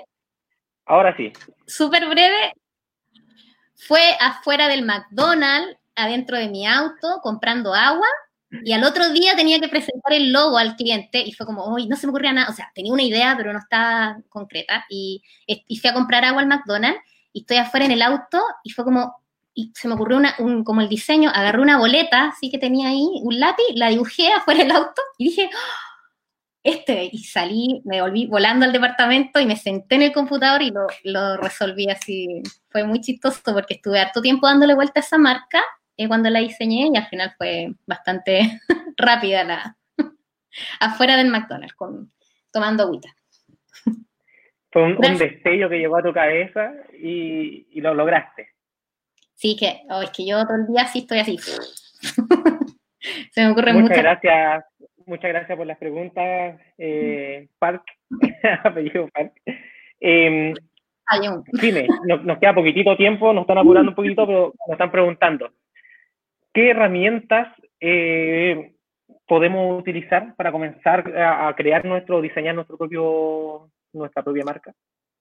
Ahora 0.84 1.16
sí. 1.16 1.32
Súper 1.66 2.08
breve. 2.08 2.52
Fue 3.74 4.00
afuera 4.20 4.68
del 4.68 4.84
McDonald's, 4.84 5.76
adentro 5.96 6.36
de 6.36 6.48
mi 6.48 6.66
auto, 6.66 7.20
comprando 7.22 7.74
agua 7.74 8.06
y 8.64 8.72
al 8.72 8.84
otro 8.84 9.10
día 9.10 9.34
tenía 9.34 9.60
que 9.60 9.68
presentar 9.68 10.12
el 10.12 10.32
logo 10.32 10.58
al 10.58 10.76
cliente 10.76 11.22
y 11.24 11.32
fue 11.32 11.46
como, 11.46 11.72
uy, 11.74 11.86
no 11.86 11.96
se 11.96 12.06
me 12.06 12.10
ocurría 12.10 12.32
nada. 12.32 12.50
O 12.50 12.54
sea, 12.54 12.70
tenía 12.74 12.92
una 12.92 13.02
idea, 13.02 13.34
pero 13.36 13.52
no 13.52 13.58
estaba 13.58 14.18
concreta. 14.28 14.84
Y, 14.90 15.22
y 15.46 15.76
fui 15.78 15.88
a 15.88 15.94
comprar 15.94 16.24
agua 16.24 16.42
al 16.42 16.48
McDonald's 16.48 17.00
y 17.32 17.40
estoy 17.40 17.56
afuera 17.56 17.86
en 17.86 17.92
el 17.92 18.02
auto 18.02 18.42
y 18.62 18.70
fue 18.70 18.84
como, 18.84 19.22
y 19.54 19.72
se 19.74 19.88
me 19.88 19.94
ocurrió 19.94 20.18
una, 20.18 20.34
un, 20.38 20.64
como 20.64 20.82
el 20.82 20.88
diseño, 20.88 21.30
agarré 21.30 21.60
una 21.62 21.78
boleta, 21.78 22.28
así 22.28 22.50
que 22.50 22.58
tenía 22.58 22.88
ahí 22.88 23.08
un 23.22 23.40
lápiz, 23.40 23.64
la 23.74 23.88
dibujé 23.88 24.32
afuera 24.32 24.60
del 24.62 24.72
auto 24.72 25.00
y 25.18 25.24
dije, 25.24 25.50
este, 26.62 27.08
y 27.10 27.24
salí, 27.24 27.82
me 27.84 28.02
volví 28.02 28.26
volando 28.26 28.66
al 28.66 28.72
departamento 28.72 29.40
y 29.40 29.46
me 29.46 29.56
senté 29.56 29.96
en 29.96 30.02
el 30.02 30.12
computador 30.12 30.62
y 30.62 30.70
lo, 30.70 30.86
lo 31.04 31.36
resolví 31.38 31.88
así. 31.88 32.42
Fue 32.70 32.84
muy 32.84 33.00
chistoso 33.00 33.40
porque 33.44 33.74
estuve 33.74 33.98
harto 33.98 34.20
tiempo 34.22 34.46
dándole 34.46 34.74
vuelta 34.74 35.00
a 35.00 35.02
esa 35.02 35.18
marca 35.18 35.62
eh, 35.96 36.08
cuando 36.08 36.30
la 36.30 36.40
diseñé 36.40 36.88
y 36.92 36.96
al 36.96 37.06
final 37.06 37.34
fue 37.36 37.72
bastante 37.86 38.60
rápida 38.96 39.44
la 39.44 39.76
afuera 40.80 41.16
del 41.16 41.28
McDonald's 41.28 41.74
con, 41.74 42.12
tomando 42.52 42.84
agüita. 42.84 43.08
Fue 44.70 44.84
un, 44.84 44.96
destello 44.96 45.68
que 45.68 45.78
llegó 45.78 45.98
a 45.98 46.02
tu 46.02 46.14
cabeza 46.14 46.72
y, 46.98 47.66
y 47.72 47.80
lo 47.82 47.92
lograste. 47.92 48.48
Sí, 49.34 49.56
que 49.58 49.82
oh, 49.90 50.00
es 50.00 50.10
que 50.10 50.24
yo 50.26 50.42
todo 50.46 50.56
el 50.56 50.66
día 50.66 50.86
sí 50.86 51.00
estoy 51.00 51.18
así. 51.18 51.36
Se 53.32 53.44
me 53.44 53.50
ocurre 53.50 53.72
muchas 53.72 53.98
gracias, 53.98 54.64
muchas 55.04 55.30
gracias 55.30 55.58
por 55.58 55.66
las 55.66 55.78
preguntas, 55.78 56.60
eh, 56.78 57.48
Park, 57.58 57.82
apellido 58.64 59.08
Park. 59.08 59.32
Eh, 60.00 60.54
dime, 61.60 61.88
nos, 62.06 62.38
queda 62.38 62.54
poquitito 62.54 62.96
tiempo, 62.96 63.32
nos 63.32 63.42
están 63.42 63.58
apurando 63.58 63.90
un 63.90 63.96
poquito, 63.96 64.26
pero 64.26 64.54
nos 64.66 64.72
están 64.72 64.92
preguntando, 64.92 65.52
¿qué 66.52 66.70
herramientas 66.70 67.48
eh, 67.80 68.74
podemos 69.26 69.80
utilizar 69.80 70.34
para 70.36 70.52
comenzar 70.52 71.00
a, 71.16 71.54
crear 71.56 71.84
nuestro, 71.84 72.20
diseñar 72.20 72.54
nuestro 72.54 72.76
propio, 72.76 73.70
nuestra 73.92 74.22
propia 74.22 74.44
marca? 74.44 74.72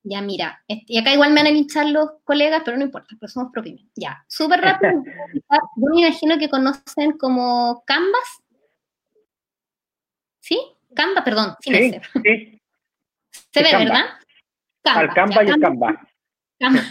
Ya, 0.04 0.20
mira, 0.22 0.60
y 0.68 0.98
acá 0.98 1.14
igual 1.14 1.32
me 1.32 1.44
van 1.44 1.54
a 1.54 1.56
hinchar 1.56 1.86
los 1.88 2.10
colegas, 2.24 2.64
pero 2.66 2.76
no 2.76 2.84
importa, 2.84 3.16
pero 3.20 3.32
somos 3.32 3.52
propios. 3.52 3.82
Ya, 3.96 4.24
súper 4.28 4.60
rápido. 4.60 5.04
Yo 5.76 5.88
me 5.94 6.02
imagino 6.02 6.40
que 6.40 6.50
conocen 6.50 7.18
como 7.20 7.84
Canvas. 7.86 8.42
¿Sí? 10.40 10.60
Canva, 10.96 11.24
perdón, 11.24 11.56
sin 11.60 11.76
sí, 11.76 12.02
sí. 12.24 12.62
Se 13.54 13.64
ve, 13.64 13.70
¿verdad? 13.78 14.06
Canva. 14.82 15.00
Al 15.02 15.14
Canva 15.14 15.44
y 15.44 15.48
el 15.50 15.60
Canva. 15.60 16.08
Canva, 16.60 16.82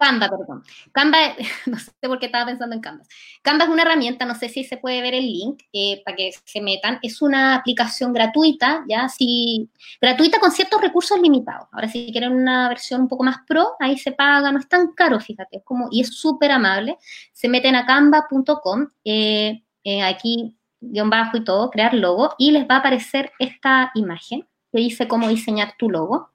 perdón. 0.00 0.62
Canva, 0.92 1.18
no 1.66 1.78
sé 1.78 1.92
por 2.02 2.18
qué 2.18 2.26
estaba 2.26 2.46
pensando 2.46 2.74
en 2.74 2.80
Canva. 2.80 3.04
Canva 3.42 3.64
es 3.64 3.70
una 3.70 3.82
herramienta, 3.82 4.24
no 4.24 4.34
sé 4.34 4.48
si 4.48 4.64
se 4.64 4.78
puede 4.78 5.02
ver 5.02 5.14
el 5.14 5.26
link 5.26 5.62
eh, 5.72 6.02
para 6.04 6.16
que 6.16 6.30
se 6.44 6.60
metan. 6.60 6.98
Es 7.02 7.20
una 7.22 7.54
aplicación 7.54 8.12
gratuita, 8.12 8.84
ya, 8.88 9.08
sí, 9.08 9.70
gratuita 10.00 10.40
con 10.40 10.50
ciertos 10.50 10.80
recursos 10.80 11.20
limitados. 11.20 11.68
Ahora, 11.72 11.88
si 11.88 12.10
quieren 12.12 12.32
una 12.32 12.68
versión 12.68 13.02
un 13.02 13.08
poco 13.08 13.24
más 13.24 13.38
pro, 13.46 13.74
ahí 13.78 13.98
se 13.98 14.12
paga, 14.12 14.50
no 14.50 14.58
es 14.58 14.68
tan 14.68 14.92
caro, 14.92 15.20
fíjate, 15.20 15.58
es 15.58 15.64
como, 15.64 15.88
y 15.90 16.00
es 16.00 16.08
súper 16.16 16.50
amable. 16.50 16.98
Se 17.32 17.48
meten 17.48 17.74
a 17.74 17.84
canva.com, 17.84 18.88
eh, 19.04 19.62
eh, 19.84 20.02
aquí, 20.02 20.56
guion 20.80 21.10
bajo 21.10 21.36
y 21.36 21.44
todo, 21.44 21.70
crear 21.70 21.94
logo, 21.94 22.34
y 22.38 22.52
les 22.52 22.68
va 22.68 22.76
a 22.76 22.78
aparecer 22.78 23.32
esta 23.38 23.90
imagen 23.94 24.46
que 24.72 24.78
dice 24.78 25.08
cómo 25.08 25.28
diseñar 25.28 25.74
tu 25.78 25.90
logo. 25.90 26.30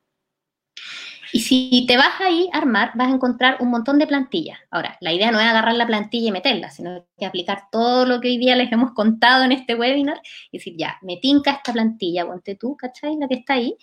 Y 1.31 1.39
si 1.39 1.85
te 1.87 1.97
vas 1.97 2.19
ahí 2.19 2.49
a 2.53 2.57
armar, 2.57 2.91
vas 2.95 3.07
a 3.07 3.15
encontrar 3.15 3.57
un 3.59 3.69
montón 3.69 3.99
de 3.99 4.07
plantillas. 4.07 4.59
Ahora, 4.71 4.97
la 5.01 5.13
idea 5.13 5.31
no 5.31 5.39
es 5.39 5.45
agarrar 5.45 5.75
la 5.75 5.87
plantilla 5.87 6.29
y 6.29 6.31
meterla, 6.31 6.69
sino 6.69 7.05
que 7.17 7.25
aplicar 7.25 7.63
todo 7.71 8.05
lo 8.05 8.19
que 8.21 8.29
hoy 8.29 8.37
día 8.37 8.55
les 8.55 8.71
hemos 8.71 8.91
contado 8.91 9.43
en 9.43 9.51
este 9.51 9.75
webinar 9.75 10.21
y 10.51 10.57
decir, 10.57 10.75
ya, 10.77 10.97
me 11.01 11.17
tinca 11.17 11.51
esta 11.51 11.73
plantilla, 11.73 12.25
ponte 12.25 12.55
tú, 12.55 12.75
¿cachai? 12.75 13.17
La 13.17 13.27
que 13.27 13.35
está 13.35 13.53
ahí, 13.55 13.75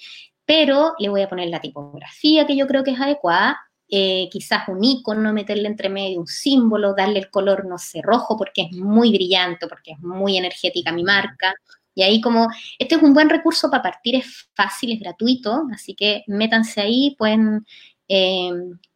pero 0.45 0.95
le 0.99 1.09
voy 1.09 1.23
a 1.23 1.29
poner 1.29 1.49
la 1.49 1.61
tipografía 1.61 2.47
que 2.47 2.57
yo 2.57 2.67
creo 2.67 2.85
que 2.85 2.93
es 2.93 3.01
adecuada, 3.01 3.59
eh, 3.89 4.29
quizás 4.31 4.69
un 4.69 4.83
icono, 4.83 5.33
meterle 5.35 5.69
entre 5.69 5.91
medio 5.91 6.21
un 6.21 6.27
símbolo, 6.27 6.95
darle 6.95 7.19
el 7.19 7.31
color, 7.31 7.67
no 7.67 7.77
sé, 7.77 8.01
rojo 8.03 8.39
porque 8.39 8.63
es 8.63 8.73
muy 8.73 9.13
brillante, 9.13 9.67
porque 9.69 9.93
es 9.93 10.01
muy 10.01 10.39
energética 10.39 10.93
mi 10.93 11.05
marca, 11.05 11.55
y 11.95 12.03
ahí 12.03 12.21
como, 12.21 12.49
este 12.79 12.95
es 12.95 13.03
un 13.03 13.13
buen 13.15 13.29
recurso 13.29 13.71
para 13.71 13.83
partir, 13.83 14.17
es 14.17 14.51
fácil, 14.55 14.93
es 14.93 15.01
gratuito, 15.01 15.65
así 15.73 15.95
que 15.95 16.25
métanse 16.27 16.81
ahí, 16.81 17.15
pueden 17.19 17.67
eh, 18.09 18.51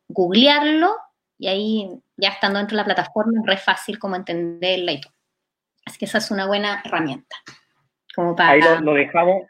googlearlo 0.09 0.95
y 1.39 1.49
ahí 1.49 1.89
ya 2.17 2.31
estando 2.31 2.59
dentro 2.59 2.77
de 2.77 2.83
la 2.83 2.87
plataforma 2.87 3.41
es 3.41 3.47
re 3.47 3.57
fácil 3.59 3.99
como 3.99 4.17
entenderla 4.17 4.93
y 4.93 5.01
todo. 5.01 5.13
Así 5.85 5.99
que 5.99 6.07
esa 6.07 6.19
es 6.19 6.31
una 6.31 6.47
buena 6.47 6.83
herramienta. 6.85 7.37
Como 8.15 8.35
para... 8.35 8.51
Ahí 8.51 8.61
lo, 8.81 8.95
dejamos, 8.95 9.43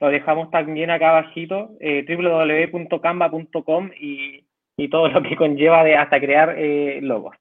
lo 0.00 0.08
dejamos 0.08 0.50
también 0.50 0.90
acá 0.90 1.10
abajito, 1.10 1.70
eh, 1.80 2.04
www.canva.com 2.08 3.90
y, 4.00 4.46
y, 4.76 4.88
todo 4.88 5.08
lo 5.08 5.22
que 5.22 5.36
conlleva 5.36 5.84
de 5.84 5.96
hasta 5.96 6.20
crear 6.20 6.54
eh, 6.56 7.00
logos. 7.02 7.36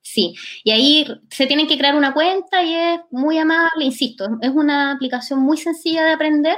Sí, 0.00 0.34
y 0.64 0.70
ahí 0.70 1.06
se 1.30 1.46
tienen 1.46 1.66
que 1.66 1.76
crear 1.76 1.94
una 1.94 2.14
cuenta 2.14 2.62
y 2.62 2.74
es 2.74 3.00
muy 3.10 3.38
amable, 3.38 3.84
insisto, 3.84 4.26
es 4.40 4.50
una 4.50 4.92
aplicación 4.92 5.40
muy 5.40 5.58
sencilla 5.58 6.04
de 6.04 6.12
aprender 6.12 6.56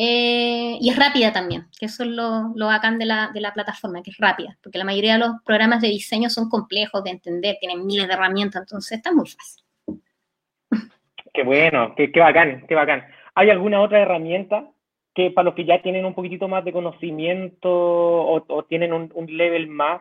eh, 0.00 0.78
y 0.80 0.88
es 0.88 0.96
rápida 0.96 1.32
también, 1.32 1.66
que 1.78 1.86
eso 1.86 2.04
es 2.04 2.08
lo, 2.08 2.54
bacán 2.54 2.98
de 2.98 3.04
la, 3.04 3.30
de 3.34 3.40
la, 3.40 3.52
plataforma, 3.52 4.00
que 4.00 4.10
es 4.10 4.16
rápida, 4.18 4.56
porque 4.62 4.78
la 4.78 4.84
mayoría 4.84 5.14
de 5.14 5.18
los 5.18 5.32
programas 5.44 5.82
de 5.82 5.88
diseño 5.88 6.30
son 6.30 6.48
complejos 6.48 7.02
de 7.02 7.10
entender, 7.10 7.56
tienen 7.58 7.84
miles 7.84 8.06
de 8.06 8.14
herramientas, 8.14 8.62
entonces 8.62 8.98
está 8.98 9.12
muy 9.12 9.26
fácil. 9.28 9.64
Qué 11.34 11.42
bueno, 11.42 11.94
qué, 11.96 12.12
qué 12.12 12.20
bacán, 12.20 12.64
qué 12.68 12.74
bacán. 12.74 13.04
¿Hay 13.34 13.50
alguna 13.50 13.80
otra 13.80 14.00
herramienta 14.00 14.70
que 15.14 15.32
para 15.32 15.46
los 15.46 15.54
que 15.54 15.64
ya 15.64 15.82
tienen 15.82 16.04
un 16.04 16.14
poquitito 16.14 16.46
más 16.46 16.64
de 16.64 16.72
conocimiento 16.72 17.68
o, 17.68 18.64
tienen 18.68 18.92
un, 18.92 19.10
un 19.14 19.36
level 19.36 19.66
más, 19.66 20.00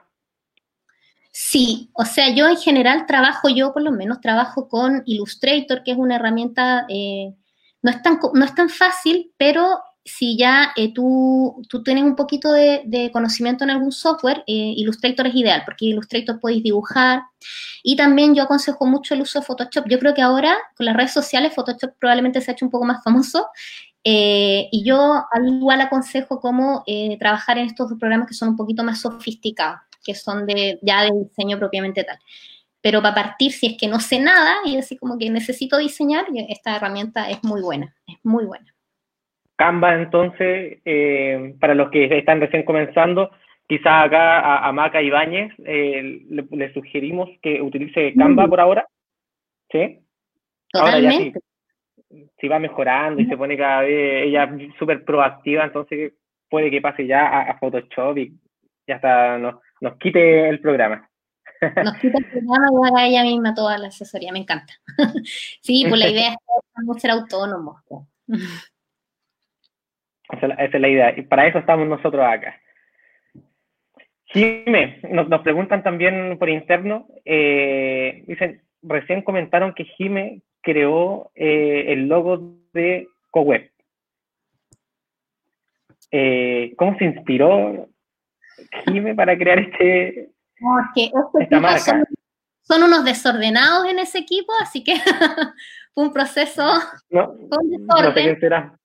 Sí, 1.39 1.91
o 1.93 2.03
sea, 2.03 2.33
yo 2.33 2.47
en 2.47 2.57
general 2.57 3.05
trabajo, 3.05 3.47
yo 3.47 3.71
por 3.71 3.83
lo 3.83 3.91
menos 3.91 4.21
trabajo 4.21 4.67
con 4.67 5.03
Illustrator, 5.05 5.83
que 5.83 5.91
es 5.91 5.97
una 5.97 6.15
herramienta, 6.15 6.87
eh, 6.89 7.35
no, 7.83 7.91
es 7.91 8.01
tan, 8.01 8.19
no 8.33 8.43
es 8.43 8.55
tan 8.55 8.69
fácil, 8.69 9.31
pero 9.37 9.79
si 10.03 10.35
ya 10.35 10.71
eh, 10.75 10.91
tú, 10.91 11.61
tú, 11.69 11.83
tienes 11.83 12.05
un 12.05 12.15
poquito 12.15 12.51
de, 12.51 13.11
conocimiento 13.13 13.63
en 13.63 13.69
algún 13.69 13.91
software, 13.91 14.43
eh, 14.47 14.73
Illustrator 14.77 15.27
es 15.27 15.35
ideal, 15.35 15.61
porque 15.63 15.85
Illustrator 15.85 16.39
podéis 16.39 16.63
dibujar. 16.63 17.21
Y 17.83 17.95
también 17.95 18.33
yo 18.33 18.41
aconsejo 18.43 18.87
mucho 18.87 19.13
el 19.13 19.21
uso 19.21 19.39
de 19.39 19.45
Photoshop. 19.45 19.87
Yo 19.87 19.99
creo 19.99 20.15
que 20.15 20.23
ahora, 20.23 20.57
con 20.75 20.87
las 20.87 20.95
redes 20.95 21.13
sociales, 21.13 21.53
Photoshop 21.53 21.91
probablemente 21.99 22.41
se 22.41 22.49
ha 22.49 22.53
hecho 22.55 22.65
un 22.65 22.71
poco 22.71 22.85
más 22.85 23.03
famoso. 23.03 23.47
y 24.03 24.83
yo 24.85 25.25
al 25.31 25.47
igual 25.47 25.81
aconsejo 25.81 26.39
cómo 26.39 26.83
trabajar 27.19 27.57
en 27.59 27.67
estos 27.67 27.91
programas 27.99 28.27
que 28.27 28.33
son 28.33 28.49
un 28.49 28.57
poquito 28.57 28.83
más 28.83 29.01
sofisticados 29.01 29.86
que 30.07 30.15
son 30.15 30.47
de, 30.47 30.79
ya 30.81 31.03
de 31.03 31.11
diseño 31.11 31.59
propiamente 31.59 32.03
tal. 32.05 32.17
Pero 32.81 33.01
para 33.01 33.15
partir, 33.15 33.51
si 33.51 33.67
es 33.67 33.77
que 33.77 33.87
no 33.87 33.99
sé 33.99 34.19
nada 34.19 34.55
y 34.65 34.77
así 34.77 34.97
como 34.97 35.17
que 35.17 35.29
necesito 35.29 35.77
diseñar, 35.77 36.25
esta 36.47 36.77
herramienta 36.77 37.29
es 37.29 37.43
muy 37.43 37.61
buena, 37.61 37.93
es 38.07 38.15
muy 38.23 38.45
buena. 38.45 38.73
Canva, 39.57 39.95
entonces, 39.95 40.79
eh, 40.85 41.55
para 41.59 41.75
los 41.75 41.89
que 41.89 42.05
están 42.17 42.39
recién 42.39 42.63
comenzando, 42.63 43.31
quizás 43.67 44.05
acá 44.05 44.39
a, 44.39 44.67
a 44.67 44.71
Maca 44.71 45.01
Ibáñez 45.01 45.51
eh, 45.65 46.21
le, 46.29 46.73
sugerimos 46.73 47.29
que 47.41 47.61
utilice 47.61 48.13
Canva 48.13 48.47
mm. 48.47 48.49
por 48.49 48.59
ahora. 48.61 48.87
¿Sí? 49.69 49.99
Totalmente. 50.71 51.39
si, 52.39 52.47
va 52.47 52.59
mejorando 52.59 53.21
y 53.21 53.25
se 53.25 53.35
pone 53.35 53.57
cada 53.57 53.81
vez 53.81 54.27
ella 54.27 54.49
súper 54.79 55.03
proactiva, 55.03 55.65
entonces 55.65 56.13
puede 56.49 56.71
que 56.71 56.81
pase 56.81 57.05
ya 57.05 57.27
a, 57.27 57.57
Photoshop 57.57 58.17
y 58.17 58.33
ya 58.87 58.95
está, 58.95 59.37
no, 59.37 59.61
nos 59.81 59.97
quite 59.97 60.49
el 60.49 60.59
programa. 60.59 61.09
Nos 61.83 61.97
quite 61.97 62.17
el 62.17 62.25
programa 62.25 62.67
y 62.71 62.87
haga 62.87 63.07
ella 63.07 63.23
misma 63.23 63.53
toda 63.53 63.77
la 63.77 63.87
asesoría, 63.87 64.31
me 64.31 64.39
encanta. 64.39 64.73
sí, 65.61 65.85
pues 65.87 65.99
la 65.99 66.09
idea 66.09 66.31
es 66.31 67.01
ser 67.01 67.11
autónomos. 67.11 67.81
Esa, 70.29 70.47
es 70.47 70.81
la 70.81 70.87
idea, 70.87 71.17
y 71.17 71.21
para 71.23 71.47
eso 71.47 71.59
estamos 71.59 71.87
nosotros 71.87 72.23
acá. 72.25 72.59
Jime, 74.25 74.99
nos, 75.09 75.29
nos 75.29 75.41
preguntan 75.41 75.83
también 75.83 76.37
por 76.37 76.49
interno, 76.49 77.07
eh, 77.23 78.23
dicen, 78.27 78.61
recién 78.81 79.21
comentaron 79.21 79.73
que 79.73 79.85
Jime 79.85 80.41
creó 80.61 81.31
eh, 81.33 81.85
el 81.87 82.07
logo 82.07 82.57
de 82.73 83.07
CoWeb. 83.31 83.71
Eh, 86.11 86.73
¿Cómo 86.77 86.97
se 86.97 87.05
inspiró? 87.05 87.87
Para 89.15 89.37
crear 89.37 89.59
este, 89.59 90.31
esta 91.39 91.59
marca. 91.59 92.03
Son, 92.61 92.83
unos 92.83 93.05
desordenados 93.05 93.85
en 93.85 93.99
ese 93.99 94.19
equipo, 94.19 94.51
así 94.61 94.83
que 94.83 94.95
fue 95.93 96.03
un 96.03 96.11
proceso 96.11 96.63
no, 97.09 97.33
será. 98.39 98.77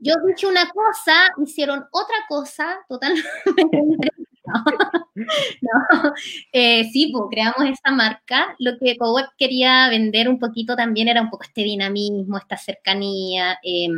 Yo 0.00 0.14
dije 0.26 0.46
una 0.46 0.68
cosa, 0.70 1.12
hicieron 1.40 1.84
otra 1.92 2.16
cosa 2.28 2.78
totalmente 2.88 4.10
no, 5.60 6.12
eh, 6.52 6.84
sí, 6.90 7.12
pues 7.12 7.24
creamos 7.30 7.70
esa 7.70 7.94
marca. 7.94 8.54
Lo 8.58 8.78
que 8.78 8.96
CoWeb 8.96 9.26
quería 9.36 9.88
vender 9.88 10.28
un 10.28 10.38
poquito 10.38 10.76
también 10.76 11.08
era 11.08 11.20
un 11.20 11.30
poco 11.30 11.44
este 11.44 11.62
dinamismo, 11.62 12.38
esta 12.38 12.56
cercanía, 12.56 13.58
eh, 13.62 13.88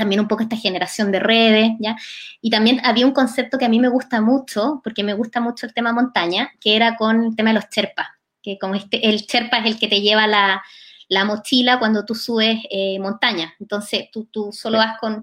también 0.00 0.20
un 0.20 0.28
poco 0.28 0.42
esta 0.42 0.56
generación 0.56 1.12
de 1.12 1.20
redes, 1.20 1.72
¿ya? 1.78 1.96
Y 2.40 2.50
también 2.50 2.80
había 2.84 3.06
un 3.06 3.12
concepto 3.12 3.58
que 3.58 3.66
a 3.66 3.68
mí 3.68 3.78
me 3.78 3.88
gusta 3.88 4.22
mucho, 4.22 4.80
porque 4.82 5.04
me 5.04 5.12
gusta 5.12 5.40
mucho 5.40 5.66
el 5.66 5.74
tema 5.74 5.92
montaña, 5.92 6.50
que 6.58 6.74
era 6.74 6.96
con 6.96 7.24
el 7.24 7.36
tema 7.36 7.50
de 7.50 7.56
los 7.56 7.68
cherpas, 7.68 8.08
que 8.42 8.58
como 8.58 8.74
este, 8.74 9.06
el 9.08 9.26
cherpa 9.26 9.58
es 9.58 9.66
el 9.66 9.78
que 9.78 9.88
te 9.88 10.00
lleva 10.00 10.26
la, 10.26 10.62
la 11.08 11.24
mochila 11.26 11.78
cuando 11.78 12.06
tú 12.06 12.14
subes 12.14 12.60
eh, 12.70 12.98
montaña. 12.98 13.54
Entonces, 13.60 14.08
tú, 14.10 14.24
tú 14.24 14.52
solo 14.52 14.78
vas 14.78 14.98
con, 14.98 15.22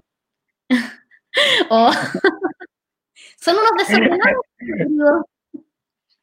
son 3.40 3.56
unos 3.56 3.72
desordenados. 3.78 5.24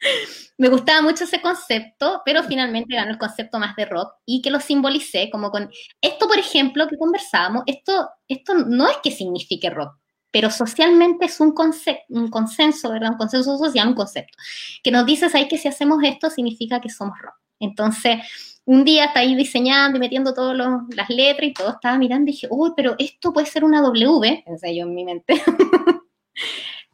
Me 0.57 0.69
gustaba 0.69 1.01
mucho 1.01 1.25
ese 1.25 1.41
concepto, 1.41 2.21
pero 2.25 2.43
finalmente 2.43 2.95
ganó 2.95 3.11
el 3.11 3.17
concepto 3.17 3.59
más 3.59 3.75
de 3.75 3.85
rock 3.85 4.13
y 4.25 4.41
que 4.41 4.51
lo 4.51 4.59
simbolicé 4.59 5.29
como 5.29 5.51
con 5.51 5.69
esto, 6.01 6.27
por 6.27 6.37
ejemplo, 6.37 6.87
que 6.87 6.97
conversábamos, 6.97 7.63
esto, 7.65 8.09
esto 8.27 8.53
no 8.55 8.87
es 8.89 8.97
que 9.03 9.11
signifique 9.11 9.69
rock, 9.69 9.97
pero 10.31 10.49
socialmente 10.49 11.25
es 11.25 11.39
un, 11.39 11.53
un 12.09 12.29
consenso, 12.29 12.89
¿verdad? 12.91 13.11
Un 13.11 13.17
consenso 13.17 13.57
social, 13.57 13.89
un 13.89 13.95
concepto, 13.95 14.37
que 14.81 14.91
nos 14.91 15.05
dice 15.05 15.27
ahí 15.33 15.47
que 15.47 15.57
si 15.57 15.67
hacemos 15.67 15.99
esto 16.03 16.29
significa 16.29 16.79
que 16.79 16.89
somos 16.89 17.17
rock. 17.19 17.35
Entonces, 17.59 18.19
un 18.65 18.83
día 18.83 19.05
está 19.05 19.19
ahí 19.19 19.35
diseñando 19.35 19.97
y 19.97 20.01
metiendo 20.01 20.33
todas 20.33 20.57
las 20.57 21.09
letras 21.09 21.49
y 21.49 21.53
todo, 21.53 21.69
estaba 21.71 21.97
mirando 21.97 22.29
y 22.29 22.33
dije, 22.33 22.47
uy, 22.49 22.71
pero 22.75 22.95
esto 22.97 23.31
puede 23.31 23.45
ser 23.45 23.63
una 23.63 23.81
W, 23.81 24.43
pensé 24.45 24.75
yo 24.75 24.83
en 24.83 24.95
mi 24.95 25.05
mente. 25.05 25.35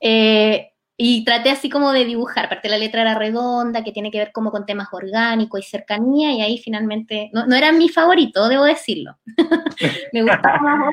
eh, 0.02 0.71
y 1.04 1.24
traté 1.26 1.50
así 1.50 1.68
como 1.68 1.92
de 1.94 2.06
dibujar, 2.06 2.46
aparte 2.46 2.70
la 2.70 2.78
letra 2.78 3.02
era 3.02 3.16
redonda, 3.16 3.84
que 3.84 3.92
tiene 3.92 4.12
que 4.12 4.20
ver 4.20 4.32
como 4.32 4.52
con 4.52 4.68
temas 4.68 4.88
orgánicos 4.92 5.60
y 5.60 5.64
cercanía, 5.64 6.32
y 6.32 6.42
ahí 6.42 6.60
finalmente, 6.60 7.32
no, 7.34 7.48
no 7.48 7.56
era 7.56 7.72
mi 7.72 7.90
favorito, 7.90 8.48
debo 8.48 8.66
decirlo. 8.66 9.18
Me 10.14 10.22
gustaba 10.22 10.92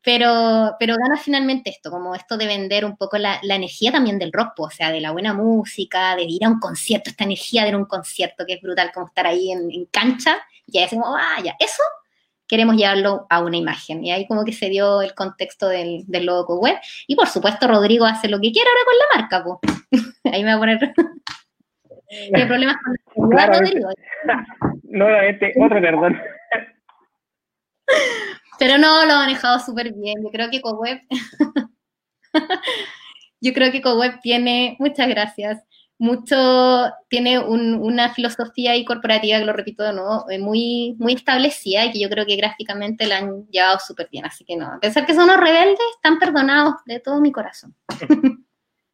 pero, 0.00 0.74
pero 0.78 0.96
gana 0.96 1.18
finalmente 1.18 1.68
esto, 1.68 1.90
como 1.90 2.14
esto 2.14 2.38
de 2.38 2.46
vender 2.46 2.86
un 2.86 2.96
poco 2.96 3.18
la, 3.18 3.40
la 3.42 3.56
energía 3.56 3.92
también 3.92 4.18
del 4.18 4.32
rock, 4.32 4.58
o 4.58 4.70
sea, 4.70 4.90
de 4.90 5.02
la 5.02 5.12
buena 5.12 5.34
música, 5.34 6.16
de 6.16 6.22
ir 6.22 6.46
a 6.46 6.48
un 6.48 6.60
concierto, 6.60 7.10
esta 7.10 7.24
energía 7.24 7.64
de 7.64 7.68
ir 7.68 7.74
a 7.74 7.78
un 7.78 7.84
concierto 7.84 8.46
que 8.46 8.54
es 8.54 8.62
brutal, 8.62 8.90
como 8.94 9.08
estar 9.08 9.26
ahí 9.26 9.52
en, 9.52 9.70
en 9.70 9.84
cancha, 9.86 10.38
y 10.66 10.78
ahí 10.78 10.84
decimos, 10.84 11.10
vaya, 11.10 11.52
ah, 11.52 11.56
eso 11.62 11.82
queremos 12.54 12.76
llevarlo 12.76 13.26
a 13.30 13.42
una 13.42 13.56
imagen. 13.56 14.04
Y 14.04 14.12
ahí 14.12 14.28
como 14.28 14.44
que 14.44 14.52
se 14.52 14.68
dio 14.68 15.02
el 15.02 15.12
contexto 15.12 15.68
del, 15.68 16.04
del 16.06 16.26
logo 16.26 16.60
web. 16.60 16.76
Y 17.08 17.16
por 17.16 17.26
supuesto, 17.26 17.66
Rodrigo 17.66 18.04
hace 18.04 18.28
lo 18.28 18.40
que 18.40 18.52
quiera 18.52 18.70
ahora 18.70 18.84
con 18.84 18.94
la 18.98 19.04
marca. 19.18 19.44
Pues. 19.44 20.12
ahí 20.32 20.44
me 20.44 20.54
voy 20.54 20.72
a 20.72 20.78
poner... 20.78 20.94
hay 22.32 22.46
problemas 22.46 22.76
con 23.12 23.28
claro, 23.28 23.54
Rodrigo. 23.54 23.88
Nuevamente, 24.84 25.52
otro 25.60 25.80
perdón. 25.80 26.22
Pero 28.60 28.78
no, 28.78 29.04
lo 29.04 29.14
ha 29.14 29.18
manejado 29.18 29.58
súper 29.58 29.92
bien. 29.92 30.22
Yo 30.22 30.30
creo 30.30 30.48
que 30.48 30.60
CoWeb... 30.60 31.00
Yo 33.40 33.52
creo 33.52 33.72
que 33.72 33.82
CoWeb 33.82 34.20
tiene... 34.20 34.76
Muchas 34.78 35.08
gracias 35.08 35.64
mucho, 35.98 36.90
tiene 37.08 37.38
una 37.38 38.12
filosofía 38.12 38.72
ahí 38.72 38.84
corporativa, 38.84 39.38
que 39.38 39.44
lo 39.44 39.52
repito 39.52 39.84
de 39.84 39.92
nuevo, 39.92 40.28
eh, 40.30 40.38
muy, 40.38 40.96
muy 40.98 41.14
establecida 41.14 41.84
y 41.84 41.92
que 41.92 42.00
yo 42.00 42.08
creo 42.08 42.26
que 42.26 42.36
gráficamente 42.36 43.06
la 43.06 43.18
han 43.18 43.46
llevado 43.48 43.78
súper 43.78 44.08
bien. 44.10 44.24
Así 44.24 44.44
que 44.44 44.56
no, 44.56 44.66
a 44.66 44.80
pesar 44.80 45.06
que 45.06 45.14
son 45.14 45.24
unos 45.24 45.40
rebeldes, 45.40 45.78
están 45.96 46.18
perdonados 46.18 46.74
de 46.86 47.00
todo 47.00 47.20
mi 47.20 47.32
corazón. 47.32 47.74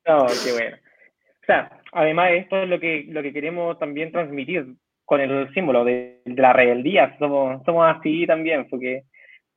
no, 0.06 0.26
qué 0.44 0.52
bueno. 0.52 0.76
O 0.76 1.46
sea, 1.46 1.80
además 1.92 2.30
esto 2.32 2.62
es 2.62 2.68
lo 2.68 2.78
que, 2.78 3.06
lo 3.08 3.22
que 3.22 3.32
queremos 3.32 3.78
también 3.78 4.12
transmitir 4.12 4.66
con 5.04 5.20
el 5.20 5.52
símbolo 5.54 5.84
de, 5.84 6.20
la 6.26 6.52
rebeldía. 6.52 7.16
Somos, 7.18 7.64
somos 7.64 7.96
así 7.96 8.26
también, 8.26 8.68
porque 8.68 9.04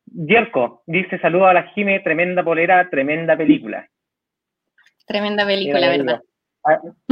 Yerko 0.06 0.82
dice, 0.88 1.20
saludo 1.20 1.48
a 1.48 1.54
la 1.54 1.64
Jime, 1.74 2.00
tremenda 2.00 2.44
polera, 2.44 2.89
tremenda 2.89 3.38
película. 3.38 3.88
Tremenda 5.06 5.46
película, 5.46 5.89
¿verdad? 5.89 6.22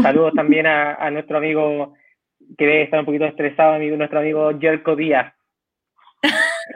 Saludos 0.02 0.34
también 0.34 0.66
a, 0.68 1.10
nuestro 1.12 1.38
amigo 1.38 1.94
que 2.58 2.66
debe 2.66 2.84
estar 2.84 3.00
un 3.00 3.06
poquito 3.06 3.26
estresado, 3.26 3.74
amigo, 3.74 3.98
nuestro 3.98 4.20
amigo 4.20 4.52
Jerko 4.60 4.96
Díaz. 4.96 5.34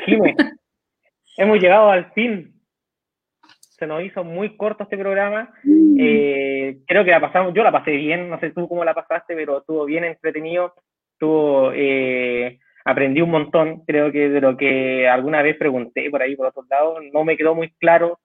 Jime, 0.06 0.36
hemos 1.38 1.60
llegado 1.60 1.90
al 1.90 2.12
fin. 2.14 2.54
Se 3.60 3.88
nos 3.88 4.04
hizo 4.04 4.24
muy 4.24 4.56
corto 4.56 4.84
este 4.84 4.98
programa. 4.98 5.54
Eh, 6.00 6.78
creo 6.88 7.04
que 7.04 7.12
la 7.12 7.20
pasamos, 7.20 7.54
yo 7.54 7.64
la 7.64 7.72
pasé 7.72 7.92
bien, 7.92 8.30
no 8.30 8.40
sé 8.40 8.52
tú 8.52 8.68
cómo 8.68 8.86
la 8.86 8.94
pasaste, 8.94 9.36
pero 9.36 9.60
estuvo 9.60 9.86
bien 9.86 10.06
entretenido. 10.06 10.74
Estuvo, 11.14 11.72
eh, 11.74 12.60
aprendí 12.86 13.22
un 13.22 13.32
montón, 13.32 13.84
creo 13.86 14.12
que 14.12 14.30
de 14.30 14.42
lo 14.42 14.56
que 14.56 15.08
alguna 15.08 15.42
vez 15.42 15.58
pregunté 15.58 16.10
por 16.10 16.22
ahí, 16.22 16.36
por 16.36 16.48
otro 16.48 16.64
lado, 16.70 17.00
no 17.14 17.24
me 17.24 17.36
quedó 17.36 17.56
muy 17.56 17.72
claro. 17.80 18.20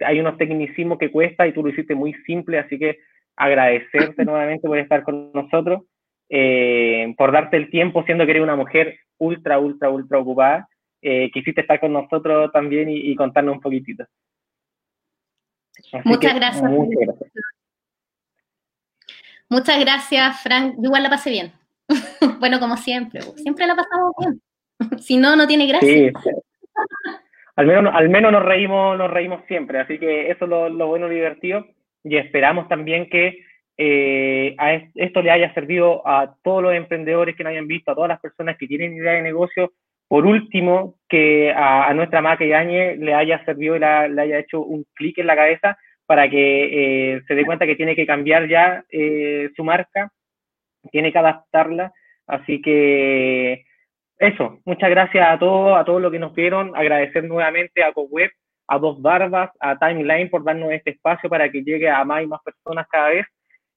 Hay 0.00 0.20
unos 0.20 0.36
tecnicismos 0.36 0.98
que 0.98 1.10
cuesta 1.10 1.46
y 1.46 1.52
tú 1.52 1.62
lo 1.62 1.70
hiciste 1.70 1.94
muy 1.94 2.14
simple, 2.26 2.58
así 2.58 2.78
que 2.78 2.98
agradecerte 3.36 4.24
nuevamente 4.24 4.66
por 4.66 4.78
estar 4.78 5.02
con 5.02 5.32
nosotros, 5.32 5.82
eh, 6.28 7.14
por 7.16 7.32
darte 7.32 7.56
el 7.56 7.70
tiempo, 7.70 8.02
siendo 8.04 8.24
que 8.24 8.32
eres 8.32 8.42
una 8.42 8.56
mujer 8.56 8.98
ultra, 9.18 9.58
ultra, 9.58 9.90
ultra 9.90 10.18
ocupada. 10.18 10.68
Eh, 11.02 11.30
quisiste 11.32 11.60
estar 11.60 11.78
con 11.80 11.92
nosotros 11.92 12.50
también 12.52 12.88
y, 12.88 13.14
contarnos 13.14 13.56
un 13.56 13.60
poquitito. 13.60 14.04
muchas, 16.04 16.34
gracias. 16.34 16.70
muchas 19.50 19.80
gracias. 19.80 20.42
Frank. 20.42 20.76
igual 20.82 21.02
la 21.02 21.10
pasé 21.10 21.30
bien. 21.30 21.52
bueno, 22.40 22.58
como 22.58 22.78
siempre, 22.78 23.20
siempre 23.20 23.66
la 23.66 23.76
pasamos 23.76 24.14
bien. 24.18 24.40
si 24.98 25.18
no, 25.18 25.36
no 25.36 25.46
tiene 25.46 25.66
gracia. 25.66 26.10
Al 27.56 27.66
menos, 27.66 27.94
al 27.94 28.08
menos 28.08 28.32
nos 28.32 28.42
reímos, 28.42 28.96
nos 28.96 29.10
reímos 29.10 29.44
siempre, 29.46 29.80
así 29.80 29.98
que 29.98 30.30
eso 30.30 30.46
es 30.46 30.50
lo, 30.50 30.70
lo 30.70 30.86
bueno 30.86 31.12
y 31.12 31.16
divertido 31.16 31.66
y 32.04 32.16
esperamos 32.18 32.68
también 32.68 33.08
que 33.08 33.44
eh, 33.76 34.54
a 34.58 34.74
esto 34.94 35.22
le 35.22 35.30
haya 35.30 35.52
servido 35.54 36.06
a 36.06 36.36
todos 36.44 36.62
los 36.62 36.74
emprendedores 36.74 37.34
que 37.34 37.42
no 37.42 37.50
hayan 37.50 37.66
visto, 37.66 37.90
a 37.90 37.94
todas 37.94 38.08
las 38.08 38.20
personas 38.20 38.56
que 38.56 38.68
tienen 38.68 38.94
idea 38.94 39.12
de 39.12 39.22
negocio. 39.22 39.72
Por 40.06 40.26
último, 40.26 40.96
que 41.08 41.50
a, 41.50 41.92
nuestra 41.94 42.20
marca 42.20 42.44
Yañez 42.44 42.98
le 42.98 43.14
haya 43.14 43.44
servido 43.44 43.74
y 43.74 43.80
le 43.80 43.86
haya 43.86 44.38
hecho 44.38 44.60
un 44.60 44.84
clic 44.94 45.18
en 45.18 45.26
la 45.26 45.34
cabeza 45.34 45.78
para 46.06 46.28
que 46.28 47.14
eh, 47.14 47.22
se 47.26 47.34
dé 47.34 47.44
cuenta 47.44 47.66
que 47.66 47.76
tiene 47.76 47.96
que 47.96 48.06
cambiar 48.06 48.46
ya 48.46 48.84
eh, 48.90 49.48
su 49.56 49.64
marca, 49.64 50.12
tiene 50.92 51.10
que 51.10 51.18
adaptarla. 51.18 51.92
Así 52.26 52.60
que 52.60 53.64
eso, 54.18 54.60
muchas 54.66 54.90
gracias 54.90 55.26
a 55.26 55.38
todos, 55.38 55.76
a 55.78 55.84
todos 55.84 56.00
los 56.00 56.12
que 56.12 56.18
nos 56.18 56.34
vieron, 56.34 56.76
agradecer 56.76 57.24
nuevamente 57.24 57.82
a 57.82 57.92
CoWeb 57.92 58.30
a 58.66 58.78
Dos 58.78 59.00
Barbas, 59.00 59.50
a 59.60 59.78
Timeline 59.78 60.30
por 60.30 60.44
darnos 60.44 60.72
este 60.72 60.90
espacio 60.90 61.28
para 61.28 61.50
que 61.50 61.62
llegue 61.62 61.88
a 61.88 62.04
más 62.04 62.22
y 62.22 62.26
más 62.26 62.42
personas 62.42 62.86
cada 62.88 63.10
vez. 63.10 63.26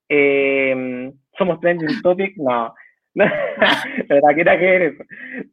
Eh, 0.08 1.12
somos 1.36 1.60
Trending 1.60 2.02
Topic, 2.02 2.36
no. 2.36 2.74
verdad 3.14 4.34
que 4.34 4.40
era 4.40 4.58
que 4.58 4.74
eres. 4.74 4.94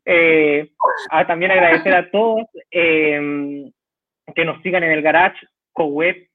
Eh, 0.05 0.71
también 1.27 1.51
agradecer 1.51 1.93
a 1.93 2.09
todos 2.11 2.45
eh, 2.71 3.71
que 4.36 4.45
nos 4.45 4.61
sigan 4.61 4.83
en 4.83 4.91
el 4.91 5.01
garage, 5.01 5.39
co-web. 5.73 6.27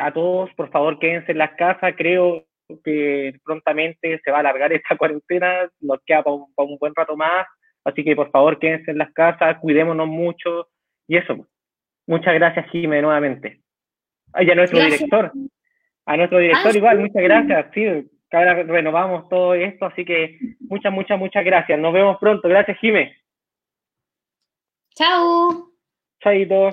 a 0.00 0.12
todos, 0.12 0.50
por 0.54 0.70
favor, 0.70 0.98
quédense 0.98 1.32
en 1.32 1.38
las 1.38 1.52
casas. 1.52 1.94
Creo 1.96 2.44
que 2.84 3.34
prontamente 3.44 4.20
se 4.22 4.30
va 4.30 4.38
a 4.38 4.40
alargar 4.40 4.72
esta 4.72 4.96
cuarentena, 4.98 5.68
nos 5.80 6.00
queda 6.04 6.22
para 6.22 6.36
un, 6.36 6.46
un 6.56 6.78
buen 6.78 6.94
rato 6.94 7.16
más. 7.16 7.46
Así 7.84 8.04
que, 8.04 8.14
por 8.14 8.30
favor, 8.30 8.58
quédense 8.58 8.90
en 8.90 8.98
las 8.98 9.12
casas, 9.12 9.58
cuidémonos 9.60 10.06
mucho. 10.06 10.68
Y 11.08 11.16
eso, 11.16 11.46
Muchas 12.10 12.34
gracias, 12.34 12.68
Jimé, 12.72 13.00
nuevamente. 13.00 13.60
Y 14.40 14.50
a 14.50 14.54
nuestro 14.56 14.80
director. 14.80 15.30
A 16.06 16.16
nuestro 16.16 16.38
director 16.38 16.74
igual, 16.74 16.98
muchas 16.98 17.22
gracias. 17.22 17.66
Sí, 17.72 17.86
ahora 18.32 18.64
renovamos 18.64 19.28
todo 19.28 19.54
esto, 19.54 19.86
así 19.86 20.04
que 20.04 20.36
muchas, 20.58 20.92
muchas, 20.92 21.20
muchas 21.20 21.44
gracias. 21.44 21.78
Nos 21.78 21.92
vemos 21.92 22.18
pronto. 22.18 22.48
Gracias, 22.48 22.78
Jimé. 22.78 23.16
Chao. 24.96 25.70
Chaito. 26.20 26.70